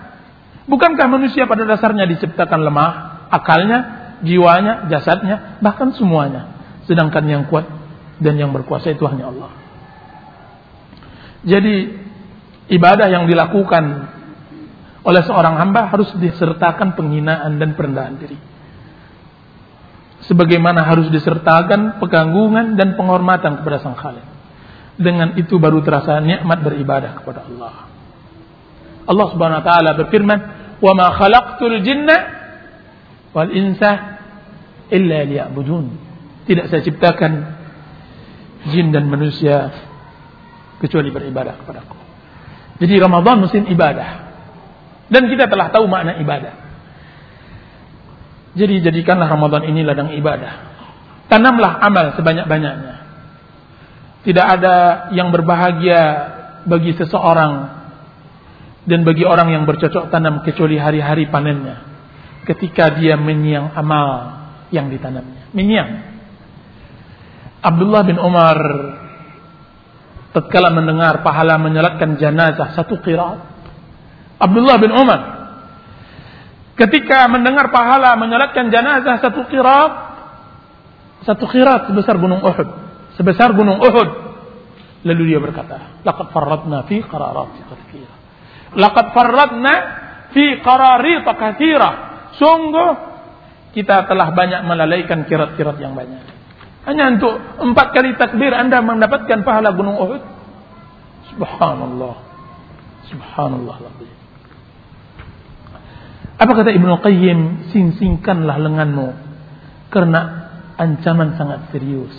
Bukankah 0.68 1.08
manusia 1.08 1.48
pada 1.48 1.64
dasarnya 1.64 2.04
diciptakan 2.10 2.60
lemah, 2.60 2.92
akalnya, 3.32 3.95
jiwanya, 4.24 4.88
jasadnya, 4.88 5.60
bahkan 5.60 5.92
semuanya. 5.92 6.56
Sedangkan 6.86 7.26
yang 7.26 7.44
kuat 7.50 7.66
dan 8.22 8.38
yang 8.40 8.54
berkuasa 8.54 8.94
itu 8.94 9.04
hanya 9.04 9.28
Allah. 9.28 9.50
Jadi 11.46 11.76
ibadah 12.72 13.06
yang 13.10 13.28
dilakukan 13.28 13.84
oleh 15.06 15.22
seorang 15.22 15.54
hamba 15.62 15.86
harus 15.92 16.10
disertakan 16.18 16.98
penghinaan 16.98 17.62
dan 17.62 17.78
perendahan 17.78 18.18
diri. 18.18 18.38
Sebagaimana 20.26 20.82
harus 20.82 21.06
disertakan 21.14 22.02
peganggungan 22.02 22.74
dan 22.74 22.98
penghormatan 22.98 23.62
kepada 23.62 23.78
sang 23.78 23.94
Khalik. 23.94 24.26
Dengan 24.98 25.38
itu 25.38 25.60
baru 25.62 25.84
terasa 25.86 26.18
nikmat 26.18 26.64
beribadah 26.66 27.22
kepada 27.22 27.46
Allah. 27.46 27.74
Allah 29.06 29.26
Subhanahu 29.30 29.60
wa 29.62 29.66
taala 29.66 29.90
berfirman, 29.94 30.38
"Wa 30.82 30.92
ma 30.98 31.14
khalaqtul 31.14 31.78
wal 33.36 33.52
insa 33.52 34.16
illa 34.88 35.28
liya'budun. 35.28 35.86
Tidak 36.48 36.72
saya 36.72 36.80
ciptakan 36.80 37.32
jin 38.72 38.96
dan 38.96 39.12
manusia 39.12 39.76
kecuali 40.80 41.12
beribadah 41.12 41.60
kepadaku. 41.60 41.96
Jadi 42.80 42.94
Ramadan 42.96 43.44
musim 43.44 43.68
ibadah. 43.68 44.24
Dan 45.12 45.28
kita 45.28 45.52
telah 45.52 45.68
tahu 45.68 45.84
makna 45.84 46.16
ibadah. 46.16 46.54
Jadi 48.56 48.80
jadikanlah 48.80 49.28
Ramadan 49.28 49.68
ini 49.68 49.84
ladang 49.84 50.16
ibadah. 50.16 50.52
Tanamlah 51.28 51.76
amal 51.84 52.16
sebanyak-banyaknya. 52.16 52.94
Tidak 54.24 54.46
ada 54.46 54.76
yang 55.12 55.30
berbahagia 55.30 56.00
bagi 56.66 56.96
seseorang 56.98 57.76
dan 58.86 59.06
bagi 59.06 59.22
orang 59.22 59.54
yang 59.54 59.62
bercocok 59.66 60.10
tanam 60.10 60.42
kecuali 60.42 60.78
hari-hari 60.78 61.30
panennya. 61.30 61.95
Ketika 62.46 62.94
dia 62.94 63.18
menyiang 63.18 63.74
amal 63.74 64.38
yang 64.70 64.86
ditanamnya. 64.86 65.50
Menyiang. 65.50 65.90
Abdullah 67.66 68.02
bin 68.06 68.18
Umar 68.22 68.58
tatkala 70.30 70.70
mendengar 70.70 71.26
pahala 71.26 71.58
menyalatkan 71.58 72.14
jenazah 72.20 72.76
satu 72.78 73.02
qiraat. 73.02 73.42
Abdullah 74.38 74.76
bin 74.78 74.92
Umar 74.94 75.20
ketika 76.76 77.24
mendengar 77.32 77.72
pahala 77.72 78.14
menyalatkan 78.20 78.68
jenazah 78.68 79.16
satu 79.24 79.48
qiraat 79.48 79.92
satu 81.24 81.48
qiraat 81.48 81.90
sebesar 81.90 82.20
gunung 82.20 82.44
Uhud, 82.44 82.68
sebesar 83.18 83.50
gunung 83.56 83.82
Uhud. 83.82 84.28
Lalu 85.02 85.34
dia 85.34 85.40
berkata, 85.42 86.02
"Laqad 86.06 86.30
farradna 86.30 86.86
fi 86.86 87.02
qararat 87.02 87.56
katsira." 87.66 88.14
Laqad 88.76 89.06
farradna 89.10 89.74
fi 90.30 90.60
qararit 90.62 91.26
katsira. 91.26 91.90
Sungguh 92.36 92.90
kita 93.76 94.08
telah 94.08 94.32
banyak 94.32 94.64
melalaikan 94.64 95.28
kirat-kirat 95.28 95.76
yang 95.80 95.92
banyak. 95.92 96.24
Hanya 96.88 97.18
untuk 97.18 97.34
empat 97.60 97.92
kali 97.92 98.16
takbir 98.16 98.54
Anda 98.54 98.80
mendapatkan 98.80 99.42
pahala 99.42 99.74
gunung 99.76 100.00
Uhud. 100.00 100.22
Subhanallah. 101.34 102.14
Subhanallah. 103.10 103.76
Apa 106.36 106.52
kata 106.56 106.70
Ibnu 106.72 106.94
Qayyim? 107.04 107.68
Sing-singkanlah 107.74 108.56
lenganmu. 108.62 109.08
Karena 109.92 110.20
ancaman 110.80 111.34
sangat 111.36 111.68
serius. 111.74 112.12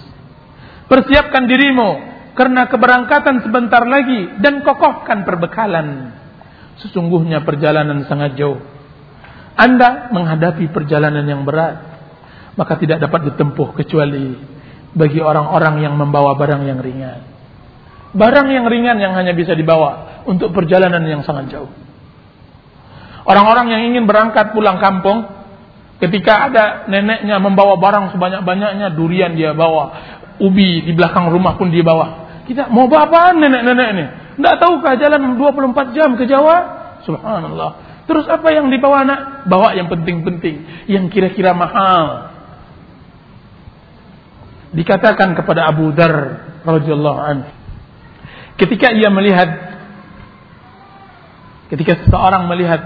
Persiapkan 0.91 1.49
dirimu. 1.49 1.89
Karena 2.37 2.69
keberangkatan 2.69 3.45
sebentar 3.47 3.81
lagi. 3.81 4.35
Dan 4.43 4.61
kokohkan 4.61 5.25
perbekalan. 5.25 6.13
Sesungguhnya 6.85 7.41
perjalanan 7.41 8.05
sangat 8.05 8.37
jauh. 8.37 8.76
Anda 9.57 10.13
menghadapi 10.13 10.69
perjalanan 10.69 11.25
yang 11.25 11.41
berat. 11.41 11.97
Maka 12.57 12.77
tidak 12.77 13.01
dapat 13.01 13.33
ditempuh 13.33 13.73
kecuali 13.73 14.33
bagi 14.97 15.21
orang-orang 15.21 15.81
yang 15.81 15.93
membawa 15.93 16.33
barang 16.37 16.65
yang 16.65 16.81
ringan. 16.81 17.21
Barang 18.17 18.49
yang 18.49 18.65
ringan 18.65 18.97
yang 18.97 19.13
hanya 19.13 19.37
bisa 19.37 19.53
dibawa 19.53 20.23
untuk 20.25 20.53
perjalanan 20.53 21.05
yang 21.05 21.21
sangat 21.21 21.53
jauh. 21.53 21.69
Orang-orang 23.27 23.69
yang 23.69 23.81
ingin 23.93 24.09
berangkat 24.09 24.55
pulang 24.55 24.81
kampung, 24.81 25.27
ketika 26.01 26.49
ada 26.49 26.63
neneknya 26.89 27.37
membawa 27.37 27.77
barang 27.77 28.15
sebanyak-banyaknya, 28.15 28.95
durian 28.95 29.35
dia 29.37 29.53
bawa, 29.53 29.93
ubi 30.41 30.81
di 30.81 30.95
belakang 30.97 31.29
rumah 31.29 31.59
pun 31.59 31.69
dia 31.69 31.85
bawa. 31.85 32.41
Kita 32.47 32.71
mau 32.71 32.87
bawa 32.87 33.11
apa 33.11 33.21
nenek-nenek 33.35 33.87
ini? 33.93 34.05
Tidak 34.39 34.55
tahukah 34.61 34.95
jalan 34.95 35.35
24 35.35 35.97
jam 35.97 36.15
ke 36.15 36.23
Jawa? 36.25 36.55
Subhanallah. 37.03 37.86
Terus 38.07 38.25
apa 38.31 38.47
yang 38.55 38.71
dibawa 38.71 39.03
anak? 39.03 39.19
Bawa 39.51 39.75
yang 39.75 39.91
penting-penting, 39.91 40.87
yang 40.87 41.11
kira-kira 41.11 41.51
mahal. 41.51 42.31
Dikatakan 44.71 45.35
kepada 45.35 45.67
Abu 45.67 45.91
Dar 45.91 46.43
radhiyallahu 46.63 47.19
anhu 47.19 47.57
ketika 48.57 48.89
ia 48.91 49.07
melihat 49.13 49.47
ketika 51.69 52.03
seseorang 52.03 52.49
melihat 52.49 52.81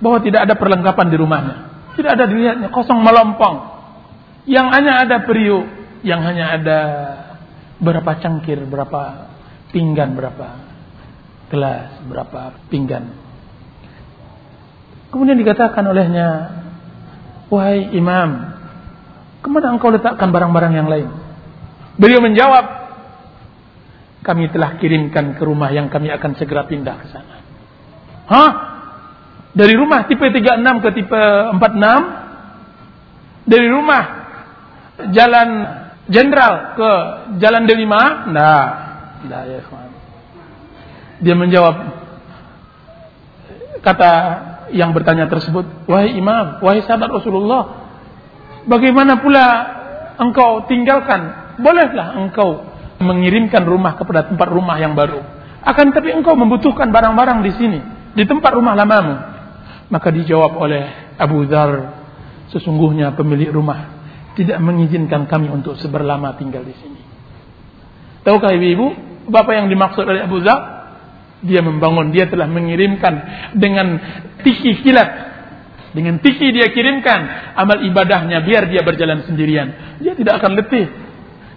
bahwa 0.00 0.18
tidak 0.24 0.48
ada 0.48 0.54
perlengkapan 0.56 1.06
di 1.12 1.16
rumahnya, 1.16 1.56
tidak 1.96 2.10
ada 2.18 2.24
dilihatnya 2.26 2.68
kosong 2.72 3.00
melompong. 3.00 3.72
Yang 4.44 4.66
hanya 4.76 4.92
ada 5.08 5.16
periuk, 5.24 5.64
yang 6.04 6.20
hanya 6.20 6.60
ada 6.60 6.80
berapa 7.80 8.20
cangkir, 8.20 8.60
berapa 8.68 9.32
pinggan, 9.72 10.12
berapa 10.12 10.48
gelas, 11.48 12.04
berapa 12.04 12.60
pinggan. 12.68 13.23
Kemudian 15.14 15.38
dikatakan 15.38 15.86
olehnya, 15.86 16.50
"Wahai 17.46 17.94
imam, 17.94 18.50
Ke 19.44 19.52
mana 19.52 19.76
engkau 19.76 19.92
letakkan 19.92 20.32
barang-barang 20.32 20.72
yang 20.72 20.88
lain? 20.88 21.04
Beliau 22.00 22.24
menjawab, 22.24 22.64
kami 24.24 24.48
telah 24.48 24.80
kirimkan 24.80 25.36
ke 25.36 25.42
rumah 25.44 25.68
yang 25.68 25.92
kami 25.92 26.08
akan 26.08 26.32
segera 26.40 26.64
pindah 26.64 26.96
ke 26.96 27.06
sana. 27.12 27.44
Hah? 28.24 28.50
Dari 29.52 29.76
rumah 29.76 30.08
tipe 30.08 30.24
36 30.24 30.80
ke 30.80 30.88
tipe 30.96 31.22
46? 31.60 31.60
Dari 33.44 33.68
rumah 33.68 34.02
jalan 35.12 35.48
jenderal 36.08 36.72
ke 36.80 36.90
jalan 37.36 37.68
Delima? 37.68 38.32
Nah, 38.32 38.64
nah 39.28 39.44
ya 39.44 39.60
Dia 41.20 41.36
menjawab 41.36 41.76
kata 43.84 44.12
yang 44.72 44.96
bertanya 44.96 45.28
tersebut, 45.28 45.88
wahai 45.90 46.14
imam, 46.16 46.62
wahai 46.64 46.80
sahabat 46.86 47.10
Rasulullah, 47.10 47.84
Bagaimana 48.64 49.20
pula 49.20 49.46
engkau 50.16 50.64
tinggalkan? 50.64 51.54
Bolehlah 51.60 52.16
engkau 52.18 52.64
mengirimkan 52.98 53.62
rumah 53.62 53.94
kepada 53.94 54.26
tempat 54.32 54.48
rumah 54.48 54.80
yang 54.80 54.96
baru. 54.96 55.20
Akan 55.64 55.92
tapi 55.92 56.12
engkau 56.12 56.36
membutuhkan 56.36 56.88
barang-barang 56.88 57.44
di 57.44 57.52
sini, 57.56 57.78
di 58.16 58.24
tempat 58.24 58.52
rumah 58.56 58.72
lamamu. 58.72 59.16
Maka 59.92 60.08
dijawab 60.10 60.56
oleh 60.56 61.14
Abu 61.20 61.44
Dhar, 61.44 61.92
sesungguhnya 62.50 63.12
pemilik 63.12 63.52
rumah 63.52 63.92
tidak 64.34 64.58
mengizinkan 64.64 65.28
kami 65.30 65.52
untuk 65.52 65.76
seberlama 65.78 66.34
tinggal 66.40 66.64
di 66.64 66.74
sini. 66.74 67.00
Tahukah 68.24 68.50
ibu-ibu, 68.56 68.86
Bapak 69.28 69.56
yang 69.56 69.68
dimaksud 69.68 70.04
oleh 70.08 70.24
Abu 70.24 70.40
Dhar? 70.40 70.73
Dia 71.44 71.60
membangun, 71.60 72.08
dia 72.08 72.24
telah 72.24 72.48
mengirimkan 72.48 73.14
dengan 73.52 74.00
tiki 74.40 74.80
kilat 74.80 75.34
dengan 75.94 76.18
tiki 76.18 76.50
dia 76.50 76.74
kirimkan 76.74 77.54
amal 77.54 77.86
ibadahnya 77.86 78.42
biar 78.42 78.66
dia 78.66 78.82
berjalan 78.82 79.22
sendirian. 79.30 79.96
Dia 80.02 80.18
tidak 80.18 80.42
akan 80.42 80.58
letih. 80.58 80.90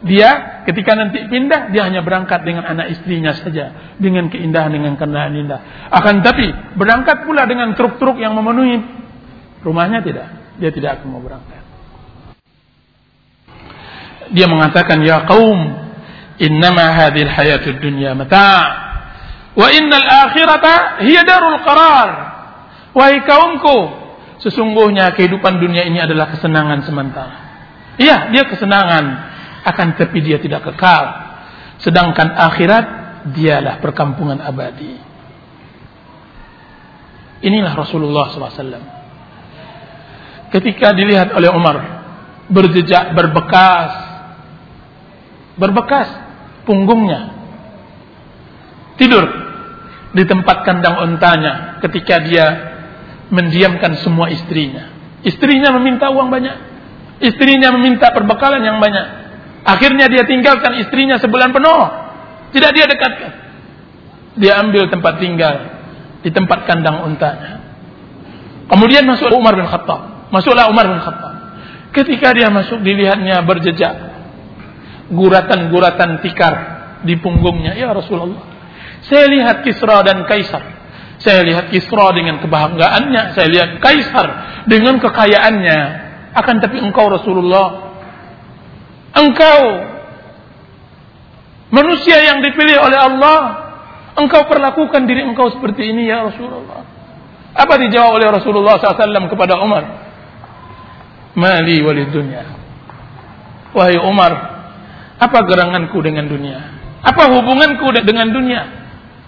Dia 0.06 0.62
ketika 0.70 0.94
nanti 0.94 1.26
pindah 1.26 1.74
dia 1.74 1.90
hanya 1.90 2.06
berangkat 2.06 2.46
dengan 2.46 2.70
anak 2.70 2.94
istrinya 2.94 3.34
saja 3.34 3.98
dengan 3.98 4.30
keindahan 4.30 4.70
dengan 4.70 4.94
kendaraan 4.94 5.34
indah. 5.34 5.90
Akan 5.90 6.22
tapi 6.22 6.54
berangkat 6.78 7.26
pula 7.26 7.50
dengan 7.50 7.74
truk-truk 7.74 8.22
yang 8.22 8.38
memenuhi 8.38 8.78
rumahnya 9.66 10.06
tidak. 10.06 10.30
Dia 10.62 10.70
tidak 10.70 11.02
akan 11.02 11.18
mau 11.18 11.22
berangkat. 11.26 11.66
Dia 14.38 14.46
mengatakan 14.46 15.02
ya 15.02 15.26
kaum 15.26 15.82
innama 16.38 16.94
hadhil 16.94 17.32
hayatud 17.34 17.82
dunya 17.82 18.14
mata' 18.14 18.87
wa 19.58 19.68
innal 19.74 20.06
akhirata 20.06 21.02
hiya 21.02 21.26
darul 21.26 21.58
qarar. 21.66 22.10
Wahai 22.94 23.22
kaumku, 23.26 24.08
Sesungguhnya 24.38 25.18
kehidupan 25.18 25.58
dunia 25.58 25.90
ini 25.90 25.98
adalah 25.98 26.30
kesenangan 26.30 26.86
sementara. 26.86 27.38
Iya, 27.98 28.30
dia 28.30 28.46
kesenangan, 28.46 29.06
akan 29.66 29.88
tapi 29.98 30.22
dia 30.22 30.38
tidak 30.38 30.62
kekal. 30.62 31.06
Sedangkan 31.82 32.38
akhirat 32.38 32.86
dialah 33.34 33.82
perkampungan 33.82 34.38
abadi. 34.38 34.94
Inilah 37.42 37.74
Rasulullah 37.74 38.30
SAW. 38.30 38.86
Ketika 40.54 40.94
dilihat 40.94 41.34
oleh 41.34 41.50
Umar, 41.50 41.78
berjejak, 42.54 43.18
berbekas, 43.18 43.92
berbekas 45.58 46.08
punggungnya, 46.70 47.34
tidur 49.02 49.47
di 50.18 50.26
tempat 50.26 50.66
kandang 50.66 50.98
ontanya 50.98 51.78
ketika 51.86 52.18
dia 52.26 52.46
mendiamkan 53.30 54.02
semua 54.02 54.34
istrinya. 54.34 54.90
Istrinya 55.22 55.70
meminta 55.78 56.10
uang 56.10 56.34
banyak. 56.34 56.58
Istrinya 57.22 57.70
meminta 57.78 58.10
perbekalan 58.10 58.66
yang 58.66 58.82
banyak. 58.82 59.06
Akhirnya 59.62 60.10
dia 60.10 60.26
tinggalkan 60.26 60.82
istrinya 60.82 61.22
sebulan 61.22 61.54
penuh. 61.54 61.82
Tidak 62.50 62.72
dia 62.74 62.86
dekatkan. 62.90 63.32
Dia 64.42 64.58
ambil 64.66 64.90
tempat 64.90 65.22
tinggal 65.22 65.56
di 66.26 66.30
tempat 66.34 66.66
kandang 66.66 67.06
untanya. 67.06 67.62
Kemudian 68.74 69.06
masuk 69.06 69.30
Umar 69.38 69.54
bin 69.54 69.70
Khattab. 69.70 70.34
Masuklah 70.34 70.66
Umar 70.72 70.90
bin 70.90 70.98
Khattab. 70.98 71.34
Ketika 71.94 72.34
dia 72.34 72.50
masuk 72.50 72.82
dilihatnya 72.82 73.46
berjejak 73.46 73.94
guratan-guratan 75.14 76.26
tikar 76.26 76.56
di 77.06 77.18
punggungnya. 77.22 77.78
Ya 77.78 77.94
Rasulullah. 77.94 78.57
Saya 79.06 79.30
lihat 79.30 79.62
Kisra 79.62 80.02
dan 80.02 80.26
Kaisar 80.26 80.64
Saya 81.18 81.42
lihat 81.46 81.74
Kisra 81.74 82.14
dengan 82.14 82.42
kebanggaannya, 82.42 83.34
saya 83.34 83.48
lihat 83.50 83.82
Kaisar 83.82 84.28
dengan 84.70 85.02
kekayaannya. 85.02 85.80
Akan 86.38 86.62
tapi 86.62 86.78
engkau 86.78 87.10
Rasulullah, 87.10 87.98
engkau 89.18 89.62
manusia 91.74 92.22
yang 92.22 92.46
dipilih 92.46 92.78
oleh 92.78 93.00
Allah, 93.02 93.40
engkau 94.22 94.46
perlakukan 94.46 95.10
diri 95.10 95.26
engkau 95.26 95.50
seperti 95.50 95.90
ini 95.90 96.06
ya 96.06 96.30
Rasulullah. 96.30 96.86
Apa 97.58 97.74
dijawab 97.82 98.22
oleh 98.22 98.28
Rasulullah 98.30 98.78
SAW 98.78 99.34
kepada 99.34 99.58
Umar? 99.58 99.84
Mali 101.34 101.82
walid 101.82 102.14
dunia. 102.14 102.46
Wahai 103.74 103.98
Umar, 103.98 104.34
apa 105.18 105.40
geranganku 105.46 105.98
dengan 106.06 106.30
dunia? 106.30 106.58
Apa 107.02 107.34
hubunganku 107.34 107.90
dengan 108.06 108.30
dunia? 108.30 108.62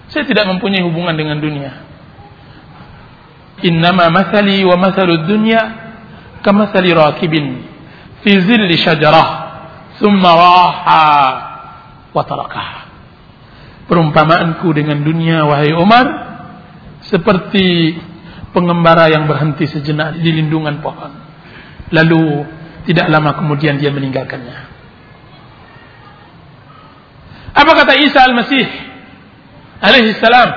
Saya 0.10 0.26
tidak 0.26 0.50
mempunyai 0.50 0.82
hubungan 0.82 1.14
dengan 1.14 1.38
dunia. 1.38 1.86
Innama 3.62 4.10
masali 4.10 4.66
wa 4.66 4.74
masalu 4.80 5.28
dunya 5.28 5.62
kamasali 6.42 6.96
rakibin 6.96 7.68
fi 8.24 8.32
zilli 8.40 8.80
syajarah 8.80 9.28
thumma 10.02 10.32
raha 10.34 11.08
wa 12.10 12.24
tarakah. 12.26 12.70
Perumpamaanku 13.86 14.70
dengan 14.74 15.02
dunia 15.02 15.46
wahai 15.46 15.74
Umar 15.74 16.06
seperti 17.06 17.98
pengembara 18.54 19.10
yang 19.14 19.30
berhenti 19.30 19.70
sejenak 19.70 20.18
di 20.18 20.30
lindungan 20.30 20.82
pohon. 20.82 21.12
Lalu 21.90 22.46
tidak 22.90 23.10
lama 23.14 23.38
kemudian 23.38 23.78
dia 23.78 23.94
meninggalkannya. 23.94 24.58
Apa 27.54 27.72
kata 27.76 27.94
Isa 27.98 28.24
Al-Masih 28.24 28.89
alaihi 29.80 30.16
salam? 30.20 30.50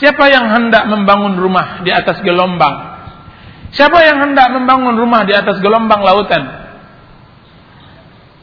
Siapa 0.00 0.32
yang 0.32 0.48
hendak 0.48 0.88
membangun 0.88 1.36
rumah 1.36 1.84
di 1.84 1.92
atas 1.92 2.24
gelombang? 2.24 2.90
Siapa 3.70 4.00
yang 4.02 4.18
hendak 4.24 4.50
membangun 4.50 4.96
rumah 4.96 5.22
di 5.28 5.36
atas 5.36 5.60
gelombang 5.60 6.00
lautan? 6.02 6.42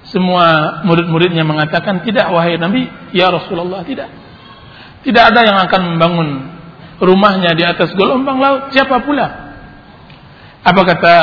Semua 0.08 0.80
murid-muridnya 0.88 1.43
mengatakan 1.43 1.99
tidak 2.05 2.32
wahai 2.32 2.55
Nabi, 2.55 2.88
ya 3.12 3.28
Rasulullah 3.28 3.84
tidak. 3.84 4.08
Tidak 5.03 5.24
ada 5.34 5.41
yang 5.43 5.58
akan 5.68 5.82
membangun 5.95 6.30
rumahnya 7.03 7.51
di 7.58 7.64
atas 7.68 7.91
gelombang 7.97 8.39
laut. 8.39 8.72
Siapa 8.72 9.03
pula? 9.03 9.28
Apa 10.64 10.82
kata 10.84 11.16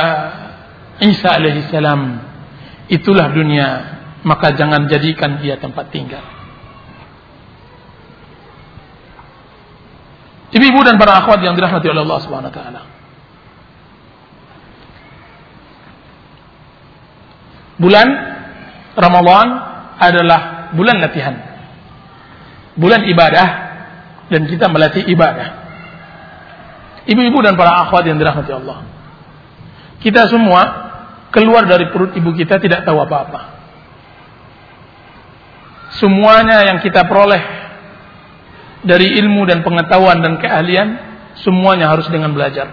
Isa 1.01 1.33
alaihissalam? 1.33 2.01
Itulah 2.93 3.33
dunia, 3.33 3.69
maka 4.29 4.53
jangan 4.53 4.85
jadikan 4.91 5.41
dia 5.41 5.57
tempat 5.57 5.89
tinggal. 5.89 6.44
Ibu-ibu 10.55 10.81
dan 10.87 10.95
para 10.95 11.19
akhwat 11.19 11.43
yang 11.43 11.59
dirahmati 11.59 11.91
oleh 11.91 12.07
Allah 12.07 12.21
Subhanahu 12.23 12.51
wa 12.51 12.57
taala. 12.57 12.83
Bulan 17.75 18.09
Ramadan 18.95 19.47
adalah 19.99 20.71
bulan 20.79 21.03
latihan. 21.03 21.35
Bulan 22.79 23.03
ibadah 23.11 23.49
dan 24.31 24.47
kita 24.47 24.71
melatih 24.71 25.03
ibadah. 25.11 25.67
Ibu-ibu 27.11 27.39
dan 27.43 27.59
para 27.59 27.83
akhwat 27.85 28.07
yang 28.07 28.17
dirahmati 28.23 28.55
Allah. 28.55 28.87
Kita 29.99 30.31
semua 30.31 30.63
keluar 31.35 31.67
dari 31.67 31.91
perut 31.91 32.15
ibu 32.15 32.31
kita 32.31 32.63
tidak 32.63 32.87
tahu 32.87 33.03
apa-apa. 33.03 33.59
Semuanya 35.99 36.63
yang 36.63 36.79
kita 36.79 37.07
peroleh 37.11 37.64
dari 38.85 39.17
ilmu 39.17 39.49
dan 39.49 39.65
pengetahuan 39.65 40.21
dan 40.21 40.37
keahlian 40.37 40.89
semuanya 41.41 41.91
harus 41.91 42.07
dengan 42.13 42.31
belajar. 42.37 42.71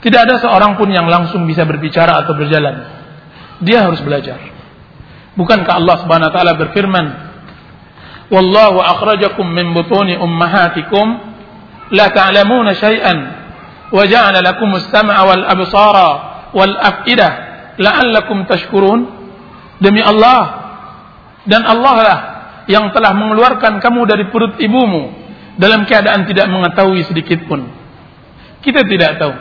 Tidak 0.00 0.20
ada 0.22 0.38
seorang 0.38 0.78
pun 0.78 0.86
yang 0.88 1.10
langsung 1.10 1.44
bisa 1.44 1.66
berbicara 1.66 2.22
atau 2.22 2.38
berjalan. 2.38 2.86
Dia 3.66 3.90
harus 3.90 3.98
belajar. 4.06 4.38
Bukankah 5.34 5.74
Allah 5.82 5.96
Subhanahu 6.00 6.30
wa 6.30 6.34
taala 6.34 6.52
berfirman, 6.54 7.06
"Wallahu 8.30 8.78
akhrajakum 8.80 9.44
min 9.44 9.74
butuni 9.74 10.14
ummahatikum 10.14 11.06
la 11.92 12.06
ta'lamuna 12.14 12.72
syai'an 12.78 13.18
wa 13.90 14.02
ja'ala 14.06 14.40
lakum 14.40 14.70
as-sam'a 14.78 15.20
wal 15.26 15.44
absara 15.44 16.10
wal 16.54 16.74
af'idah 16.78 17.32
la'allakum 17.82 18.46
tashkurun." 18.46 19.00
Demi 19.76 20.00
Allah 20.00 20.72
dan 21.44 21.68
Allah 21.68 21.96
lah 22.00 22.18
yang 22.66 22.90
telah 22.90 23.14
mengeluarkan 23.14 23.78
kamu 23.78 24.00
dari 24.06 24.24
perut 24.30 24.58
ibumu 24.58 25.14
dalam 25.56 25.86
keadaan 25.86 26.26
tidak 26.26 26.46
mengetahui 26.50 27.02
sedikit 27.06 27.46
pun 27.46 27.66
kita 28.60 28.82
tidak 28.84 29.22
tahu 29.22 29.34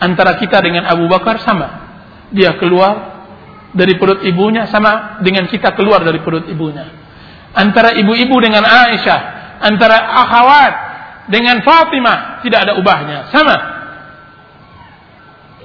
antara 0.00 0.38
kita 0.38 0.62
dengan 0.62 0.86
Abu 0.86 1.10
Bakar 1.10 1.42
sama 1.42 1.68
dia 2.30 2.54
keluar 2.56 3.18
dari 3.76 3.98
perut 3.98 4.22
ibunya 4.24 4.64
sama 4.70 5.20
dengan 5.20 5.50
kita 5.50 5.74
keluar 5.74 6.00
dari 6.06 6.22
perut 6.22 6.46
ibunya 6.48 6.86
antara 7.52 7.92
ibu-ibu 7.98 8.36
dengan 8.38 8.62
Aisyah 8.62 9.20
antara 9.60 9.96
akhwat 10.24 10.86
dengan 11.26 11.62
Fatimah 11.62 12.42
tidak 12.46 12.66
ada 12.66 12.72
ubahnya, 12.78 13.30
sama. 13.34 13.56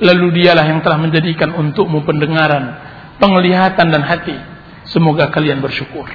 Lalu 0.02 0.42
dialah 0.42 0.66
yang 0.66 0.82
telah 0.82 0.98
menjadikan 0.98 1.54
untukmu 1.54 2.02
pendengaran, 2.02 2.74
penglihatan 3.22 3.94
dan 3.94 4.02
hati. 4.02 4.34
Semoga 4.90 5.30
kalian 5.30 5.62
bersyukur. 5.62 6.10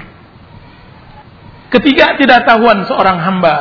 Ketiga 1.67 2.15
tidak 2.15 2.47
tahuan 2.47 2.87
seorang 2.87 3.19
hamba 3.19 3.55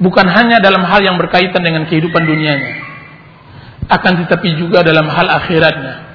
bukan 0.00 0.26
hanya 0.26 0.58
dalam 0.58 0.82
hal 0.82 0.98
yang 1.04 1.20
berkaitan 1.20 1.60
dengan 1.62 1.86
kehidupan 1.86 2.24
dunianya, 2.24 2.74
akan 3.86 4.12
tetapi 4.26 4.48
juga 4.58 4.82
dalam 4.82 5.06
hal 5.06 5.28
akhiratnya. 5.28 6.10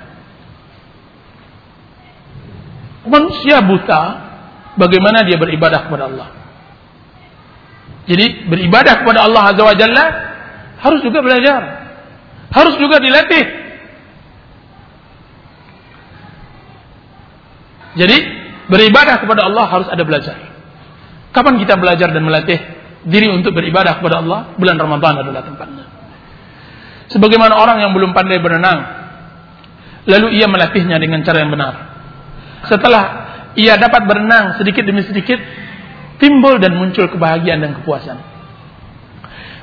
Manusia 3.05 3.61
buta, 3.61 4.03
bagaimana 4.81 5.21
dia 5.23 5.37
beribadah 5.37 5.85
kepada 5.85 6.09
Allah? 6.09 6.29
Jadi 8.09 8.49
beribadah 8.49 9.05
kepada 9.05 9.29
Allah 9.29 9.53
Azza 9.53 9.63
wa 9.65 9.77
Jalla 9.77 10.05
harus 10.81 11.01
juga 11.05 11.21
belajar. 11.21 11.61
Harus 12.49 12.75
juga 12.81 12.97
dilatih. 13.01 13.45
Jadi 17.95 18.34
beribadah 18.69 19.21
kepada 19.21 19.47
Allah 19.47 19.65
harus 19.69 19.87
ada 19.89 20.03
belajar. 20.05 20.37
Kapan 21.35 21.59
kita 21.59 21.75
belajar 21.75 22.15
dan 22.15 22.23
melatih 22.23 22.59
diri 23.05 23.27
untuk 23.29 23.51
beribadah 23.53 23.99
kepada 23.99 24.23
Allah? 24.23 24.55
Bulan 24.55 24.79
Ramadan 24.79 25.21
adalah 25.21 25.43
tempatnya. 25.43 25.85
Sebagaimana 27.11 27.53
orang 27.59 27.83
yang 27.85 27.91
belum 27.93 28.15
pandai 28.17 28.41
berenang, 28.41 28.79
lalu 30.09 30.39
ia 30.41 30.49
melatihnya 30.49 30.97
dengan 30.97 31.21
cara 31.21 31.43
yang 31.43 31.51
benar. 31.53 31.73
Setelah 32.65 33.03
ia 33.53 33.77
dapat 33.77 34.09
berenang 34.09 34.57
sedikit 34.57 34.83
demi 34.87 35.05
sedikit, 35.05 35.37
timbul 36.17 36.57
dan 36.57 36.73
muncul 36.73 37.05
kebahagiaan 37.11 37.61
dan 37.61 37.71
kepuasan. 37.81 38.17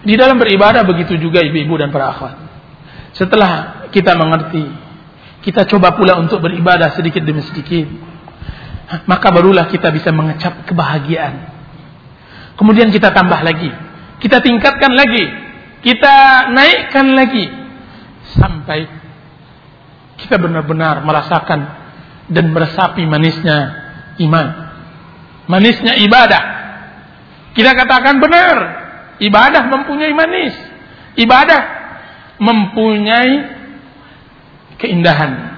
Di 0.02 0.14
dalam 0.18 0.38
beribadah 0.38 0.82
begitu 0.82 1.14
juga 1.18 1.42
ibu-ibu 1.42 1.78
dan 1.78 1.94
para 1.94 2.10
akhwat. 2.10 2.34
Setelah 3.14 3.86
kita 3.94 4.18
mengerti, 4.18 4.66
kita 5.46 5.66
coba 5.68 5.94
pula 5.94 6.18
untuk 6.18 6.42
beribadah 6.42 6.94
sedikit 6.94 7.22
demi 7.22 7.42
sedikit. 7.42 7.86
Maka 9.08 9.32
barulah 9.32 9.66
kita 9.68 9.88
bisa 9.88 10.12
mengecap 10.12 10.68
kebahagiaan. 10.68 11.48
Kemudian 12.60 12.92
kita 12.92 13.10
tambah 13.16 13.40
lagi. 13.40 13.72
Kita 14.20 14.44
tingkatkan 14.44 14.92
lagi. 14.92 15.24
Kita 15.80 16.46
naikkan 16.52 17.06
lagi. 17.16 17.46
Sampai 18.36 18.86
kita 20.20 20.38
benar-benar 20.38 21.02
merasakan 21.02 21.60
dan 22.30 22.54
meresapi 22.54 23.02
manisnya 23.08 23.58
iman 24.22 24.72
manisnya 25.50 25.98
ibadah. 25.98 26.42
Kita 27.52 27.76
katakan 27.76 28.16
benar, 28.22 28.56
ibadah 29.20 29.68
mempunyai 29.68 30.14
manis. 30.16 30.54
Ibadah 31.18 31.60
mempunyai 32.40 33.32
keindahan. 34.80 35.52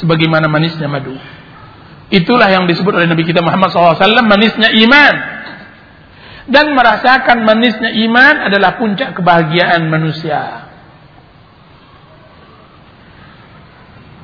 Sebagaimana 0.00 0.48
manisnya 0.48 0.88
madu. 0.88 1.12
Itulah 2.08 2.48
yang 2.48 2.64
disebut 2.64 2.92
oleh 2.92 3.04
Nabi 3.04 3.24
kita 3.24 3.44
Muhammad 3.44 3.68
SAW 3.68 4.24
manisnya 4.24 4.72
iman. 4.72 5.14
Dan 6.48 6.72
merasakan 6.72 7.44
manisnya 7.44 7.92
iman 8.08 8.48
adalah 8.48 8.80
puncak 8.80 9.12
kebahagiaan 9.12 9.84
manusia. 9.92 10.64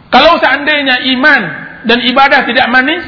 Kalau 0.09 0.41
seandainya 0.41 1.05
iman 1.19 1.43
dan 1.85 1.99
ibadah 2.09 2.49
tidak 2.49 2.65
manis, 2.73 3.05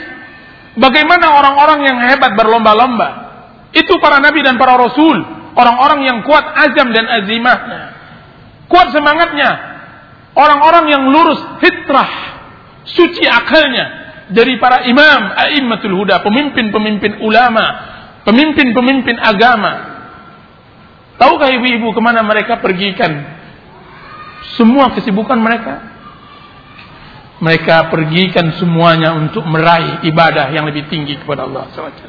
Bagaimana 0.77 1.41
orang-orang 1.41 1.81
yang 1.89 1.99
hebat 2.05 2.37
berlomba-lomba? 2.37 3.09
Itu 3.73 3.97
para 3.97 4.21
nabi 4.21 4.45
dan 4.45 4.61
para 4.61 4.77
rasul, 4.77 5.17
orang-orang 5.57 6.05
yang 6.05 6.19
kuat 6.21 6.45
azam 6.53 6.93
dan 6.93 7.09
azimahnya. 7.09 7.97
Kuat 8.69 8.93
semangatnya. 8.93 9.51
Orang-orang 10.37 10.93
yang 10.93 11.03
lurus 11.09 11.41
fitrah, 11.65 12.13
suci 12.85 13.25
akalnya, 13.25 14.06
dari 14.31 14.59
para 14.59 14.83
imam, 14.91 15.21
a'immatul 15.39 15.95
huda, 15.95 16.23
pemimpin-pemimpin 16.23 17.23
ulama, 17.23 17.65
pemimpin-pemimpin 18.27 19.17
agama. 19.23 19.73
Tahukah 21.17 21.49
ibu-ibu 21.55 21.95
ke 21.95 22.01
mana 22.03 22.27
mereka 22.27 22.59
pergikan 22.59 23.25
semua 24.59 24.93
kesibukan 24.93 25.39
mereka? 25.39 25.95
Mereka 27.37 27.93
pergikan 27.93 28.57
semuanya 28.57 29.13
untuk 29.13 29.45
meraih 29.45 30.05
ibadah 30.09 30.49
yang 30.51 30.65
lebih 30.65 30.89
tinggi 30.89 31.21
kepada 31.21 31.45
Allah 31.45 31.69
SWT. 31.69 32.05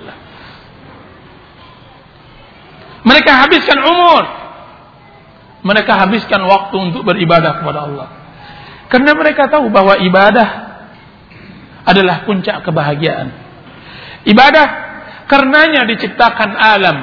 Mereka 3.03 3.32
habiskan 3.32 3.80
umur. 3.84 4.24
Mereka 5.68 5.93
habiskan 5.99 6.41
waktu 6.47 6.76
untuk 6.80 7.03
beribadah 7.03 7.59
kepada 7.59 7.80
Allah. 7.91 8.07
Karena 8.88 9.11
mereka 9.20 9.51
tahu 9.51 9.68
bahwa 9.68 9.99
ibadah 9.99 10.66
adalah 11.88 12.27
puncak 12.27 12.67
kebahagiaan. 12.67 13.31
Ibadah 14.27 14.67
karenanya 15.31 15.88
diciptakan 15.88 16.51
alam. 16.51 16.97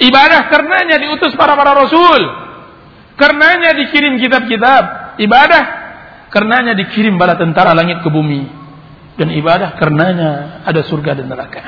Ibadah 0.00 0.48
karenanya 0.48 0.96
diutus 0.96 1.36
para 1.36 1.52
para 1.52 1.76
rasul. 1.76 2.22
Karenanya 3.20 3.76
dikirim 3.76 4.16
kitab-kitab. 4.16 5.16
Ibadah 5.20 5.62
karenanya 6.32 6.72
dikirim 6.72 7.20
bala 7.20 7.36
tentara 7.36 7.76
langit 7.76 8.00
ke 8.00 8.08
bumi. 8.08 8.48
Dan 9.20 9.34
ibadah 9.34 9.76
karenanya 9.76 10.62
ada 10.64 10.80
surga 10.86 11.18
dan 11.20 11.28
neraka. 11.28 11.62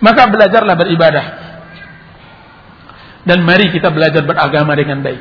Maka 0.00 0.30
belajarlah 0.30 0.76
beribadah. 0.78 1.26
Dan 3.28 3.44
mari 3.44 3.68
kita 3.68 3.92
belajar 3.92 4.24
beragama 4.24 4.72
dengan 4.72 5.04
baik. 5.04 5.20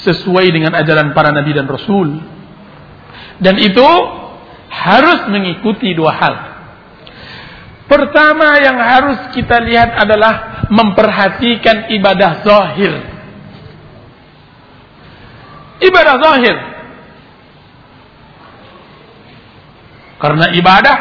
Sesuai 0.00 0.48
dengan 0.48 0.72
ajaran 0.72 1.12
para 1.12 1.28
nabi 1.28 1.52
dan 1.52 1.68
rasul 1.68 2.40
dan 3.40 3.56
itu 3.56 3.88
harus 4.70 5.26
mengikuti 5.26 5.92
dua 5.92 6.14
hal. 6.14 6.34
Pertama 7.90 8.54
yang 8.62 8.78
harus 8.78 9.34
kita 9.34 9.58
lihat 9.66 9.98
adalah 9.98 10.64
memperhatikan 10.70 11.90
ibadah 11.90 12.46
zahir. 12.46 12.92
Ibadah 15.82 16.14
zahir. 16.22 16.56
Karena 20.22 20.46
ibadah 20.54 20.96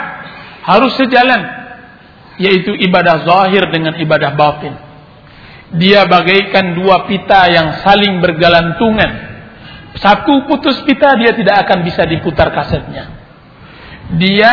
harus 0.65 0.97
sejalan. 0.97 1.41
Yaitu 2.41 2.73
ibadah 2.73 3.21
zahir 3.21 3.69
dengan 3.69 3.93
ibadah 4.01 4.33
batin. 4.33 4.73
Dia 5.77 6.09
bagaikan 6.09 6.73
dua 6.73 7.05
pita 7.05 7.45
yang 7.53 7.85
saling 7.85 8.17
bergalantungan 8.17 9.29
satu 9.99 10.47
putus 10.47 10.79
pita 10.87 11.11
dia 11.19 11.35
tidak 11.35 11.67
akan 11.67 11.83
bisa 11.83 12.07
diputar 12.07 12.53
kasetnya. 12.55 13.18
Dia 14.17 14.51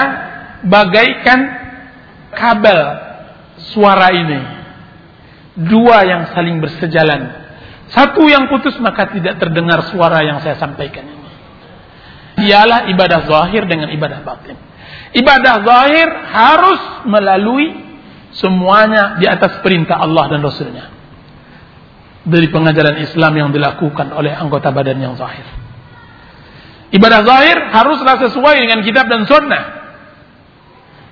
bagaikan 0.66 1.38
kabel 2.36 2.80
suara 3.72 4.12
ini. 4.12 4.40
Dua 5.56 6.04
yang 6.04 6.28
saling 6.36 6.60
bersejalan. 6.60 7.48
Satu 7.88 8.28
yang 8.28 8.50
putus 8.52 8.76
maka 8.82 9.08
tidak 9.08 9.40
terdengar 9.40 9.88
suara 9.88 10.20
yang 10.20 10.42
saya 10.44 10.60
sampaikan 10.60 11.06
ini. 11.06 11.28
Dialah 12.36 12.92
ibadah 12.92 13.24
zahir 13.24 13.64
dengan 13.64 13.88
ibadah 13.88 14.20
batin. 14.20 14.60
Ibadah 15.16 15.54
zahir 15.64 16.08
harus 16.28 16.82
melalui 17.08 17.72
semuanya 18.36 19.16
di 19.16 19.24
atas 19.24 19.64
perintah 19.64 19.96
Allah 19.96 20.28
dan 20.28 20.44
Rasulnya 20.44 20.92
dari 22.26 22.50
pengajaran 22.50 22.98
Islam 23.00 23.32
yang 23.38 23.50
dilakukan 23.54 24.10
oleh 24.10 24.34
anggota 24.34 24.74
badan 24.74 24.98
yang 24.98 25.14
zahir. 25.14 25.46
Ibadah 26.94 27.20
zahir 27.26 27.58
haruslah 27.74 28.16
sesuai 28.28 28.54
dengan 28.62 28.80
kitab 28.86 29.10
dan 29.10 29.26
sunnah. 29.26 29.64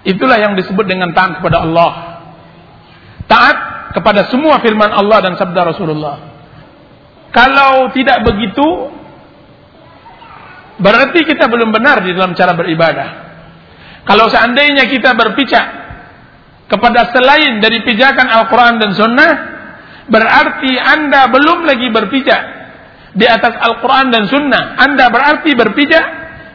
Itulah 0.05 0.39
yang 0.39 0.55
disebut 0.55 0.87
dengan 0.87 1.11
taat 1.17 1.41
kepada 1.41 1.65
Allah. 1.65 1.93
Taat 3.27 3.57
kepada 3.97 4.29
semua 4.29 4.61
firman 4.61 4.93
Allah 4.93 5.19
dan 5.25 5.35
sabda 5.35 5.75
Rasulullah. 5.75 6.17
Kalau 7.35 7.91
tidak 7.91 8.23
begitu, 8.23 8.95
berarti 10.79 11.27
kita 11.27 11.51
belum 11.51 11.75
benar 11.75 12.05
di 12.07 12.15
dalam 12.15 12.37
cara 12.39 12.55
beribadah. 12.55 13.09
Kalau 14.05 14.31
seandainya 14.31 14.87
kita 14.87 15.17
berpijak 15.17 15.67
kepada 16.71 17.11
selain 17.11 17.59
dari 17.59 17.83
pijakan 17.83 18.29
Al-Quran 18.29 18.75
dan 18.79 18.91
Sunnah, 18.95 19.55
Berarti 20.05 20.73
Anda 20.77 21.33
belum 21.33 21.65
lagi 21.65 21.89
berpijak 21.89 22.43
di 23.15 23.27
atas 23.27 23.55
Al-Quran 23.57 24.11
dan 24.11 24.27
Sunnah. 24.27 24.75
Anda 24.77 25.09
berarti 25.09 25.55
berpijak 25.55 26.05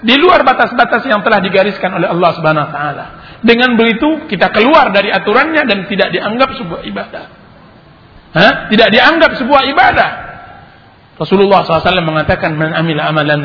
di 0.03 0.15
luar 0.15 0.43
batas-batas 0.43 1.03
yang 1.07 1.23
telah 1.23 1.43
digariskan 1.43 1.91
oleh 1.95 2.07
Allah 2.07 2.31
Subhanahu 2.35 2.65
Wa 2.67 2.71
Taala. 2.71 3.05
Dengan 3.39 3.79
begitu 3.79 4.27
kita 4.27 4.51
keluar 4.51 4.91
dari 4.91 5.11
aturannya 5.11 5.63
dan 5.63 5.87
tidak 5.87 6.11
dianggap 6.11 6.49
sebuah 6.59 6.81
ibadah. 6.87 7.25
Hah? 8.35 8.53
Tidak 8.67 8.89
dianggap 8.91 9.31
sebuah 9.39 9.61
ibadah. 9.71 10.09
Rasulullah 11.19 11.67
SAW 11.67 12.03
mengatakan 12.03 12.55
man 12.55 12.71
amila 12.71 13.11
amalan 13.11 13.41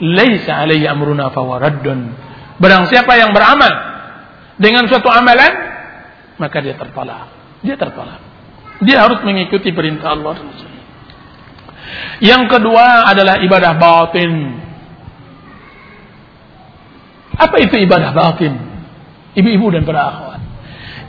laisa 0.00 0.64
alaihi 0.64 0.88
amruna 0.88 1.32
fawaraddun. 1.32 2.12
Barang 2.60 2.88
siapa 2.92 3.16
yang 3.16 3.32
beramal 3.32 3.72
dengan 4.60 4.84
suatu 4.88 5.08
amalan 5.08 5.52
maka 6.36 6.60
dia 6.60 6.76
tertolak. 6.76 7.28
Dia 7.60 7.76
tertolak. 7.76 8.20
Dia 8.80 9.04
harus 9.04 9.20
mengikuti 9.24 9.72
perintah 9.76 10.16
Allah 10.16 10.40
Yang 12.20 12.42
kedua 12.52 13.08
adalah 13.08 13.40
ibadah 13.40 13.72
batin. 13.80 14.32
Apa 17.40 17.56
itu 17.64 17.80
ibadah 17.80 18.12
batin? 18.12 18.52
Ibu-ibu 19.32 19.66
dan 19.72 19.82
para 19.88 20.00
akhwat. 20.12 20.40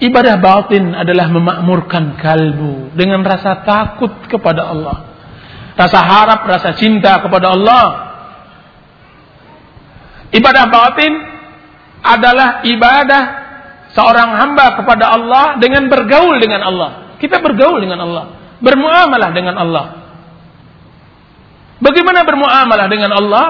Ibadah 0.02 0.36
batin 0.42 0.98
adalah 0.98 1.30
memakmurkan 1.30 2.18
kalbu 2.18 2.96
dengan 2.98 3.22
rasa 3.22 3.62
takut 3.62 4.10
kepada 4.26 4.72
Allah. 4.72 4.98
Rasa 5.78 6.00
harap, 6.02 6.42
rasa 6.48 6.74
cinta 6.74 7.22
kepada 7.22 7.54
Allah. 7.54 7.88
Ibadah 10.32 10.66
batin 10.72 11.14
adalah 12.02 12.66
ibadah 12.66 13.24
seorang 13.94 14.30
hamba 14.42 14.80
kepada 14.80 15.14
Allah 15.14 15.60
dengan 15.62 15.86
bergaul 15.92 16.40
dengan 16.42 16.66
Allah. 16.66 16.90
Kita 17.22 17.38
bergaul 17.38 17.78
dengan 17.84 18.02
Allah, 18.02 18.24
bermuamalah 18.58 19.30
dengan 19.36 19.56
Allah. 19.60 20.01
Bagaimana 21.82 22.22
bermuamalah 22.22 22.88
dengan 22.88 23.12
Allah? 23.18 23.48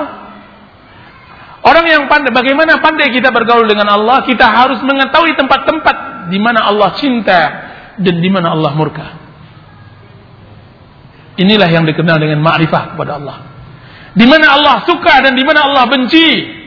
Orang 1.62 1.86
yang 1.86 2.10
pandai, 2.10 2.34
bagaimana 2.34 2.82
pandai 2.82 3.14
kita 3.14 3.30
bergaul 3.30 3.70
dengan 3.70 3.92
Allah? 3.92 4.26
Kita 4.26 4.50
harus 4.50 4.82
mengetahui 4.82 5.38
tempat-tempat 5.38 5.96
di 6.32 6.40
mana 6.42 6.66
Allah 6.66 6.90
cinta 6.98 7.42
dan 8.02 8.16
di 8.18 8.30
mana 8.32 8.56
Allah 8.56 8.72
murka. 8.74 9.08
Inilah 11.38 11.70
yang 11.70 11.86
dikenal 11.86 12.18
dengan 12.18 12.42
ma'rifah 12.42 12.96
kepada 12.96 13.22
Allah. 13.22 13.38
Di 14.12 14.26
mana 14.28 14.58
Allah 14.58 14.76
suka 14.84 15.24
dan 15.24 15.38
di 15.38 15.44
mana 15.46 15.70
Allah 15.70 15.84
benci. 15.88 16.60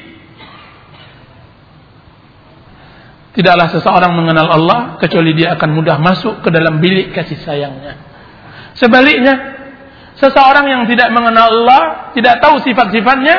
Tidaklah 3.35 3.67
seseorang 3.75 4.15
mengenal 4.15 4.47
Allah 4.47 4.81
kecuali 5.03 5.35
dia 5.35 5.59
akan 5.59 5.75
mudah 5.75 5.99
masuk 5.99 6.47
ke 6.47 6.55
dalam 6.55 6.79
bilik 6.79 7.11
kasih 7.11 7.43
sayangnya. 7.43 7.99
Sebaliknya, 8.79 9.54
seseorang 10.25 10.65
yang 10.73 10.83
tidak 10.89 11.13
mengenal 11.13 11.53
Allah, 11.53 11.83
tidak 12.17 12.41
tahu 12.41 12.65
sifat-sifatnya, 12.65 13.37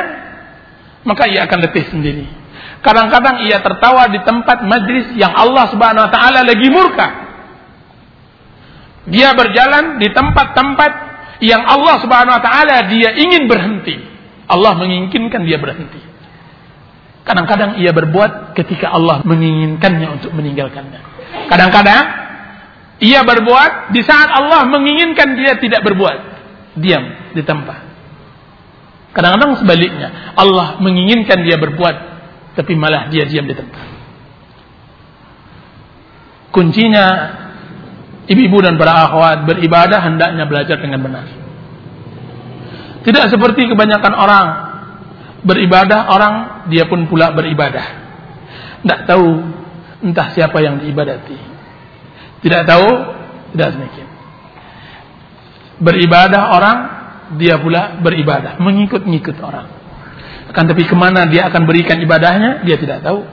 maka 1.02 1.26
ia 1.26 1.42
akan 1.50 1.58
letih 1.66 1.86
sendiri. 1.90 2.26
Kadang-kadang 2.86 3.42
ia 3.42 3.58
tertawa 3.58 4.06
di 4.06 4.22
tempat 4.22 4.62
majlis 4.62 5.18
yang 5.18 5.34
Allah 5.34 5.66
Subhanahu 5.74 6.06
wa 6.06 6.12
taala 6.12 6.46
lagi 6.46 6.68
murka. 6.70 7.08
Dia 9.10 9.34
berjalan 9.34 9.98
di 9.98 10.10
tempat-tempat 10.10 10.92
yang 11.42 11.66
Allah 11.66 11.98
Subhanahu 11.98 12.36
wa 12.38 12.42
taala 12.42 12.86
dia 12.86 13.10
ingin 13.18 13.50
berhenti. 13.50 13.96
Allah 14.46 14.78
menginginkan 14.78 15.42
dia 15.42 15.58
berhenti. 15.58 15.98
Kadang-kadang 17.26 17.82
ia 17.82 17.90
berbuat 17.90 18.54
ketika 18.54 18.94
Allah 18.94 19.26
menginginkannya 19.26 20.22
untuk 20.22 20.30
meninggalkannya. 20.30 21.02
Kadang-kadang 21.50 22.02
ia 23.02 23.26
berbuat 23.26 23.90
di 23.90 24.00
saat 24.06 24.30
Allah 24.30 24.62
menginginkan 24.70 25.34
dia 25.34 25.58
tidak 25.58 25.82
berbuat. 25.82 26.35
Diam 26.76 27.32
di 27.32 27.42
tempat. 27.42 27.80
Kadang-kadang 29.16 29.64
sebaliknya. 29.64 30.36
Allah 30.36 30.76
menginginkan 30.78 31.40
dia 31.40 31.56
berbuat. 31.56 31.96
Tapi 32.56 32.72
malah 32.76 33.08
dia 33.08 33.24
diam 33.24 33.48
di 33.48 33.56
tempat. 33.56 33.84
Kuncinya 36.52 37.06
ibu-ibu 38.28 38.64
dan 38.64 38.80
para 38.80 39.08
akhwat 39.08 39.44
beribadah 39.44 40.00
hendaknya 40.04 40.44
belajar 40.48 40.80
dengan 40.80 41.00
benar. 41.04 41.26
Tidak 43.04 43.24
seperti 43.28 43.68
kebanyakan 43.70 44.14
orang 44.16 44.46
beribadah 45.46 46.10
orang 46.10 46.34
dia 46.72 46.88
pun 46.90 47.06
pula 47.06 47.30
beribadah. 47.30 47.86
Tidak 48.82 49.00
tahu 49.06 49.28
entah 50.02 50.34
siapa 50.34 50.58
yang 50.58 50.82
diibadati. 50.82 51.38
Tidak 52.42 52.62
tahu, 52.66 52.88
tidak 53.54 53.68
demikian. 53.78 54.05
Beribadah 55.76 56.42
orang 56.56 56.78
dia 57.36 57.58
pula 57.58 57.98
beribadah, 58.00 58.56
mengikut-ngikut 58.62 59.36
orang. 59.42 59.66
Akan 60.46 60.64
tapi 60.70 60.86
ke 60.86 60.94
mana 60.94 61.26
dia 61.26 61.50
akan 61.50 61.66
berikan 61.66 61.98
ibadahnya 61.98 62.62
dia 62.62 62.78
tidak 62.78 63.02
tahu. 63.02 63.26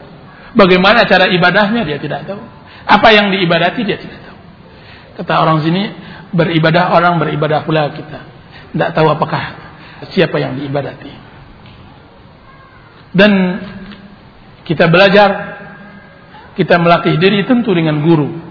Bagaimana 0.58 1.06
cara 1.06 1.30
ibadahnya 1.30 1.86
dia 1.86 1.98
tidak 2.02 2.26
tahu. 2.26 2.42
Apa 2.84 3.10
yang 3.16 3.32
diibadati 3.32 3.82
dia 3.86 3.96
tidak 4.02 4.20
tahu. 4.28 4.38
Kata 5.22 5.34
orang 5.46 5.62
sini, 5.64 5.94
beribadah 6.34 6.92
orang 6.92 7.22
beribadah 7.22 7.64
pula 7.64 7.94
kita. 7.94 8.20
Tidak 8.74 8.90
tahu 8.98 9.08
apakah 9.14 9.44
siapa 10.12 10.36
yang 10.42 10.58
diibadati. 10.58 11.12
Dan 13.14 13.32
kita 14.66 14.90
belajar, 14.90 15.30
kita 16.58 16.82
melatih 16.82 17.16
diri 17.22 17.46
tentu 17.46 17.72
dengan 17.72 18.02
guru. 18.02 18.43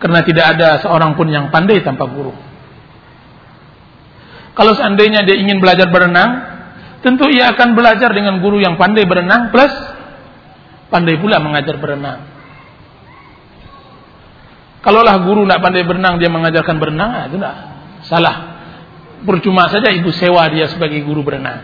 Karena 0.00 0.24
tidak 0.24 0.56
ada 0.56 0.80
seorang 0.80 1.12
pun 1.12 1.28
yang 1.28 1.52
pandai 1.52 1.84
tanpa 1.84 2.08
guru. 2.08 2.32
Kalau 4.56 4.72
seandainya 4.74 5.22
dia 5.28 5.36
ingin 5.36 5.60
belajar 5.60 5.92
berenang, 5.92 6.30
tentu 7.04 7.28
ia 7.28 7.52
akan 7.52 7.76
belajar 7.76 8.10
dengan 8.12 8.40
guru 8.40 8.60
yang 8.60 8.80
pandai 8.80 9.04
berenang 9.04 9.52
plus 9.52 9.72
pandai 10.88 11.16
pula 11.20 11.38
mengajar 11.38 11.76
berenang. 11.76 12.28
Kalaulah 14.80 15.20
guru 15.24 15.44
tidak 15.44 15.60
pandai 15.60 15.84
berenang 15.84 16.16
dia 16.16 16.32
mengajarkan 16.32 16.76
berenang, 16.80 17.10
ah, 17.12 17.24
itu 17.28 17.36
tidak 17.36 17.56
salah. 18.08 18.36
Percuma 19.20 19.68
saja 19.68 19.92
ibu 19.92 20.08
sewa 20.16 20.48
dia 20.48 20.64
sebagai 20.72 21.04
guru 21.04 21.20
berenang. 21.20 21.60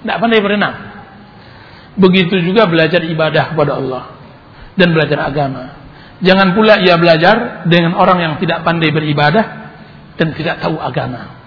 Tidak 0.00 0.16
pandai 0.16 0.40
berenang. 0.40 0.74
Begitu 2.00 2.40
juga 2.40 2.64
belajar 2.64 3.04
ibadah 3.04 3.52
kepada 3.52 3.72
Allah 3.76 4.04
dan 4.76 4.96
belajar 4.96 5.20
agama. 5.28 5.79
Jangan 6.20 6.52
pula 6.52 6.76
ia 6.84 7.00
belajar 7.00 7.64
dengan 7.64 7.96
orang 7.96 8.18
yang 8.20 8.34
tidak 8.36 8.60
pandai 8.60 8.92
beribadah 8.92 9.44
dan 10.20 10.36
tidak 10.36 10.60
tahu 10.60 10.76
agama. 10.76 11.40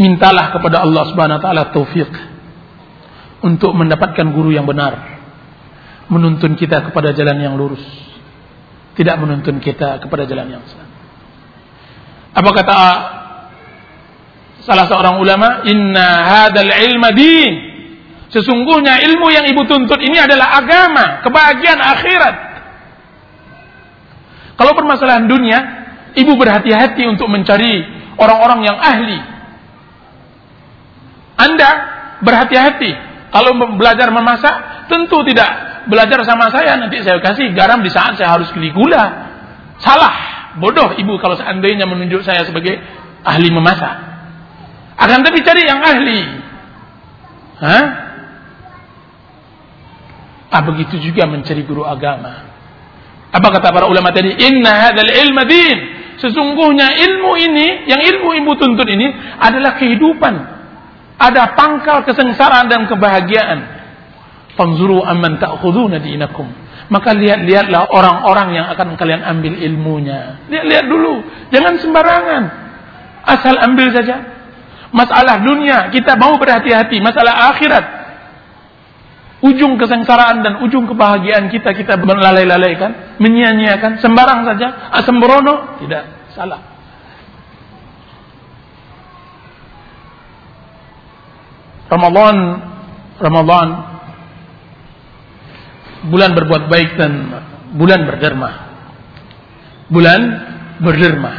Mintalah 0.00 0.56
kepada 0.56 0.80
Allah 0.80 1.04
Subhanahu 1.12 1.36
wa 1.36 1.44
taala 1.44 1.62
taufik 1.76 2.08
untuk 3.44 3.76
mendapatkan 3.76 4.32
guru 4.32 4.56
yang 4.56 4.64
benar 4.64 5.20
menuntun 6.08 6.56
kita 6.56 6.88
kepada 6.88 7.12
jalan 7.12 7.38
yang 7.38 7.54
lurus. 7.60 7.84
Tidak 8.96 9.16
menuntun 9.20 9.62
kita 9.62 10.00
kepada 10.02 10.24
jalan 10.24 10.48
yang 10.48 10.64
salah. 10.64 10.90
Apa 12.34 12.50
kata 12.56 12.78
salah 14.66 14.86
seorang 14.90 15.20
ulama? 15.22 15.62
Inna 15.68 16.08
hadal 16.26 16.72
ilma 16.90 17.14
din. 17.14 17.69
Sesungguhnya 18.30 19.02
ilmu 19.10 19.26
yang 19.34 19.46
ibu 19.50 19.66
tuntut 19.66 19.98
ini 19.98 20.18
adalah 20.22 20.62
agama, 20.62 21.18
kebahagiaan 21.26 21.82
akhirat. 21.82 22.34
Kalau 24.54 24.72
permasalahan 24.78 25.26
dunia, 25.26 25.58
ibu 26.14 26.38
berhati-hati 26.38 27.10
untuk 27.10 27.26
mencari 27.26 27.82
orang-orang 28.14 28.60
yang 28.70 28.78
ahli. 28.78 29.18
Anda 31.40 31.70
berhati-hati 32.22 33.10
kalau 33.30 33.54
belajar 33.78 34.10
memasak, 34.10 34.86
tentu 34.90 35.22
tidak 35.30 35.82
belajar 35.86 36.26
sama 36.26 36.50
saya 36.50 36.76
nanti 36.76 36.98
saya 37.00 37.22
kasih 37.22 37.54
garam 37.54 37.80
di 37.80 37.90
saat 37.90 38.18
saya 38.18 38.34
harus 38.34 38.50
beli 38.50 38.74
gula. 38.74 39.30
Salah, 39.80 40.54
bodoh 40.58 40.98
ibu 40.98 41.14
kalau 41.22 41.38
seandainya 41.38 41.86
menunjuk 41.86 42.26
saya 42.26 42.42
sebagai 42.42 42.78
ahli 43.22 43.48
memasak. 43.54 43.94
Akan 44.98 45.24
tapi 45.24 45.40
cari 45.46 45.62
yang 45.64 45.80
ahli. 45.80 46.20
Hah? 47.62 48.09
Ah 50.50 50.66
begitu 50.66 50.98
juga 50.98 51.30
mencari 51.30 51.62
guru 51.62 51.86
agama. 51.86 52.50
Apa 53.30 53.48
kata 53.54 53.70
para 53.70 53.86
ulama 53.86 54.10
tadi? 54.10 54.34
Inna 54.34 54.90
hadzal 54.90 55.10
ilma 55.14 55.46
din. 55.46 55.78
Sesungguhnya 56.18 57.00
ilmu 57.00 57.32
ini, 57.38 57.88
yang 57.88 58.02
ilmu 58.02 58.34
ibu 58.44 58.52
tuntut 58.58 58.84
ini 58.90 59.08
adalah 59.40 59.78
kehidupan. 59.78 60.34
Ada 61.16 61.54
pangkal 61.56 62.04
kesengsaraan 62.04 62.68
dan 62.68 62.84
kebahagiaan. 62.90 63.58
Fanzuru 64.58 65.00
amman 65.00 65.38
ta'khuduna 65.40 66.02
dinakum. 66.02 66.50
Maka 66.90 67.14
lihat-lihatlah 67.14 67.94
orang-orang 67.94 68.58
yang 68.58 68.66
akan 68.74 68.98
kalian 68.98 69.22
ambil 69.22 69.54
ilmunya. 69.54 70.42
Lihat-lihat 70.50 70.86
dulu, 70.90 71.22
jangan 71.54 71.78
sembarangan. 71.78 72.42
Asal 73.24 73.54
ambil 73.62 73.94
saja. 73.94 74.16
Masalah 74.90 75.38
dunia 75.46 75.94
kita 75.94 76.18
mau 76.18 76.34
berhati-hati, 76.34 76.98
masalah 76.98 77.54
akhirat. 77.54 77.99
Ujung 79.40 79.80
kesengsaraan 79.80 80.44
dan 80.44 80.60
ujung 80.60 80.84
kebahagiaan 80.84 81.48
kita 81.48 81.72
kita 81.72 81.96
melalai-lalaikan, 81.96 83.16
menyia-nyiakan, 83.16 83.96
sembarang 83.96 84.44
saja, 84.44 84.92
asembrono, 85.00 85.80
tidak 85.80 86.28
salah. 86.36 86.60
Ramadan 91.90 92.36
Ramadan 93.18 93.68
bulan 96.06 96.30
berbuat 96.36 96.68
baik 96.68 96.90
dan 97.00 97.12
bulan 97.80 98.04
berderma. 98.04 98.50
Bulan 99.90 100.20
berderma. 100.84 101.32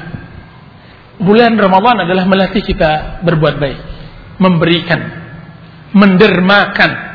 Bulan 1.22 1.54
Ramadan 1.54 2.10
adalah 2.10 2.26
melatih 2.26 2.66
kita 2.66 3.22
berbuat 3.22 3.62
baik, 3.62 3.80
memberikan, 4.42 5.02
mendermakan 5.94 7.11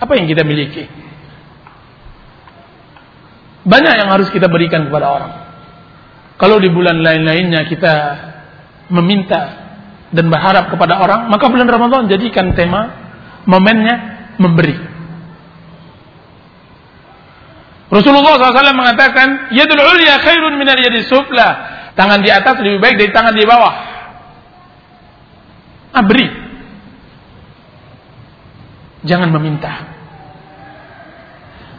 apa 0.00 0.12
yang 0.16 0.26
kita 0.26 0.42
miliki. 0.42 0.88
Banyak 3.60 3.94
yang 4.00 4.08
harus 4.08 4.32
kita 4.32 4.48
berikan 4.48 4.88
kepada 4.88 5.06
orang. 5.12 5.32
Kalau 6.40 6.56
di 6.56 6.72
bulan 6.72 7.04
lain-lainnya 7.04 7.68
kita 7.68 7.94
meminta 8.88 9.40
dan 10.08 10.32
berharap 10.32 10.72
kepada 10.72 10.96
orang, 11.04 11.28
maka 11.28 11.44
bulan 11.52 11.68
Ramadan 11.68 12.08
jadikan 12.08 12.56
tema 12.56 12.96
momennya 13.44 13.96
memberi. 14.40 14.90
Rasulullah 17.90 18.38
SAW 18.38 18.72
mengatakan, 18.72 19.52
Yadul 19.52 19.82
ulya 19.82 20.22
khairun 20.22 20.56
minal 20.56 20.78
yadi 20.78 21.04
sufla. 21.04 21.68
Tangan 21.98 22.22
di 22.22 22.30
atas 22.30 22.56
lebih 22.62 22.78
baik 22.78 22.96
dari 22.96 23.10
tangan 23.10 23.34
di 23.34 23.44
bawah. 23.44 23.74
Ah, 25.90 26.06
Jangan 29.04 29.32
meminta. 29.32 30.00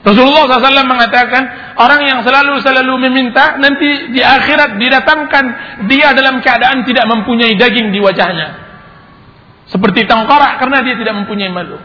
Rasulullah 0.01 0.49
SAW 0.49 0.89
mengatakan, 0.89 1.43
orang 1.77 2.01
yang 2.09 2.19
selalu 2.25 2.57
selalu 2.65 3.05
meminta, 3.05 3.61
nanti 3.61 4.09
di 4.09 4.21
akhirat 4.21 4.81
didatangkan 4.81 5.45
dia 5.85 6.17
dalam 6.17 6.41
keadaan 6.41 6.81
tidak 6.89 7.05
mempunyai 7.05 7.53
daging 7.53 7.93
di 7.93 8.01
wajahnya. 8.01 8.57
Seperti 9.69 10.09
tengkorak 10.09 10.57
karena 10.57 10.81
dia 10.81 10.97
tidak 10.97 11.21
mempunyai 11.21 11.53
malu. 11.53 11.77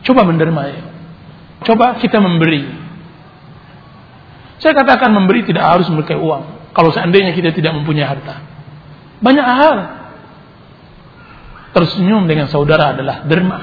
Coba 0.00 0.24
menderma 0.24 0.64
Coba 1.60 2.00
kita 2.00 2.18
memberi. 2.24 2.64
Saya 4.64 4.72
katakan 4.72 5.12
memberi 5.12 5.44
tidak 5.44 5.64
harus 5.64 5.92
memiliki 5.92 6.16
uang. 6.16 6.72
Kalau 6.72 6.88
seandainya 6.88 7.36
kita 7.36 7.52
tidak 7.52 7.76
mempunyai 7.76 8.08
harta. 8.08 8.40
Banyak 9.20 9.44
hal. 9.44 9.99
Tersenyum 11.70 12.26
dengan 12.26 12.50
saudara 12.50 12.94
adalah 12.94 13.22
derma. 13.24 13.60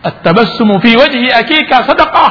At-tabassumu 0.00 0.78
fi 0.78 0.94
wajhi 0.94 1.28
akika 1.28 1.84
sadaqah. 1.84 2.30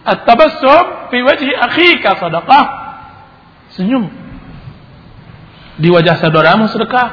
At-tabassum 0.00 1.12
fi 1.12 1.18
wajhi 1.20 1.52
akhika 1.52 2.16
sadaqah. 2.16 2.64
Senyum. 3.76 4.08
Di 5.76 5.88
wajah 5.92 6.16
saudaramu 6.18 6.66
sedekah. 6.72 7.08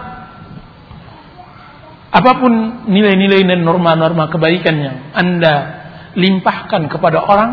Apa 2.08 2.32
pun 2.40 2.88
nilai-nilai 2.88 3.44
dan 3.44 3.68
norma-norma 3.68 4.32
kebaikan 4.32 4.76
yang 4.80 4.98
Anda 5.12 5.56
limpahkan 6.16 6.88
kepada 6.90 7.22
orang 7.22 7.52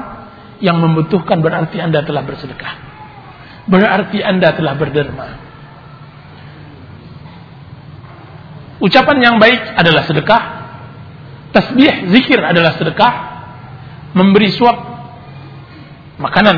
yang 0.62 0.80
membutuhkan 0.80 1.42
berarti 1.42 1.82
Anda 1.82 2.06
telah 2.06 2.22
bersedekah. 2.24 2.72
Berarti 3.68 4.22
Anda 4.22 4.54
telah 4.54 4.78
berderma. 4.78 5.43
Ucapan 8.82 9.16
yang 9.22 9.36
baik 9.38 9.60
adalah 9.78 10.02
sedekah. 10.06 10.42
Tasbih, 11.54 12.10
zikir 12.10 12.42
adalah 12.42 12.74
sedekah. 12.74 13.14
Memberi 14.14 14.50
suap 14.54 14.78
makanan 16.18 16.56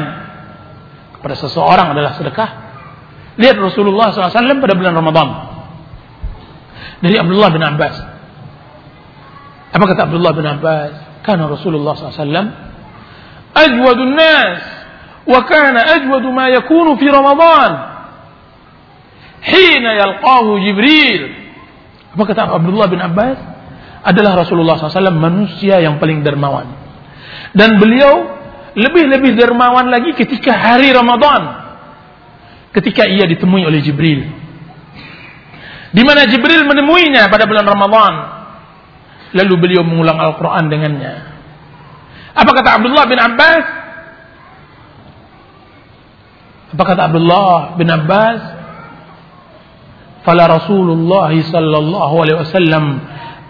kepada 1.16 1.34
seseorang 1.36 1.92
adalah 1.92 2.16
sedekah. 2.16 2.50
Lihat 3.36 3.56
Rasulullah 3.60 4.12
SAW 4.12 4.60
pada 4.64 4.74
bulan 4.76 4.96
Ramadan. 4.96 5.28
Dari 7.04 7.16
Abdullah 7.20 7.52
bin 7.52 7.60
Abbas. 7.60 7.96
Apa 9.76 9.84
kata 9.92 10.08
Abdullah 10.08 10.32
bin 10.32 10.48
Abbas? 10.48 11.20
Karena 11.20 11.44
Rasulullah 11.52 11.92
SAW 11.92 12.64
ajwadun 13.56 14.12
nas 14.12 14.60
wa 15.24 15.40
kana 15.48 15.80
ajwadu 15.96 16.28
ma 16.32 16.48
yakunu 16.52 16.96
fi 17.00 17.06
Ramadan. 17.08 17.72
Hina 19.40 19.90
yalqahu 19.94 20.60
Jibril 20.60 21.45
apa 22.16 22.22
kata 22.24 22.48
Abdullah 22.56 22.88
bin 22.88 23.00
Abbas 23.04 23.36
adalah 24.00 24.40
Rasulullah 24.40 24.80
SAW 24.80 25.12
manusia 25.12 25.76
yang 25.84 26.00
paling 26.00 26.24
dermawan 26.24 26.72
dan 27.52 27.76
beliau 27.76 28.32
lebih-lebih 28.72 29.36
dermawan 29.36 29.92
lagi 29.92 30.16
ketika 30.16 30.56
hari 30.56 30.96
Ramadan 30.96 31.68
ketika 32.72 33.04
ia 33.04 33.28
ditemui 33.28 33.64
oleh 33.68 33.84
Jibril 33.84 34.46
Di 35.96 36.04
mana 36.04 36.28
Jibril 36.28 36.68
menemuinya 36.68 37.32
pada 37.32 37.48
bulan 37.48 37.64
Ramadan. 37.64 38.14
Lalu 39.32 39.54
beliau 39.56 39.80
mengulang 39.80 40.20
Al-Quran 40.20 40.68
dengannya. 40.68 41.14
Apa 42.36 42.50
kata 42.52 42.68
Abdullah 42.76 43.04
bin 43.08 43.16
Abbas? 43.16 43.64
Apa 46.76 46.82
kata 46.84 47.00
Abdullah 47.08 47.80
bin 47.80 47.88
Abbas? 47.88 48.40
Fala 50.26 50.50
Rasulullah 50.50 51.30
sallallahu 51.30 52.14
alaihi 52.18 52.38
wasallam 52.42 52.84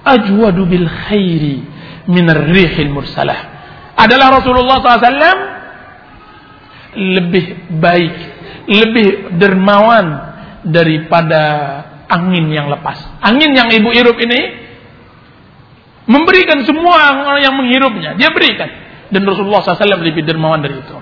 ajwadu 0.05 0.69
bil 0.69 0.85
khairi 0.85 1.65
min 2.07 2.29
ar-rihil 2.29 2.93
mursalah. 2.93 3.57
Adalah 3.97 4.45
Rasulullah 4.45 4.77
SAW 4.85 5.41
lebih 6.97 7.45
baik, 7.81 8.15
lebih 8.69 9.09
dermawan 9.41 10.07
daripada 10.69 11.43
angin 12.13 12.53
yang 12.53 12.69
lepas. 12.69 13.01
Angin 13.25 13.57
yang 13.57 13.73
ibu 13.73 13.89
hirup 13.97 14.21
ini 14.21 14.41
memberikan 16.07 16.61
semua 16.69 17.25
orang 17.25 17.41
yang 17.41 17.57
menghirupnya. 17.57 18.21
Dia 18.21 18.31
berikan. 18.31 18.69
Dan 19.09 19.25
Rasulullah 19.25 19.65
SAW 19.65 20.03
lebih 20.03 20.29
dermawan 20.29 20.61
dari 20.61 20.77
itu. 20.77 20.97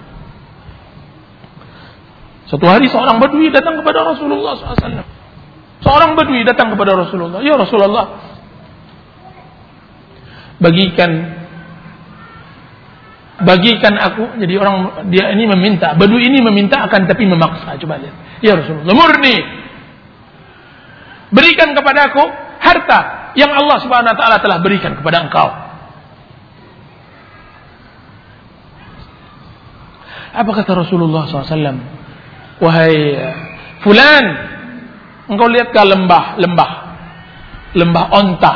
Suatu 2.47 2.68
hari 2.68 2.87
seorang 2.87 3.18
badui 3.18 3.51
datang 3.51 3.81
kepada 3.81 4.07
Rasulullah 4.07 4.55
SAW. 4.55 5.24
Seorang 5.85 6.16
badui 6.16 6.43
datang 6.49 6.72
kepada 6.72 6.97
Rasulullah. 6.97 7.45
Ya 7.45 7.55
Rasulullah. 7.61 8.07
Bagikan 10.59 11.45
bagikan 13.35 13.99
aku 13.99 14.39
jadi 14.39 14.55
orang 14.62 15.11
dia 15.11 15.35
ini 15.35 15.51
meminta 15.51 15.99
badui 15.99 16.30
ini 16.30 16.39
meminta 16.39 16.87
akan 16.87 17.11
tapi 17.11 17.26
memaksa 17.26 17.74
coba 17.82 17.99
lihat 17.99 18.14
ya 18.39 18.55
Rasulullah 18.55 18.95
murni 18.95 19.64
Berikan 21.35 21.74
kepada 21.74 22.14
aku 22.14 22.22
harta 22.62 23.35
yang 23.35 23.51
Allah 23.51 23.82
Subhanahu 23.82 24.14
wa 24.14 24.18
taala 24.18 24.39
telah 24.39 24.62
berikan 24.62 24.95
kepada 24.95 25.26
engkau. 25.26 25.51
Apa 30.35 30.51
kata 30.51 30.87
Rasulullah 30.87 31.26
SAW? 31.26 31.78
Wahai 32.62 32.95
fulan, 33.82 34.24
engkau 35.29 35.49
lihat 35.49 35.72
ke 35.72 35.81
lembah, 35.81 36.37
lembah, 36.41 36.70
lembah 37.75 38.05
onta 38.12 38.55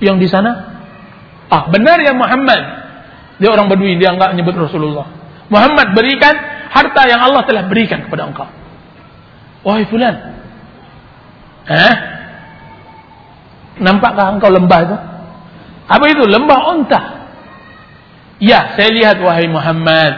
yang 0.00 0.20
di 0.20 0.28
sana? 0.28 0.74
Ah, 1.48 1.68
benar 1.68 2.00
ya 2.00 2.12
Muhammad. 2.16 2.62
Dia 3.38 3.50
orang 3.50 3.66
Badui, 3.66 3.98
dia 3.98 4.14
enggak 4.14 4.32
nyebut 4.38 4.54
Rasulullah. 4.54 5.10
Muhammad 5.50 5.92
berikan 5.92 6.34
harta 6.70 7.02
yang 7.06 7.20
Allah 7.20 7.42
telah 7.44 7.66
berikan 7.66 8.06
kepada 8.06 8.30
engkau. 8.30 8.48
Wahai 9.64 9.88
fulan, 9.88 10.34
Eh? 11.64 11.94
Nampakkah 13.80 14.36
engkau 14.36 14.52
lembah 14.52 14.80
itu? 14.84 14.96
Apa 15.88 16.04
itu? 16.12 16.22
Lembah 16.28 16.60
onta. 16.76 17.00
Ya, 18.38 18.76
saya 18.76 18.92
lihat 18.92 19.16
wahai 19.24 19.48
Muhammad. 19.48 20.12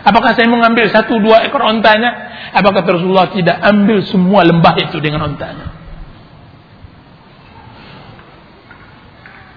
Apakah 0.00 0.32
saya 0.32 0.48
mengambil 0.48 0.88
satu 0.88 1.20
dua 1.20 1.44
ekor 1.44 1.60
ontanya? 1.60 2.32
Apakah 2.56 2.80
Rasulullah 2.88 3.28
tidak 3.28 3.60
ambil 3.60 4.00
semua 4.08 4.48
lembah 4.48 4.74
itu 4.80 4.96
dengan 4.96 5.28
ontanya? 5.28 5.76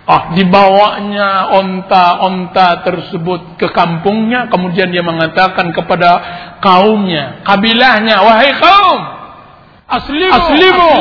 Ah, 0.03 0.35
dibawanya 0.35 1.55
onta-onta 1.55 2.83
tersebut 2.83 3.55
ke 3.55 3.71
kampungnya, 3.71 4.51
kemudian 4.51 4.91
dia 4.91 4.99
mengatakan 4.99 5.71
kepada 5.71 6.09
kaumnya, 6.59 7.39
kabilahnya, 7.47 8.19
wahai 8.19 8.51
kaum, 8.59 8.99
aslimu, 9.87 10.35
aslimu, 10.35 10.91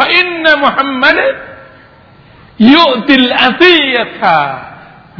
fa 0.00 0.04
inna 0.08 0.52
Muhammad 0.64 1.18
yu'til 2.56 3.28
atiyata 3.28 4.36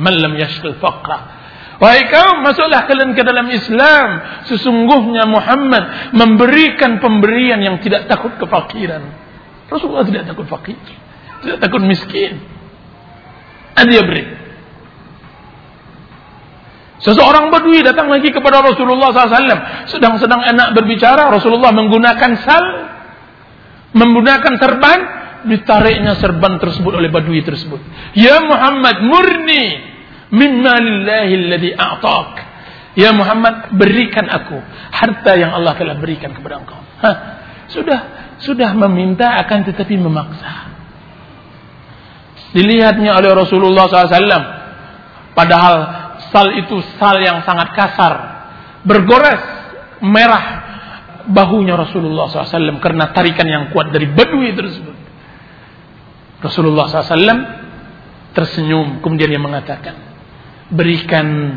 man 0.01 0.15
lam 0.17 0.33
yashghal 0.41 0.81
faqra 0.81 1.42
Wahai 1.81 2.09
kaum, 2.13 2.45
masuklah 2.45 2.85
kalian 2.85 3.17
ke 3.17 3.23
dalam 3.25 3.49
Islam. 3.49 4.09
Sesungguhnya 4.51 5.25
Muhammad 5.25 6.13
memberikan 6.13 7.01
pemberian 7.01 7.59
yang 7.65 7.81
tidak 7.81 8.11
takut 8.11 8.37
kefakiran. 8.37 9.03
Rasulullah 9.73 10.05
tidak 10.05 10.29
takut 10.29 10.47
fakir. 10.51 10.77
Tidak 11.43 11.59
takut 11.59 11.81
miskin. 11.83 12.39
Dia 13.83 14.03
beri. 14.05 14.25
Seseorang 17.03 17.51
badui 17.51 17.83
datang 17.83 18.07
lagi 18.07 18.31
kepada 18.31 18.63
Rasulullah 18.63 19.11
SAW. 19.11 19.91
Sedang-sedang 19.91 20.39
enak 20.55 20.79
berbicara. 20.79 21.35
Rasulullah 21.35 21.75
menggunakan 21.75 22.31
sal 22.47 22.65
menggunakan 23.93 24.55
serban, 24.57 25.01
ditariknya 25.53 26.17
serban 26.17 26.57
tersebut 26.57 26.93
oleh 26.97 27.13
badui 27.13 27.45
tersebut. 27.45 27.81
Ya 28.17 28.41
Muhammad, 28.41 29.05
murni 29.05 29.92
mimma 30.33 30.75
lillahi 30.81 31.33
alladhi 31.37 31.71
a'tak. 31.77 32.33
Ya 32.93 33.13
Muhammad, 33.13 33.73
berikan 33.77 34.29
aku 34.29 34.61
harta 34.93 35.33
yang 35.37 35.53
Allah 35.57 35.73
telah 35.77 35.97
berikan 35.97 36.37
kepada 36.37 36.61
engkau. 36.61 36.81
Hah, 37.01 37.17
sudah 37.73 38.01
sudah 38.41 38.77
meminta 38.77 39.33
akan 39.41 39.59
tetapi 39.65 39.97
memaksa. 39.97 40.73
Dilihatnya 42.53 43.17
oleh 43.17 43.33
Rasulullah 43.33 43.89
SAW. 43.89 44.45
Padahal 45.33 45.77
sal 46.29 46.53
itu 46.61 46.85
sal 47.01 47.17
yang 47.25 47.41
sangat 47.49 47.73
kasar. 47.73 48.15
Bergores, 48.85 49.41
merah, 50.05 50.45
bahunya 51.33 51.81
Rasulullah 51.81 52.29
SAW 52.29 52.77
karena 52.83 53.09
tarikan 53.17 53.49
yang 53.49 53.65
kuat 53.73 53.89
dari 53.89 54.05
badui 54.05 54.53
tersebut. 54.53 54.97
Rasulullah 56.45 56.93
SAW 56.93 57.41
tersenyum 58.37 59.01
kemudian 59.01 59.33
dia 59.33 59.41
mengatakan 59.41 60.12
berikan 60.73 61.57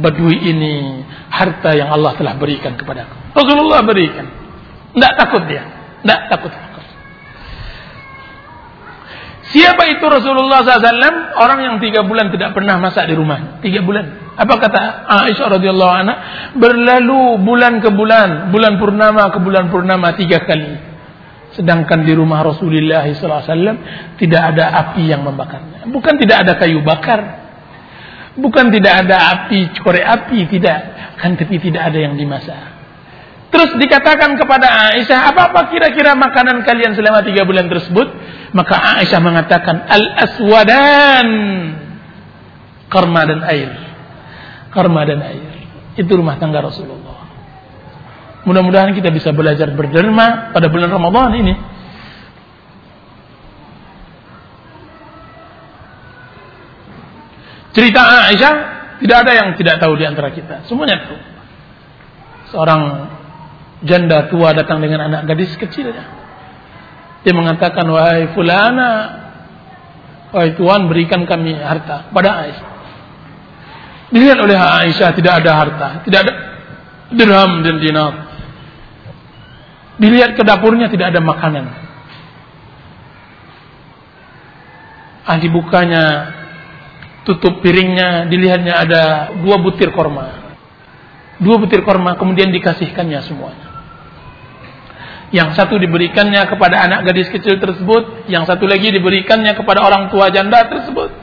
badui 0.00 0.36
ini 0.40 1.04
harta 1.28 1.76
yang 1.76 1.92
Allah 1.92 2.16
telah 2.16 2.34
berikan 2.40 2.74
kepadaku. 2.74 3.36
Rasulullah 3.36 3.84
berikan. 3.84 4.26
Tidak 4.96 5.12
takut 5.14 5.44
dia. 5.46 5.62
Tidak 6.02 6.20
takut. 6.32 6.52
Siapa 9.50 9.82
itu 9.90 10.04
Rasulullah 10.06 10.62
SAW? 10.62 11.34
Orang 11.34 11.58
yang 11.58 11.76
tiga 11.82 12.06
bulan 12.06 12.30
tidak 12.30 12.54
pernah 12.54 12.78
masak 12.78 13.10
di 13.10 13.18
rumah. 13.18 13.58
Tiga 13.58 13.82
bulan. 13.82 14.30
Apa 14.38 14.54
kata 14.62 15.10
Aisyah 15.26 15.58
radhiyallahu 15.58 15.92
anha? 15.92 16.14
Berlalu 16.54 17.42
bulan 17.42 17.82
ke 17.82 17.90
bulan, 17.90 18.54
bulan 18.54 18.78
purnama 18.78 19.26
ke 19.34 19.42
bulan 19.42 19.66
purnama 19.66 20.14
tiga 20.14 20.46
kali. 20.46 20.78
Sedangkan 21.58 22.06
di 22.06 22.14
rumah 22.14 22.46
Rasulullah 22.46 23.02
SAW 23.10 24.14
tidak 24.22 24.42
ada 24.54 24.70
api 24.70 25.10
yang 25.10 25.26
membakarnya. 25.26 25.90
Bukan 25.90 26.14
tidak 26.22 26.46
ada 26.46 26.52
kayu 26.54 26.86
bakar. 26.86 27.49
Bukan 28.38 28.70
tidak 28.70 29.06
ada 29.06 29.16
api, 29.34 29.74
korek 29.82 30.06
api. 30.06 30.46
Tidak. 30.46 30.78
Kan 31.18 31.34
tapi 31.34 31.58
tidak 31.58 31.90
ada 31.90 31.98
yang 31.98 32.14
dimasak. 32.14 32.78
Terus 33.50 33.74
dikatakan 33.82 34.38
kepada 34.38 34.94
Aisyah, 34.94 35.34
apa-apa 35.34 35.74
kira-kira 35.74 36.14
makanan 36.14 36.62
kalian 36.62 36.94
selama 36.94 37.26
tiga 37.26 37.42
bulan 37.42 37.66
tersebut? 37.66 38.06
Maka 38.54 39.02
Aisyah 39.02 39.18
mengatakan, 39.18 39.90
Al-aswadan. 39.90 41.28
Karma 42.86 43.22
dan 43.26 43.42
air. 43.46 43.70
Karma 44.70 45.02
dan 45.02 45.18
air. 45.26 45.50
Itu 45.98 46.14
rumah 46.14 46.38
tangga 46.38 46.62
Rasulullah. 46.62 47.26
Mudah-mudahan 48.46 48.94
kita 48.94 49.10
bisa 49.10 49.34
belajar 49.34 49.74
berderma 49.74 50.54
pada 50.54 50.70
bulan 50.70 50.88
Ramadan 50.88 51.34
ini. 51.34 51.54
Cerita 57.80 58.28
Aisyah 58.28 58.54
tidak 59.00 59.16
ada 59.24 59.32
yang 59.32 59.48
tidak 59.56 59.80
tahu 59.80 59.96
di 59.96 60.04
antara 60.04 60.28
kita. 60.36 60.68
Semuanya 60.68 61.00
tahu. 61.00 61.16
Seorang 62.52 63.08
janda 63.88 64.28
tua 64.28 64.52
datang 64.52 64.84
dengan 64.84 65.08
anak 65.08 65.24
gadis 65.24 65.56
kecilnya. 65.56 66.04
Dia 67.24 67.32
mengatakan, 67.32 67.88
wahai 67.88 68.36
fulana, 68.36 68.92
wahai 70.28 70.52
tuan 70.60 70.92
berikan 70.92 71.24
kami 71.24 71.56
harta 71.56 72.12
pada 72.12 72.44
Aisyah. 72.44 72.68
Dilihat 74.12 74.38
oleh 74.44 74.60
Aisyah 74.60 75.16
tidak 75.16 75.40
ada 75.40 75.52
harta, 75.56 75.88
tidak 76.04 76.20
ada 76.28 76.32
dirham 77.16 77.64
dan 77.64 77.80
dinar. 77.80 78.12
Dilihat 79.96 80.36
ke 80.36 80.44
dapurnya 80.44 80.92
tidak 80.92 81.16
ada 81.16 81.24
makanan. 81.24 81.64
Ah 85.24 85.40
dibukanya 85.40 86.04
tutup 87.30 87.62
piringnya, 87.62 88.26
dilihatnya 88.26 88.74
ada 88.74 89.02
dua 89.38 89.62
butir 89.62 89.94
korma. 89.94 90.50
Dua 91.38 91.56
butir 91.62 91.86
korma 91.86 92.18
kemudian 92.18 92.50
dikasihkannya 92.50 93.20
semuanya. 93.22 93.68
Yang 95.30 95.54
satu 95.54 95.78
diberikannya 95.78 96.42
kepada 96.50 96.82
anak 96.90 97.06
gadis 97.06 97.30
kecil 97.30 97.62
tersebut, 97.62 98.26
yang 98.26 98.42
satu 98.50 98.66
lagi 98.66 98.90
diberikannya 98.90 99.54
kepada 99.54 99.86
orang 99.86 100.10
tua 100.10 100.26
janda 100.34 100.66
tersebut. 100.66 101.14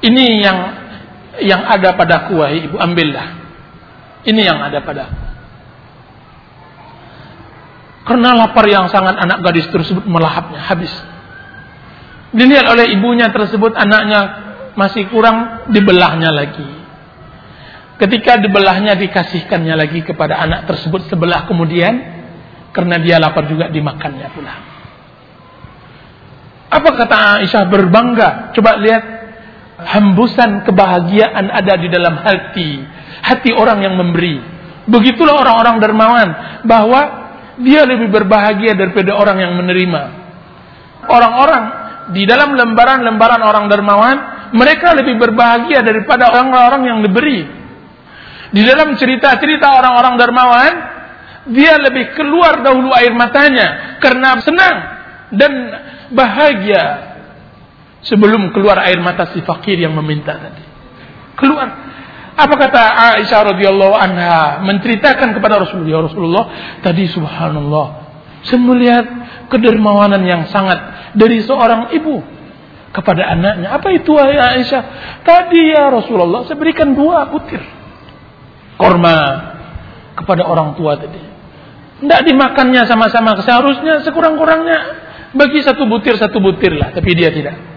Ini 0.00 0.24
yang 0.40 0.58
yang 1.44 1.62
ada 1.68 1.92
padaku 1.92 2.40
wahai 2.40 2.64
ibu 2.64 2.80
ambillah. 2.80 3.44
Ini 4.24 4.40
yang 4.48 4.58
ada 4.64 4.80
padaku. 4.80 5.20
Karena 8.02 8.34
lapar 8.34 8.66
yang 8.66 8.90
sangat 8.90 9.14
anak 9.14 9.44
gadis 9.46 9.68
tersebut 9.70 10.02
melahapnya 10.08 10.58
habis. 10.58 10.90
Dilihat 12.32 12.64
oleh 12.64 12.96
ibunya 12.96 13.28
tersebut 13.28 13.76
anaknya 13.76 14.20
masih 14.72 15.08
kurang 15.12 15.68
dibelahnya 15.68 16.32
lagi. 16.32 16.64
Ketika 18.00 18.40
dibelahnya 18.40 18.96
dikasihkannya 18.96 19.74
lagi 19.76 20.00
kepada 20.02 20.40
anak 20.40 20.66
tersebut 20.66 21.06
sebelah 21.12 21.44
kemudian 21.44 21.92
karena 22.72 22.96
dia 22.98 23.20
lapar 23.20 23.46
juga 23.46 23.68
dimakannya 23.68 24.28
pula. 24.32 24.54
Apa 26.72 26.88
kata 26.96 27.44
Aisyah 27.44 27.68
berbangga? 27.68 28.56
Coba 28.56 28.80
lihat 28.80 29.04
hembusan 29.92 30.64
kebahagiaan 30.64 31.52
ada 31.52 31.74
di 31.76 31.92
dalam 31.92 32.16
hati 32.16 32.80
hati 33.22 33.50
orang 33.54 33.84
yang 33.84 33.94
memberi. 33.94 34.42
Begitulah 34.88 35.38
orang-orang 35.38 35.76
dermawan 35.78 36.28
bahwa 36.66 37.00
dia 37.62 37.86
lebih 37.86 38.10
berbahagia 38.10 38.74
daripada 38.74 39.14
orang 39.14 39.38
yang 39.38 39.52
menerima. 39.54 40.02
Orang-orang 41.06 41.81
di 42.10 42.26
dalam 42.26 42.58
lembaran-lembaran 42.58 43.38
orang 43.38 43.70
dermawan, 43.70 44.16
mereka 44.50 44.90
lebih 44.98 45.22
berbahagia 45.22 45.86
daripada 45.86 46.34
orang-orang 46.34 46.82
yang 46.90 46.98
diberi. 47.06 47.46
Di 48.52 48.62
dalam 48.66 48.98
cerita-cerita 48.98 49.78
orang-orang 49.78 50.14
dermawan, 50.18 50.72
dia 51.54 51.78
lebih 51.78 52.14
keluar 52.18 52.60
dahulu 52.62 52.90
air 52.94 53.14
matanya 53.14 53.98
karena 53.98 54.38
senang 54.42 54.76
dan 55.34 55.52
bahagia 56.12 56.82
sebelum 58.04 58.50
keluar 58.52 58.82
air 58.86 58.98
mata 59.02 59.30
si 59.32 59.40
fakir 59.42 59.78
yang 59.78 59.94
meminta 59.94 60.36
tadi. 60.36 60.62
Keluar 61.38 61.66
apa 62.32 62.54
kata 62.56 62.82
Aisyah 63.20 63.40
radhiyallahu 63.56 63.94
anha 63.96 64.64
menceritakan 64.64 65.36
kepada 65.36 65.60
Rasulullah, 65.60 65.92
ya 65.92 66.00
Rasulullah, 66.08 66.44
tadi 66.80 67.04
subhanallah, 67.08 67.86
saya 68.42 68.58
melihat 68.60 69.04
kedermawanan 69.48 70.22
yang 70.26 70.42
sangat 70.50 71.12
dari 71.14 71.42
seorang 71.42 71.94
ibu 71.94 72.22
kepada 72.92 73.32
anaknya. 73.32 73.72
Apa 73.72 73.88
itu 73.94 74.12
Aisyah? 74.18 74.82
Tadi 75.24 75.62
ya 75.72 75.88
Rasulullah, 75.88 76.44
saya 76.44 76.58
berikan 76.58 76.92
dua 76.92 77.30
butir 77.30 77.62
korma 78.76 79.18
kepada 80.18 80.44
orang 80.44 80.74
tua 80.76 80.98
tadi. 80.98 81.20
Tidak 82.02 82.20
dimakannya 82.26 82.82
sama-sama. 82.84 83.38
Seharusnya 83.46 84.02
sekurang-kurangnya 84.02 84.78
bagi 85.32 85.62
satu 85.62 85.86
butir 85.86 86.18
satu 86.18 86.42
butir 86.42 86.74
lah, 86.74 86.90
tapi 86.90 87.14
dia 87.14 87.30
tidak 87.30 87.72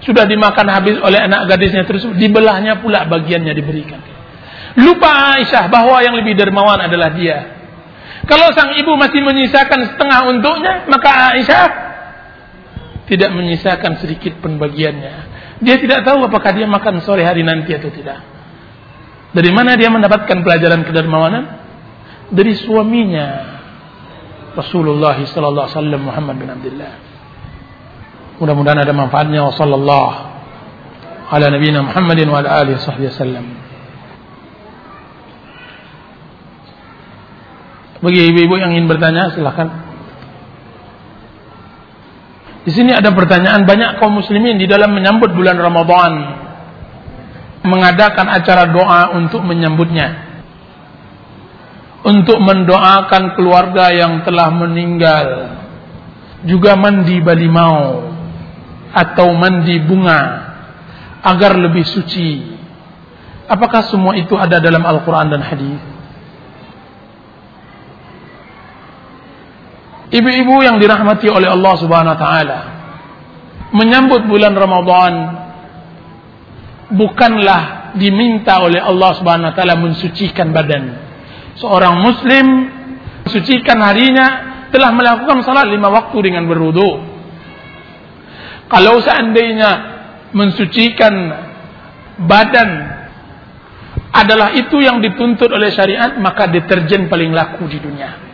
sudah 0.00 0.24
dimakan 0.24 0.66
habis 0.72 0.96
oleh 1.00 1.20
anak 1.20 1.44
gadisnya 1.48 1.84
tersebut, 1.84 2.16
dibelahnya 2.16 2.80
pula 2.80 3.04
bagiannya 3.04 3.52
diberikan. 3.52 4.00
Lupa 4.80 5.36
Aisyah 5.36 5.68
bahwa 5.68 6.00
yang 6.00 6.16
lebih 6.16 6.38
dermawan 6.40 6.80
adalah 6.80 7.12
dia. 7.12 7.59
Kalau 8.30 8.54
sang 8.54 8.78
ibu 8.78 8.94
masih 8.94 9.26
menyisakan 9.26 9.90
setengah 9.90 10.30
untuknya, 10.30 10.86
maka 10.86 11.34
Aisyah 11.34 11.66
tidak 13.10 13.34
menyisakan 13.34 13.98
sedikit 13.98 14.38
pun 14.38 14.54
bagiannya. 14.54 15.14
Dia 15.58 15.82
tidak 15.82 16.06
tahu 16.06 16.22
apakah 16.30 16.54
dia 16.54 16.70
makan 16.70 17.02
sore 17.02 17.26
hari 17.26 17.42
nanti 17.42 17.74
atau 17.74 17.90
tidak. 17.90 18.22
Dari 19.34 19.50
mana 19.50 19.74
dia 19.74 19.90
mendapatkan 19.90 20.46
pelajaran 20.46 20.86
kedermawanan? 20.86 21.44
Dari 22.30 22.54
suaminya 22.54 23.58
Rasulullah 24.54 25.18
sallallahu 25.18 25.66
alaihi 25.66 25.78
wasallam 25.78 26.00
Muhammad 26.06 26.36
bin 26.38 26.48
Abdullah. 26.54 26.92
Mudah-mudahan 28.38 28.86
ada 28.86 28.94
manfaatnya. 28.94 29.42
Wassallallahu 29.42 30.10
ala 31.34 31.46
nabiyina 31.50 31.82
Muhammadin 31.82 32.26
wa 32.30 32.46
ala 32.46 32.62
alihi 32.62 32.78
wasallam. 32.78 33.59
Bagi 38.00 38.20
ibu-ibu 38.32 38.56
yang 38.56 38.72
ingin 38.72 38.88
bertanya 38.88 39.32
silahkan. 39.36 39.68
Di 42.64 42.72
sini 42.72 42.92
ada 42.92 43.12
pertanyaan 43.12 43.64
banyak 43.64 44.00
kaum 44.00 44.20
muslimin 44.20 44.60
di 44.60 44.68
dalam 44.68 44.92
menyambut 44.92 45.32
bulan 45.32 45.56
Ramadan 45.56 46.12
mengadakan 47.64 48.26
acara 48.28 48.68
doa 48.72 49.16
untuk 49.16 49.44
menyambutnya. 49.44 50.28
Untuk 52.00 52.40
mendoakan 52.40 53.36
keluarga 53.36 53.92
yang 53.92 54.24
telah 54.24 54.48
meninggal. 54.48 55.28
Juga 56.48 56.72
mandi 56.72 57.20
balimau 57.20 58.08
atau 58.96 59.36
mandi 59.36 59.76
bunga 59.84 60.20
agar 61.20 61.52
lebih 61.60 61.84
suci. 61.84 62.56
Apakah 63.44 63.84
semua 63.92 64.16
itu 64.16 64.32
ada 64.40 64.56
dalam 64.56 64.80
Al-Quran 64.80 65.28
dan 65.36 65.44
hadis? 65.44 65.89
Ibu-ibu 70.10 70.66
yang 70.66 70.82
dirahmati 70.82 71.30
oleh 71.30 71.46
Allah 71.46 71.74
Subhanahu 71.78 72.14
wa 72.14 72.20
taala 72.20 72.58
menyambut 73.70 74.26
bulan 74.26 74.50
Ramadan 74.58 75.12
bukanlah 76.90 77.94
diminta 77.94 78.58
oleh 78.58 78.82
Allah 78.82 79.10
Subhanahu 79.14 79.50
wa 79.50 79.54
taala 79.54 79.78
mensucikan 79.78 80.50
badan. 80.50 80.98
Seorang 81.62 81.94
muslim 82.02 82.46
mensucikan 83.22 83.78
harinya 83.78 84.26
telah 84.74 84.90
melakukan 84.90 85.46
salat 85.46 85.70
lima 85.70 85.86
waktu 85.90 86.18
dengan 86.26 86.50
berwudu 86.50 87.10
kalau 88.70 89.02
seandainya 89.02 89.70
mensucikan 90.30 91.10
badan 92.22 92.70
adalah 94.14 94.54
itu 94.54 94.78
yang 94.78 95.02
dituntut 95.02 95.50
oleh 95.50 95.74
syariat, 95.74 96.14
maka 96.22 96.46
deterjen 96.46 97.10
paling 97.10 97.34
laku 97.34 97.66
di 97.66 97.82
dunia. 97.82 98.29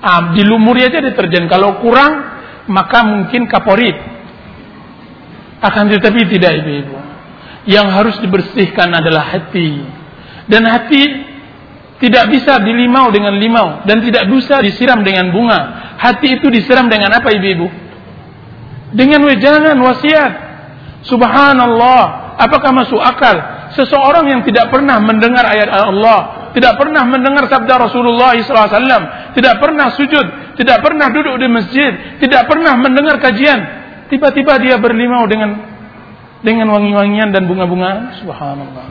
Ah, 0.00 0.32
dilumuri 0.32 0.88
aja 0.88 1.04
deterjen. 1.04 1.44
Kalau 1.46 1.80
kurang, 1.84 2.24
maka 2.68 3.04
mungkin 3.04 3.44
kaporit. 3.48 3.96
Akan 5.60 5.92
tetapi 5.92 6.24
tidak 6.32 6.64
ibu-ibu. 6.64 6.96
Yang 7.68 7.86
harus 7.92 8.16
dibersihkan 8.24 8.88
adalah 8.96 9.28
hati. 9.36 9.84
Dan 10.48 10.64
hati 10.64 11.02
tidak 12.00 12.32
bisa 12.32 12.56
dilimau 12.64 13.12
dengan 13.12 13.36
limau. 13.36 13.84
Dan 13.84 14.00
tidak 14.00 14.24
bisa 14.32 14.64
disiram 14.64 15.04
dengan 15.04 15.28
bunga. 15.28 15.92
Hati 16.00 16.40
itu 16.40 16.48
disiram 16.48 16.88
dengan 16.88 17.12
apa 17.12 17.28
ibu-ibu? 17.28 17.90
dengan 18.94 19.22
wejangan 19.26 19.78
wasiat. 19.78 20.32
Subhanallah, 21.06 22.36
apakah 22.36 22.70
masuk 22.76 23.00
akal 23.00 23.40
seseorang 23.72 24.28
yang 24.28 24.40
tidak 24.44 24.68
pernah 24.68 25.00
mendengar 25.00 25.46
ayat 25.48 25.70
Allah, 25.72 26.20
tidak 26.50 26.74
pernah 26.78 27.06
mendengar 27.06 27.46
sabda 27.46 27.90
Rasulullah 27.90 28.34
SAW, 28.34 29.34
tidak 29.38 29.54
pernah 29.62 29.94
sujud, 29.94 30.26
tidak 30.58 30.82
pernah 30.82 31.08
duduk 31.14 31.38
di 31.38 31.46
masjid, 31.46 32.18
tidak 32.18 32.50
pernah 32.50 32.74
mendengar 32.74 33.22
kajian, 33.22 33.58
tiba-tiba 34.10 34.58
dia 34.58 34.76
berlimau 34.78 35.26
dengan 35.30 35.70
dengan 36.40 36.72
wangi-wangian 36.72 37.30
dan 37.30 37.44
bunga-bunga. 37.46 38.18
Subhanallah. 38.18 38.90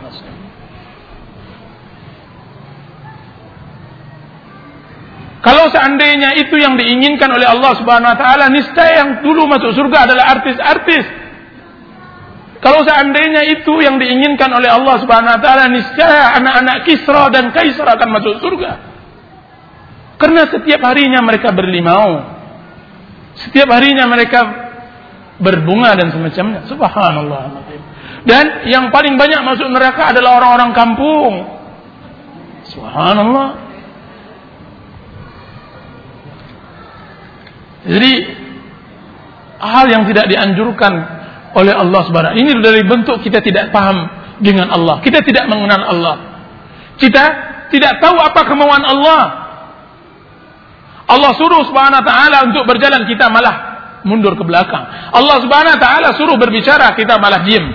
Kalau 5.39 5.71
seandainya 5.71 6.35
itu 6.35 6.59
yang 6.59 6.75
diinginkan 6.75 7.31
oleh 7.31 7.47
Allah 7.47 7.71
Subhanahu 7.79 8.11
wa 8.11 8.19
taala, 8.19 8.51
niscaya 8.51 9.07
yang 9.07 9.23
dulu 9.23 9.47
masuk 9.47 9.71
surga 9.71 10.11
adalah 10.11 10.35
artis-artis. 10.35 11.18
Kalau 12.60 12.84
seandainya 12.84 13.56
itu 13.56 13.72
yang 13.80 13.95
diinginkan 13.95 14.52
oleh 14.52 14.68
Allah 14.68 14.99
Subhanahu 14.99 15.36
wa 15.40 15.41
taala, 15.41 15.72
niscaya 15.72 16.36
anak-anak 16.36 16.84
Kisra 16.84 17.31
dan 17.31 17.56
Kaisar 17.56 17.88
akan 17.88 18.10
masuk 18.19 18.44
surga. 18.44 18.72
Karena 20.19 20.44
setiap 20.52 20.84
harinya 20.84 21.23
mereka 21.23 21.56
berlimau. 21.56 22.36
Setiap 23.48 23.72
harinya 23.72 24.03
mereka 24.11 24.44
berbunga 25.40 25.95
dan 25.95 26.11
semacamnya. 26.11 26.68
Subhanallah. 26.68 27.64
Dan 28.27 28.68
yang 28.68 28.91
paling 28.91 29.15
banyak 29.15 29.40
masuk 29.48 29.72
neraka 29.72 30.11
adalah 30.11 30.44
orang-orang 30.44 30.76
kampung. 30.76 31.34
Subhanallah. 32.68 33.49
Jadi 37.88 38.11
hal 39.64 39.86
yang 39.88 40.03
tidak 40.11 40.27
dianjurkan 40.27 41.18
oleh 41.57 41.73
Allah 41.73 42.01
Subhanahu 42.05 42.38
ini 42.38 42.51
dari 42.61 42.85
bentuk 42.85 43.26
kita 43.26 43.41
tidak 43.41 43.73
paham 43.73 44.05
dengan 44.41 44.69
Allah. 44.69 45.01
Kita 45.01 45.19
tidak 45.26 45.49
mengenal 45.49 45.81
Allah. 45.81 46.15
Kita 46.99 47.23
tidak 47.71 48.01
tahu 48.03 48.17
apa 48.19 48.41
kemauan 48.45 48.84
Allah. 48.84 49.23
Allah 51.09 51.31
suruh 51.34 51.65
Subhanahu 51.65 52.05
taala 52.05 52.45
untuk 52.45 52.69
berjalan 52.69 53.09
kita 53.09 53.34
malah 53.34 53.55
mundur 54.05 54.38
ke 54.38 54.43
belakang. 54.45 54.84
Allah 55.09 55.41
Subhanahu 55.41 55.76
wa 55.77 55.81
taala 55.81 56.09
suruh 56.13 56.38
berbicara 56.38 56.93
kita 56.93 57.17
malah 57.17 57.41
diam. 57.41 57.65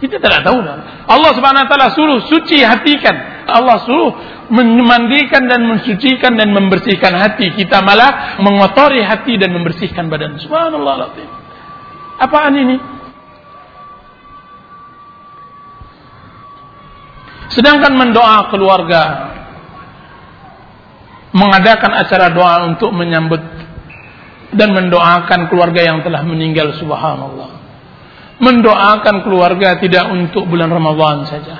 Kita 0.00 0.16
tidak 0.20 0.44
tahu. 0.44 0.64
Allah 1.08 1.30
Subhanahu 1.36 1.64
wa 1.64 1.68
taala 1.68 1.88
suruh 1.92 2.24
suci 2.24 2.64
hatikan. 2.64 3.44
Allah 3.44 3.76
suruh 3.84 4.10
memandikan 4.48 5.44
dan 5.44 5.68
mensucikan 5.68 6.40
dan 6.40 6.56
membersihkan 6.56 7.12
hati. 7.12 7.52
Kita 7.52 7.84
malah 7.84 8.40
mengotori 8.40 9.04
hati 9.04 9.36
dan 9.36 9.52
membersihkan 9.52 10.08
badan. 10.08 10.40
Subhanallah. 10.40 11.12
Apaan 12.16 12.54
ini? 12.56 12.93
Sedangkan 17.54 17.94
mendoa 17.94 18.50
keluarga 18.50 19.02
mengadakan 21.34 21.94
acara 21.94 22.30
doa 22.30 22.66
untuk 22.66 22.90
menyambut 22.94 23.42
dan 24.54 24.70
mendoakan 24.70 25.50
keluarga 25.50 25.82
yang 25.82 26.02
telah 26.02 26.22
meninggal 26.22 26.74
subhanallah. 26.78 27.62
Mendoakan 28.42 29.22
keluarga 29.22 29.78
tidak 29.78 30.10
untuk 30.10 30.50
bulan 30.50 30.70
Ramadhan 30.70 31.26
saja. 31.30 31.56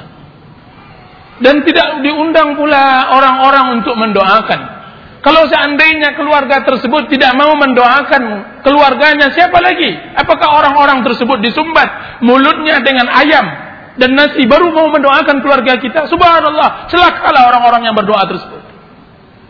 Dan 1.39 1.67
tidak 1.67 2.03
diundang 2.03 2.55
pula 2.55 3.15
orang-orang 3.15 3.83
untuk 3.83 3.95
mendoakan. 3.99 4.75
Kalau 5.23 5.47
seandainya 5.51 6.15
keluarga 6.15 6.63
tersebut 6.63 7.11
tidak 7.11 7.35
mau 7.35 7.55
mendoakan 7.59 8.23
keluarganya, 8.63 9.31
siapa 9.35 9.57
lagi? 9.59 9.91
Apakah 10.15 10.63
orang-orang 10.63 11.03
tersebut 11.03 11.43
disumbat 11.43 12.19
mulutnya 12.23 12.83
dengan 12.83 13.11
ayam 13.11 13.64
dan 13.95 14.11
nasi 14.19 14.43
baru 14.51 14.75
mau 14.75 14.91
mendoakan 14.91 15.39
keluarga 15.39 15.79
kita? 15.79 16.11
Subhanallah, 16.11 16.91
celakalah 16.91 17.55
orang-orang 17.55 17.87
yang 17.87 17.95
berdoa 17.95 18.27
tersebut. 18.27 18.63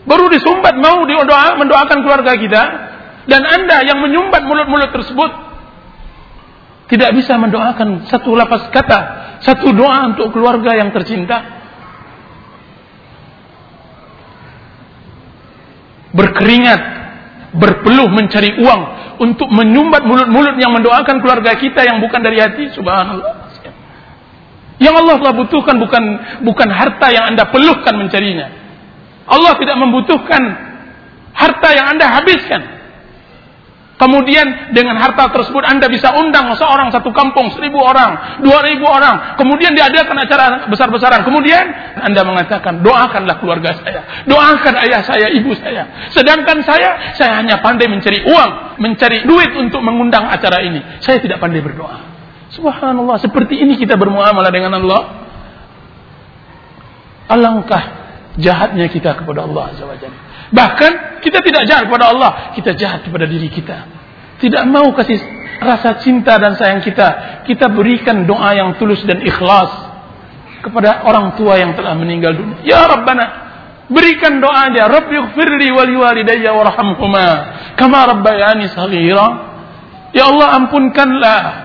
Baru 0.05 0.29
disumbat 0.29 0.77
mau 0.77 1.01
didoa, 1.09 1.57
mendoakan 1.57 1.99
keluarga 2.05 2.37
kita 2.37 2.62
dan 3.25 3.41
Anda 3.41 3.89
yang 3.89 4.05
menyumbat 4.05 4.45
mulut-mulut 4.45 4.93
tersebut 4.93 5.31
tidak 6.93 7.16
bisa 7.16 7.41
mendoakan 7.41 8.05
satu 8.12 8.37
lapas 8.37 8.69
kata, 8.69 9.01
satu 9.41 9.73
doa 9.73 10.12
untuk 10.12 10.37
keluarga 10.37 10.77
yang 10.77 10.93
tercinta. 10.93 11.65
Berkeringat, 16.12 16.81
berpeluh 17.57 18.12
mencari 18.12 18.61
uang 18.61 18.83
untuk 19.25 19.49
menyumbat 19.49 20.05
mulut-mulut 20.05 20.55
yang 20.61 20.77
mendoakan 20.77 21.25
keluarga 21.25 21.57
kita 21.57 21.83
yang 21.83 21.99
bukan 22.05 22.21
dari 22.21 22.39
hati, 22.39 22.71
subhanallah. 22.77 23.44
Yang 24.85 24.94
Allah 25.01 25.16
telah 25.16 25.35
butuhkan 25.40 25.77
bukan 25.81 26.05
bukan 26.44 26.69
harta 26.69 27.09
yang 27.09 27.32
Anda 27.32 27.48
peluhkan 27.48 27.97
mencarinya. 27.97 28.52
Allah 29.24 29.56
tidak 29.56 29.81
membutuhkan 29.81 30.43
harta 31.32 31.69
yang 31.73 31.97
Anda 31.97 32.06
habiskan. 32.20 32.62
Kemudian 33.94 34.74
dengan 34.74 34.98
harta 34.98 35.31
tersebut 35.31 35.62
Anda 35.62 35.86
bisa 35.86 36.11
undang 36.19 36.51
seorang 36.59 36.90
satu 36.90 37.15
kampung 37.15 37.48
seribu 37.55 37.78
orang, 37.78 38.43
dua 38.43 38.61
ribu 38.66 38.85
orang. 38.85 39.39
Kemudian 39.39 39.70
diadakan 39.73 40.19
acara 40.19 40.66
besar-besaran. 40.66 41.23
Kemudian 41.23 41.62
Anda 42.02 42.27
mengatakan 42.27 42.82
doakanlah 42.82 43.39
keluarga 43.39 43.73
saya, 43.81 44.27
doakan 44.28 44.74
ayah 44.85 45.01
saya, 45.06 45.31
ibu 45.32 45.55
saya. 45.56 46.11
Sedangkan 46.11 46.61
saya, 46.66 47.15
saya 47.15 47.39
hanya 47.39 47.62
pandai 47.62 47.86
mencari 47.86 48.20
uang, 48.27 48.82
mencari 48.82 49.24
duit 49.24 49.55
untuk 49.56 49.81
mengundang 49.81 50.27
acara 50.27 50.61
ini. 50.61 50.82
Saya 50.98 51.23
tidak 51.23 51.39
pandai 51.39 51.62
berdoa. 51.62 52.14
Subhanallah, 52.55 53.19
seperti 53.19 53.59
ini 53.59 53.75
kita 53.75 53.99
bermuamalah 53.99 54.51
dengan 54.55 54.79
Allah. 54.79 55.03
Alangkah 57.27 57.83
jahatnya 58.39 58.87
kita 58.93 59.19
kepada 59.19 59.43
Allah 59.49 59.75
Azza 59.75 59.85
wa 59.89 59.97
Bahkan 60.55 60.93
kita 61.25 61.43
tidak 61.43 61.63
jahat 61.67 61.91
kepada 61.91 62.15
Allah, 62.15 62.31
kita 62.55 62.79
jahat 62.79 63.03
kepada 63.03 63.27
diri 63.27 63.51
kita. 63.51 63.91
Tidak 64.39 64.63
mau 64.71 64.87
kasih 64.95 65.19
rasa 65.59 65.99
cinta 66.05 66.39
dan 66.39 66.55
sayang 66.55 66.85
kita, 66.85 67.43
kita 67.49 67.71
berikan 67.75 68.23
doa 68.29 68.55
yang 68.55 68.77
tulus 68.79 69.03
dan 69.03 69.19
ikhlas 69.25 69.71
kepada 70.63 71.03
orang 71.03 71.35
tua 71.35 71.59
yang 71.59 71.75
telah 71.75 71.97
meninggal 71.99 72.39
dunia. 72.39 72.63
Ya 72.63 72.87
Rabbana, 72.87 73.25
berikan 73.91 74.39
doa 74.39 74.71
dia, 74.71 74.87
Rabbi 74.87 75.15
ighfirli 75.27 75.69
wa 75.75 75.83
liwalidayya 75.83 76.55
warhamhuma 76.55 77.29
kama 77.75 78.01
rabbayani 78.15 78.71
saghira. 78.71 79.27
Ya 80.15 80.31
Allah 80.31 80.49
ampunkanlah 80.63 81.64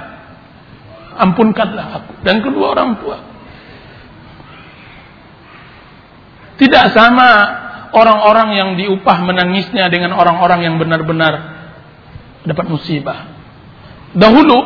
ampunkanlah 1.19 1.87
aku 2.03 2.11
dan 2.23 2.39
kedua 2.39 2.71
orang 2.73 2.95
tua 3.03 3.29
Tidak 6.59 6.91
sama 6.91 7.29
orang-orang 7.95 8.49
yang 8.51 8.69
diupah 8.75 9.23
menangisnya 9.23 9.87
dengan 9.87 10.11
orang-orang 10.11 10.67
yang 10.67 10.75
benar-benar 10.75 11.33
dapat 12.43 12.65
musibah. 12.67 13.31
Dahulu, 14.11 14.59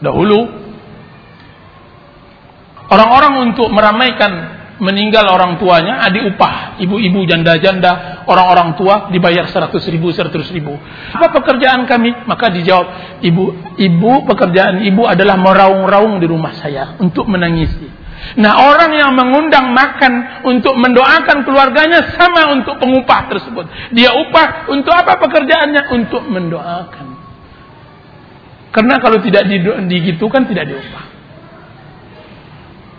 dahulu 0.00 0.40
orang-orang 2.88 3.52
untuk 3.52 3.68
meramaikan 3.68 4.32
meninggal 4.82 5.30
orang 5.30 5.54
tuanya 5.62 6.02
diupah 6.10 6.82
ibu-ibu 6.82 7.22
janda-janda 7.30 8.24
orang-orang 8.26 8.74
tua 8.74 9.06
dibayar 9.14 9.46
seratus 9.46 9.86
ribu 9.86 10.10
seratus 10.10 10.50
ribu 10.50 10.74
apa 11.14 11.30
pekerjaan 11.30 11.86
kami 11.86 12.26
maka 12.26 12.50
dijawab 12.50 13.22
ibu 13.22 13.54
ibu 13.78 14.12
pekerjaan 14.26 14.82
ibu 14.82 15.06
adalah 15.06 15.38
meraung-raung 15.38 16.18
di 16.18 16.26
rumah 16.26 16.58
saya 16.58 16.98
untuk 16.98 17.30
menangisi 17.30 18.02
Nah 18.34 18.72
orang 18.72 18.96
yang 18.96 19.12
mengundang 19.12 19.76
makan 19.76 20.42
untuk 20.48 20.74
mendoakan 20.80 21.44
keluarganya 21.44 22.16
sama 22.16 22.56
untuk 22.56 22.80
pengupah 22.80 23.28
tersebut. 23.28 23.68
Dia 23.92 24.16
upah 24.16 24.72
untuk 24.72 24.96
apa 24.96 25.20
pekerjaannya? 25.20 25.92
Untuk 25.92 26.24
mendoakan. 26.24 27.06
Karena 28.72 28.96
kalau 28.98 29.20
tidak 29.20 29.44
digitukan 29.86 30.50
tidak 30.50 30.66
diupah. 30.66 31.04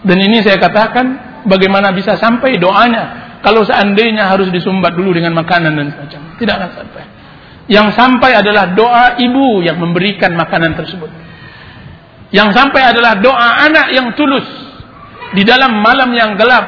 Dan 0.06 0.18
ini 0.22 0.46
saya 0.46 0.62
katakan 0.62 1.35
bagaimana 1.46 1.94
bisa 1.94 2.18
sampai 2.18 2.58
doanya. 2.58 3.38
Kalau 3.46 3.62
seandainya 3.62 4.26
harus 4.26 4.50
disumbat 4.50 4.98
dulu 4.98 5.14
dengan 5.14 5.38
makanan 5.38 5.78
dan 5.78 5.88
semacam. 5.94 6.22
Tidak 6.42 6.54
akan 6.58 6.72
sampai. 6.74 7.04
Yang 7.66 7.88
sampai 7.98 8.32
adalah 8.38 8.74
doa 8.74 9.06
ibu 9.22 9.62
yang 9.62 9.78
memberikan 9.78 10.34
makanan 10.34 10.74
tersebut. 10.78 11.10
Yang 12.34 12.58
sampai 12.58 12.82
adalah 12.90 13.22
doa 13.22 13.50
anak 13.70 13.94
yang 13.94 14.14
tulus 14.18 14.46
di 15.38 15.46
dalam 15.46 15.82
malam 15.82 16.10
yang 16.14 16.34
gelap 16.38 16.66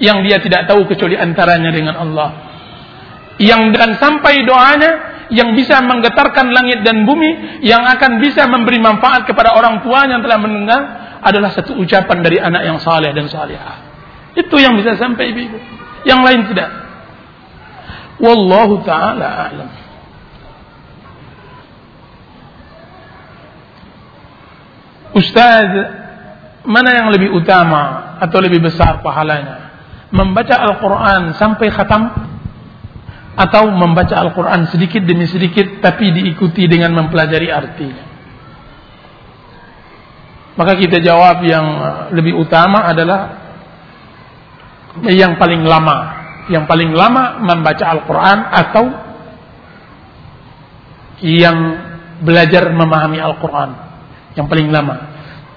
yang 0.00 0.24
dia 0.24 0.40
tidak 0.40 0.68
tahu 0.68 0.84
kecuali 0.88 1.16
antaranya 1.16 1.72
dengan 1.72 1.96
Allah. 1.96 2.30
Yang 3.40 3.62
dan 3.74 3.90
sampai 3.96 4.44
doanya 4.44 4.92
yang 5.32 5.56
bisa 5.56 5.80
menggetarkan 5.80 6.52
langit 6.52 6.84
dan 6.84 7.08
bumi, 7.08 7.64
yang 7.64 7.80
akan 7.88 8.20
bisa 8.20 8.44
memberi 8.44 8.76
manfaat 8.76 9.24
kepada 9.24 9.56
orang 9.56 9.80
tuanya 9.80 10.20
yang 10.20 10.24
telah 10.24 10.38
mendengar 10.38 10.80
adalah 11.22 11.54
satu 11.54 11.78
ucapan 11.78 12.18
dari 12.20 12.42
anak 12.42 12.62
yang 12.66 12.78
saleh 12.82 13.14
dan 13.14 13.30
salihah. 13.30 13.78
Itu 14.34 14.58
yang 14.58 14.74
bisa 14.74 14.98
sampai 14.98 15.30
ibu. 15.30 15.58
Yang 16.02 16.20
lain 16.20 16.40
tidak. 16.50 16.70
Wallahu 18.18 18.82
taala 18.82 19.28
a'lam. 19.48 19.70
Ustaz 25.12 25.70
mana 26.64 26.90
yang 26.94 27.12
lebih 27.12 27.30
utama 27.34 28.16
atau 28.18 28.38
lebih 28.42 28.62
besar 28.62 29.04
pahalanya? 29.04 29.70
Membaca 30.12 30.56
Al-Quran 30.60 31.36
sampai 31.36 31.68
khatam 31.72 32.02
atau 33.32 33.72
membaca 33.72 34.12
Al-Quran 34.12 34.68
sedikit 34.68 35.00
demi 35.08 35.24
sedikit 35.24 35.80
tapi 35.80 36.12
diikuti 36.12 36.68
dengan 36.68 36.92
mempelajari 36.96 37.48
artinya. 37.48 38.11
Maka 40.52 40.76
kita 40.76 41.00
jawab 41.00 41.40
yang 41.48 41.66
lebih 42.12 42.36
utama 42.36 42.84
adalah 42.84 43.20
yang 45.08 45.40
paling 45.40 45.64
lama. 45.64 46.20
Yang 46.52 46.64
paling 46.68 46.90
lama 46.92 47.40
membaca 47.40 47.84
Al-Quran 47.86 48.38
atau 48.50 48.84
yang 51.22 51.58
belajar 52.20 52.68
memahami 52.68 53.22
Al-Quran. 53.22 53.70
Yang 54.36 54.46
paling 54.50 54.68
lama. 54.68 54.96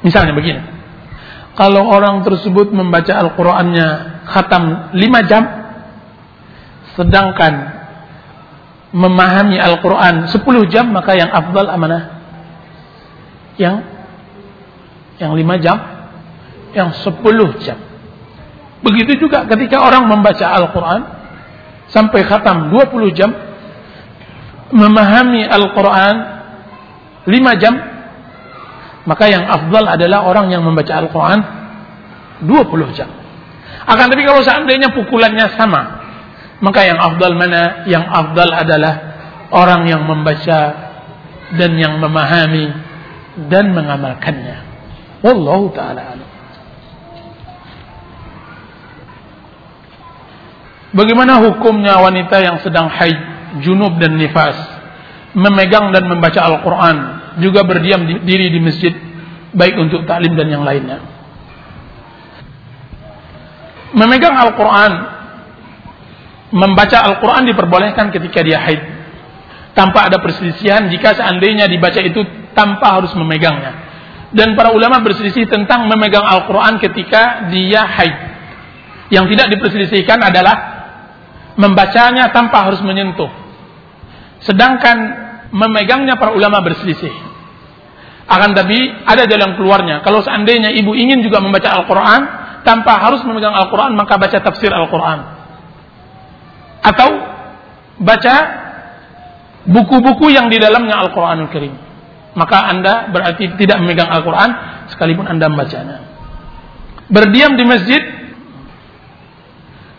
Misalnya 0.06 0.32
begini 0.32 0.76
kalau 1.56 1.88
orang 1.88 2.22
tersebut 2.22 2.70
membaca 2.76 3.16
Al-Qur'annya 3.16 3.88
khatam 4.28 4.92
5 4.92 5.32
jam 5.32 5.44
sedangkan 7.00 7.54
memahami 8.92 9.58
Al-Qur'an 9.60 10.28
10 10.28 10.36
jam 10.72 10.92
maka 10.92 11.16
yang 11.16 11.32
afdal 11.32 11.72
amanah 11.72 12.04
yang 13.56 13.95
yang 15.22 15.32
5 15.34 15.64
jam 15.64 15.78
yang 16.76 16.90
10 16.92 17.66
jam 17.66 17.78
begitu 18.84 19.28
juga 19.28 19.48
ketika 19.48 19.82
orang 19.82 20.06
membaca 20.12 20.46
Al-Qur'an 20.46 21.02
sampai 21.90 22.22
khatam 22.28 22.70
20 22.74 23.18
jam 23.18 23.32
memahami 24.76 25.48
Al-Qur'an 25.48 26.16
5 27.26 27.62
jam 27.62 27.96
maka 29.06 29.30
yang 29.30 29.46
afdal 29.46 29.86
adalah 29.86 30.26
orang 30.26 30.50
yang 30.50 30.66
membaca 30.66 30.94
Al-Quran 30.98 31.40
20 32.44 32.98
jam. 32.98 33.10
Akan 33.86 34.10
tapi 34.10 34.26
kalau 34.26 34.42
seandainya 34.42 34.90
pukulannya 34.98 35.46
sama, 35.54 35.82
maka 36.60 36.90
yang 36.90 36.98
afdal 36.98 37.38
mana? 37.38 37.86
Yang 37.86 38.06
afdal 38.10 38.50
adalah 38.50 38.94
orang 39.54 39.86
yang 39.86 40.02
membaca 40.10 40.60
dan 41.54 41.72
yang 41.78 42.02
memahami 42.02 42.74
dan 43.46 43.70
mengamalkannya. 43.78 44.65
Wallahu 45.24 45.72
taala. 45.72 46.18
Bagaimana 50.96 51.44
hukumnya 51.44 52.00
wanita 52.00 52.40
yang 52.40 52.64
sedang 52.64 52.88
haid, 52.88 53.20
junub 53.64 54.00
dan 54.00 54.16
nifas 54.16 54.76
memegang 55.36 55.92
dan 55.92 56.08
membaca 56.08 56.40
Al-Quran 56.40 56.96
juga 57.44 57.68
berdiam 57.68 58.08
diri 58.24 58.48
di 58.48 58.60
masjid 58.64 58.96
baik 59.52 59.76
untuk 59.76 60.08
taklim 60.08 60.34
dan 60.40 60.48
yang 60.48 60.64
lainnya. 60.64 61.04
Memegang 63.92 64.36
Al-Quran 64.36 64.92
membaca 66.56 66.98
Al-Quran 67.12 67.44
diperbolehkan 67.52 68.16
ketika 68.16 68.40
dia 68.44 68.64
haid. 68.64 68.96
Tanpa 69.76 70.08
ada 70.08 70.24
perselisihan 70.24 70.88
jika 70.88 71.20
seandainya 71.20 71.68
dibaca 71.68 72.00
itu 72.00 72.24
tanpa 72.56 72.96
harus 72.96 73.12
memegangnya. 73.12 73.85
Dan 74.36 74.60
para 74.60 74.76
ulama 74.76 75.00
berselisih 75.00 75.48
tentang 75.48 75.88
memegang 75.88 76.28
Al-Quran 76.28 76.84
ketika 76.84 77.48
dia 77.48 77.88
haid. 77.88 78.16
Yang 79.08 79.32
tidak 79.32 79.48
diperselisihkan 79.56 80.20
adalah 80.20 80.56
membacanya 81.56 82.36
tanpa 82.36 82.68
harus 82.68 82.84
menyentuh. 82.84 83.32
Sedangkan 84.44 84.98
memegangnya 85.56 86.20
para 86.20 86.36
ulama 86.36 86.60
berselisih. 86.60 87.16
Akan 88.28 88.52
tapi 88.52 88.92
ada 89.08 89.24
jalan 89.24 89.56
keluarnya. 89.56 90.04
Kalau 90.04 90.20
seandainya 90.20 90.74
ibu 90.76 90.92
ingin 90.92 91.24
juga 91.24 91.40
membaca 91.40 91.72
Al-Quran, 91.72 92.22
tanpa 92.66 92.98
harus 92.98 93.22
memegang 93.24 93.56
Al-Quran, 93.56 93.96
maka 93.96 94.20
baca 94.20 94.38
tafsir 94.42 94.74
Al-Quran. 94.74 95.20
Atau 96.84 97.10
baca 98.02 98.36
buku-buku 99.64 100.34
yang 100.34 100.52
di 100.52 100.58
dalamnya 100.58 101.00
Al-Quranul 101.06 101.50
Karim. 101.54 101.85
Maka 102.36 102.68
Anda 102.68 103.10
berarti 103.16 103.56
tidak 103.56 103.80
memegang 103.80 104.12
Al-Quran, 104.12 104.50
sekalipun 104.92 105.26
Anda 105.26 105.48
membacanya. 105.48 106.04
Berdiam 107.08 107.56
di 107.56 107.64
masjid, 107.64 108.02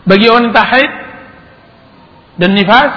bagi 0.05 0.29
wanita 0.29 0.61
haid 0.61 0.91
dan 2.37 2.53
nifas, 2.53 2.93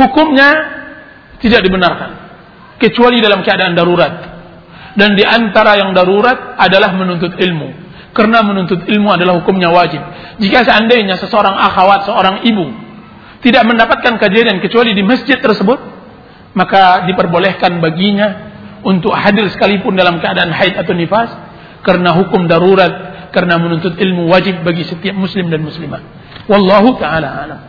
hukumnya 0.00 0.50
tidak 1.44 1.60
dibenarkan. 1.60 2.10
Kecuali 2.80 3.20
dalam 3.20 3.44
keadaan 3.44 3.76
darurat 3.76 4.34
dan 4.94 5.18
di 5.18 5.22
antara 5.26 5.78
yang 5.78 5.90
darurat 5.94 6.58
adalah 6.58 6.94
menuntut 6.94 7.34
ilmu. 7.38 7.84
Karena 8.14 8.46
menuntut 8.46 8.86
ilmu 8.86 9.10
adalah 9.10 9.34
hukumnya 9.42 9.74
wajib. 9.74 9.98
Jika 10.38 10.62
seandainya 10.62 11.18
seseorang 11.18 11.54
akhwat, 11.58 12.06
seorang 12.06 12.46
ibu 12.46 12.70
tidak 13.42 13.66
mendapatkan 13.66 14.16
kajian 14.22 14.62
kecuali 14.62 14.94
di 14.94 15.02
masjid 15.02 15.36
tersebut, 15.42 15.76
maka 16.54 17.04
diperbolehkan 17.10 17.82
baginya 17.82 18.54
untuk 18.86 19.10
hadir 19.12 19.50
sekalipun 19.50 19.98
dalam 19.98 20.22
keadaan 20.22 20.54
haid 20.54 20.78
atau 20.78 20.94
nifas 20.94 21.30
karena 21.82 22.14
hukum 22.14 22.46
darurat 22.46 23.28
karena 23.34 23.58
menuntut 23.58 23.98
ilmu 23.98 24.30
wajib 24.30 24.62
bagi 24.62 24.86
setiap 24.86 25.12
muslim 25.18 25.50
dan 25.50 25.66
muslimah. 25.66 26.00
Wallahu 26.46 26.94
taala 26.96 27.28
alam. 27.28 27.60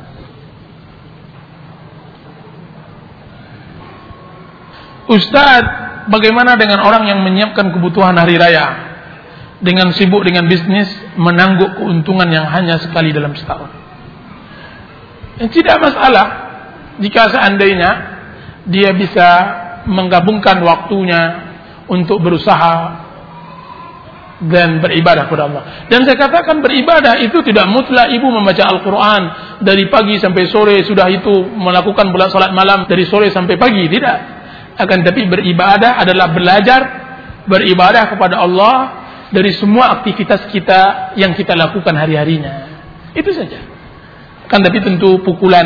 Ustaz 5.05 5.63
bagaimana 6.09 6.57
dengan 6.57 6.81
orang 6.81 7.09
yang 7.09 7.21
menyiapkan 7.21 7.73
kebutuhan 7.73 8.17
hari 8.17 8.37
raya 8.37 8.93
dengan 9.61 9.89
sibuk 9.93 10.21
dengan 10.25 10.45
bisnis 10.45 10.89
menangguk 11.17 11.81
keuntungan 11.81 12.29
yang 12.29 12.45
hanya 12.49 12.77
sekali 12.81 13.09
dalam 13.09 13.33
setahun. 13.33 13.69
Yang 15.41 15.61
tidak 15.61 15.77
masalah 15.81 16.27
jika 17.01 17.27
seandainya 17.33 18.14
dia 18.65 18.91
bisa 18.97 19.29
menggabungkan 19.85 20.61
waktunya 20.65 21.21
untuk 21.85 22.21
berusaha 22.21 23.05
dan 24.45 24.83
beribadah 24.83 25.31
kepada 25.31 25.43
Allah. 25.47 25.63
Dan 25.87 26.03
saya 26.03 26.19
katakan 26.19 26.59
beribadah 26.59 27.21
itu 27.23 27.39
tidak 27.45 27.71
mutlak 27.71 28.11
ibu 28.11 28.27
membaca 28.27 28.67
Al-Quran 28.67 29.21
dari 29.63 29.87
pagi 29.87 30.19
sampai 30.19 30.43
sore 30.51 30.83
sudah 30.83 31.07
itu 31.07 31.33
melakukan 31.55 32.11
bulan 32.11 32.27
salat 32.33 32.51
malam 32.51 32.83
dari 32.89 33.07
sore 33.07 33.31
sampai 33.31 33.55
pagi 33.55 33.87
tidak 33.87 34.17
akan 34.75 35.07
tapi 35.07 35.23
beribadah 35.31 36.03
adalah 36.03 36.35
belajar 36.35 36.81
beribadah 37.47 38.11
kepada 38.11 38.43
Allah 38.43 38.75
dari 39.31 39.55
semua 39.55 40.01
aktivitas 40.01 40.51
kita 40.51 41.13
yang 41.15 41.31
kita 41.31 41.55
lakukan 41.55 41.95
hari-harinya. 41.95 42.75
Itu 43.15 43.31
saja. 43.31 43.63
Kan 44.51 44.61
tapi 44.61 44.83
tentu 44.83 45.23
pukulan 45.23 45.65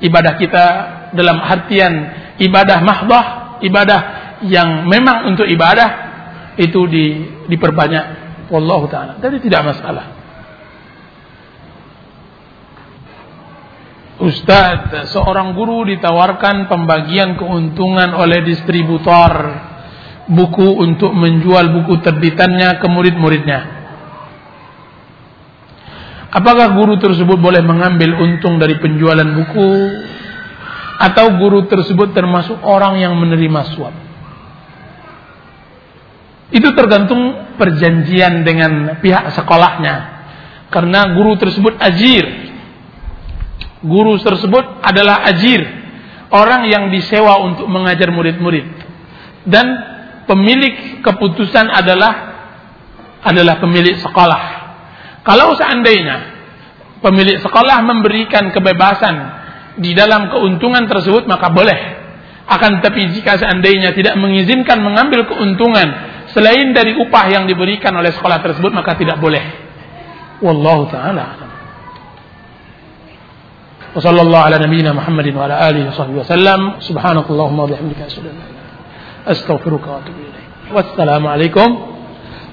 ibadah 0.00 0.38
kita 0.38 0.66
dalam 1.14 1.38
artian 1.40 1.92
ibadah 2.38 2.78
mahdah, 2.82 3.26
ibadah 3.62 4.00
yang 4.44 4.90
memang 4.90 5.32
untuk 5.32 5.46
ibadah 5.48 5.88
itu 6.58 6.80
di, 6.90 7.06
diperbanyak. 7.48 8.22
Wallahu 8.52 8.86
taala. 8.92 9.16
Jadi 9.18 9.40
tidak 9.48 9.72
masalah. 9.72 10.14
Ustadz, 14.14 15.10
seorang 15.10 15.58
guru 15.58 15.82
ditawarkan 15.90 16.70
pembagian 16.70 17.34
keuntungan 17.34 18.14
oleh 18.14 18.46
distributor 18.46 19.32
buku 20.30 20.68
untuk 20.80 21.10
menjual 21.10 21.74
buku 21.74 21.98
terbitannya 21.98 22.78
ke 22.78 22.86
murid-muridnya. 22.86 23.60
Apakah 26.34 26.74
guru 26.74 26.98
tersebut 26.98 27.38
boleh 27.38 27.62
mengambil 27.62 28.18
untung 28.18 28.58
dari 28.58 28.78
penjualan 28.78 29.26
buku 29.26 29.70
atau 30.94 31.34
guru 31.38 31.66
tersebut 31.66 32.14
termasuk 32.14 32.58
orang 32.62 33.00
yang 33.02 33.14
menerima 33.18 33.60
suap? 33.74 33.94
Itu 36.54 36.70
tergantung 36.76 37.54
perjanjian 37.58 38.46
dengan 38.46 39.02
pihak 39.02 39.34
sekolahnya. 39.34 40.14
Karena 40.70 41.10
guru 41.14 41.34
tersebut 41.34 41.78
ajir, 41.82 42.24
guru 43.82 44.18
tersebut 44.22 44.82
adalah 44.82 45.26
ajir, 45.34 45.66
orang 46.30 46.66
yang 46.70 46.90
disewa 46.94 47.42
untuk 47.42 47.66
mengajar 47.66 48.10
murid-murid. 48.14 48.66
Dan 49.44 49.66
pemilik 50.30 51.02
keputusan 51.02 51.68
adalah 51.68 52.34
adalah 53.24 53.56
pemilik 53.58 53.96
sekolah. 53.98 54.42
Kalau 55.24 55.56
seandainya 55.56 56.16
pemilik 57.00 57.40
sekolah 57.40 57.80
memberikan 57.82 58.52
kebebasan 58.52 59.14
di 59.79 59.95
dalam 59.95 60.27
keuntungan 60.27 60.85
tersebut 60.85 61.25
maka 61.25 61.49
boleh. 61.49 61.79
Akan 62.49 62.81
tetapi 62.81 63.13
jika 63.13 63.37
seandainya 63.37 63.93
tidak 63.93 64.17
mengizinkan 64.17 64.81
mengambil 64.81 65.29
keuntungan 65.29 65.85
selain 66.33 66.73
dari 66.73 66.97
upah 66.97 67.29
yang 67.29 67.45
diberikan 67.45 67.93
oleh 67.93 68.09
sekolah 68.09 68.41
tersebut 68.41 68.73
maka 68.73 68.97
tidak 68.97 69.21
boleh. 69.21 69.43
Wallahu 70.41 70.89
taala 70.89 71.49
وصلى 73.89 74.21
الله 74.21 74.37
على 74.37 74.57
نبينا 74.69 74.93
محمد 74.93 75.33
وعلى 75.33 75.55
آله 75.69 75.89
وصحبه 75.89 76.21
وسلم 76.21 76.61
سبحانك 76.79 77.25
اللهم 77.25 77.59
وبحمدك 77.59 77.99
أشهد 78.05 78.25
أن 78.29 78.37
لا 78.37 78.45
إله 78.45 78.69
أستغفرك 79.33 79.81
وأتوب 79.81 80.13
إليك 80.13 80.45
والسلام 80.69 81.23
عليكم 81.27 81.67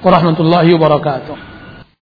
ورحمة 0.05 0.39
الله 0.41 0.67
وبركاته 0.75 1.37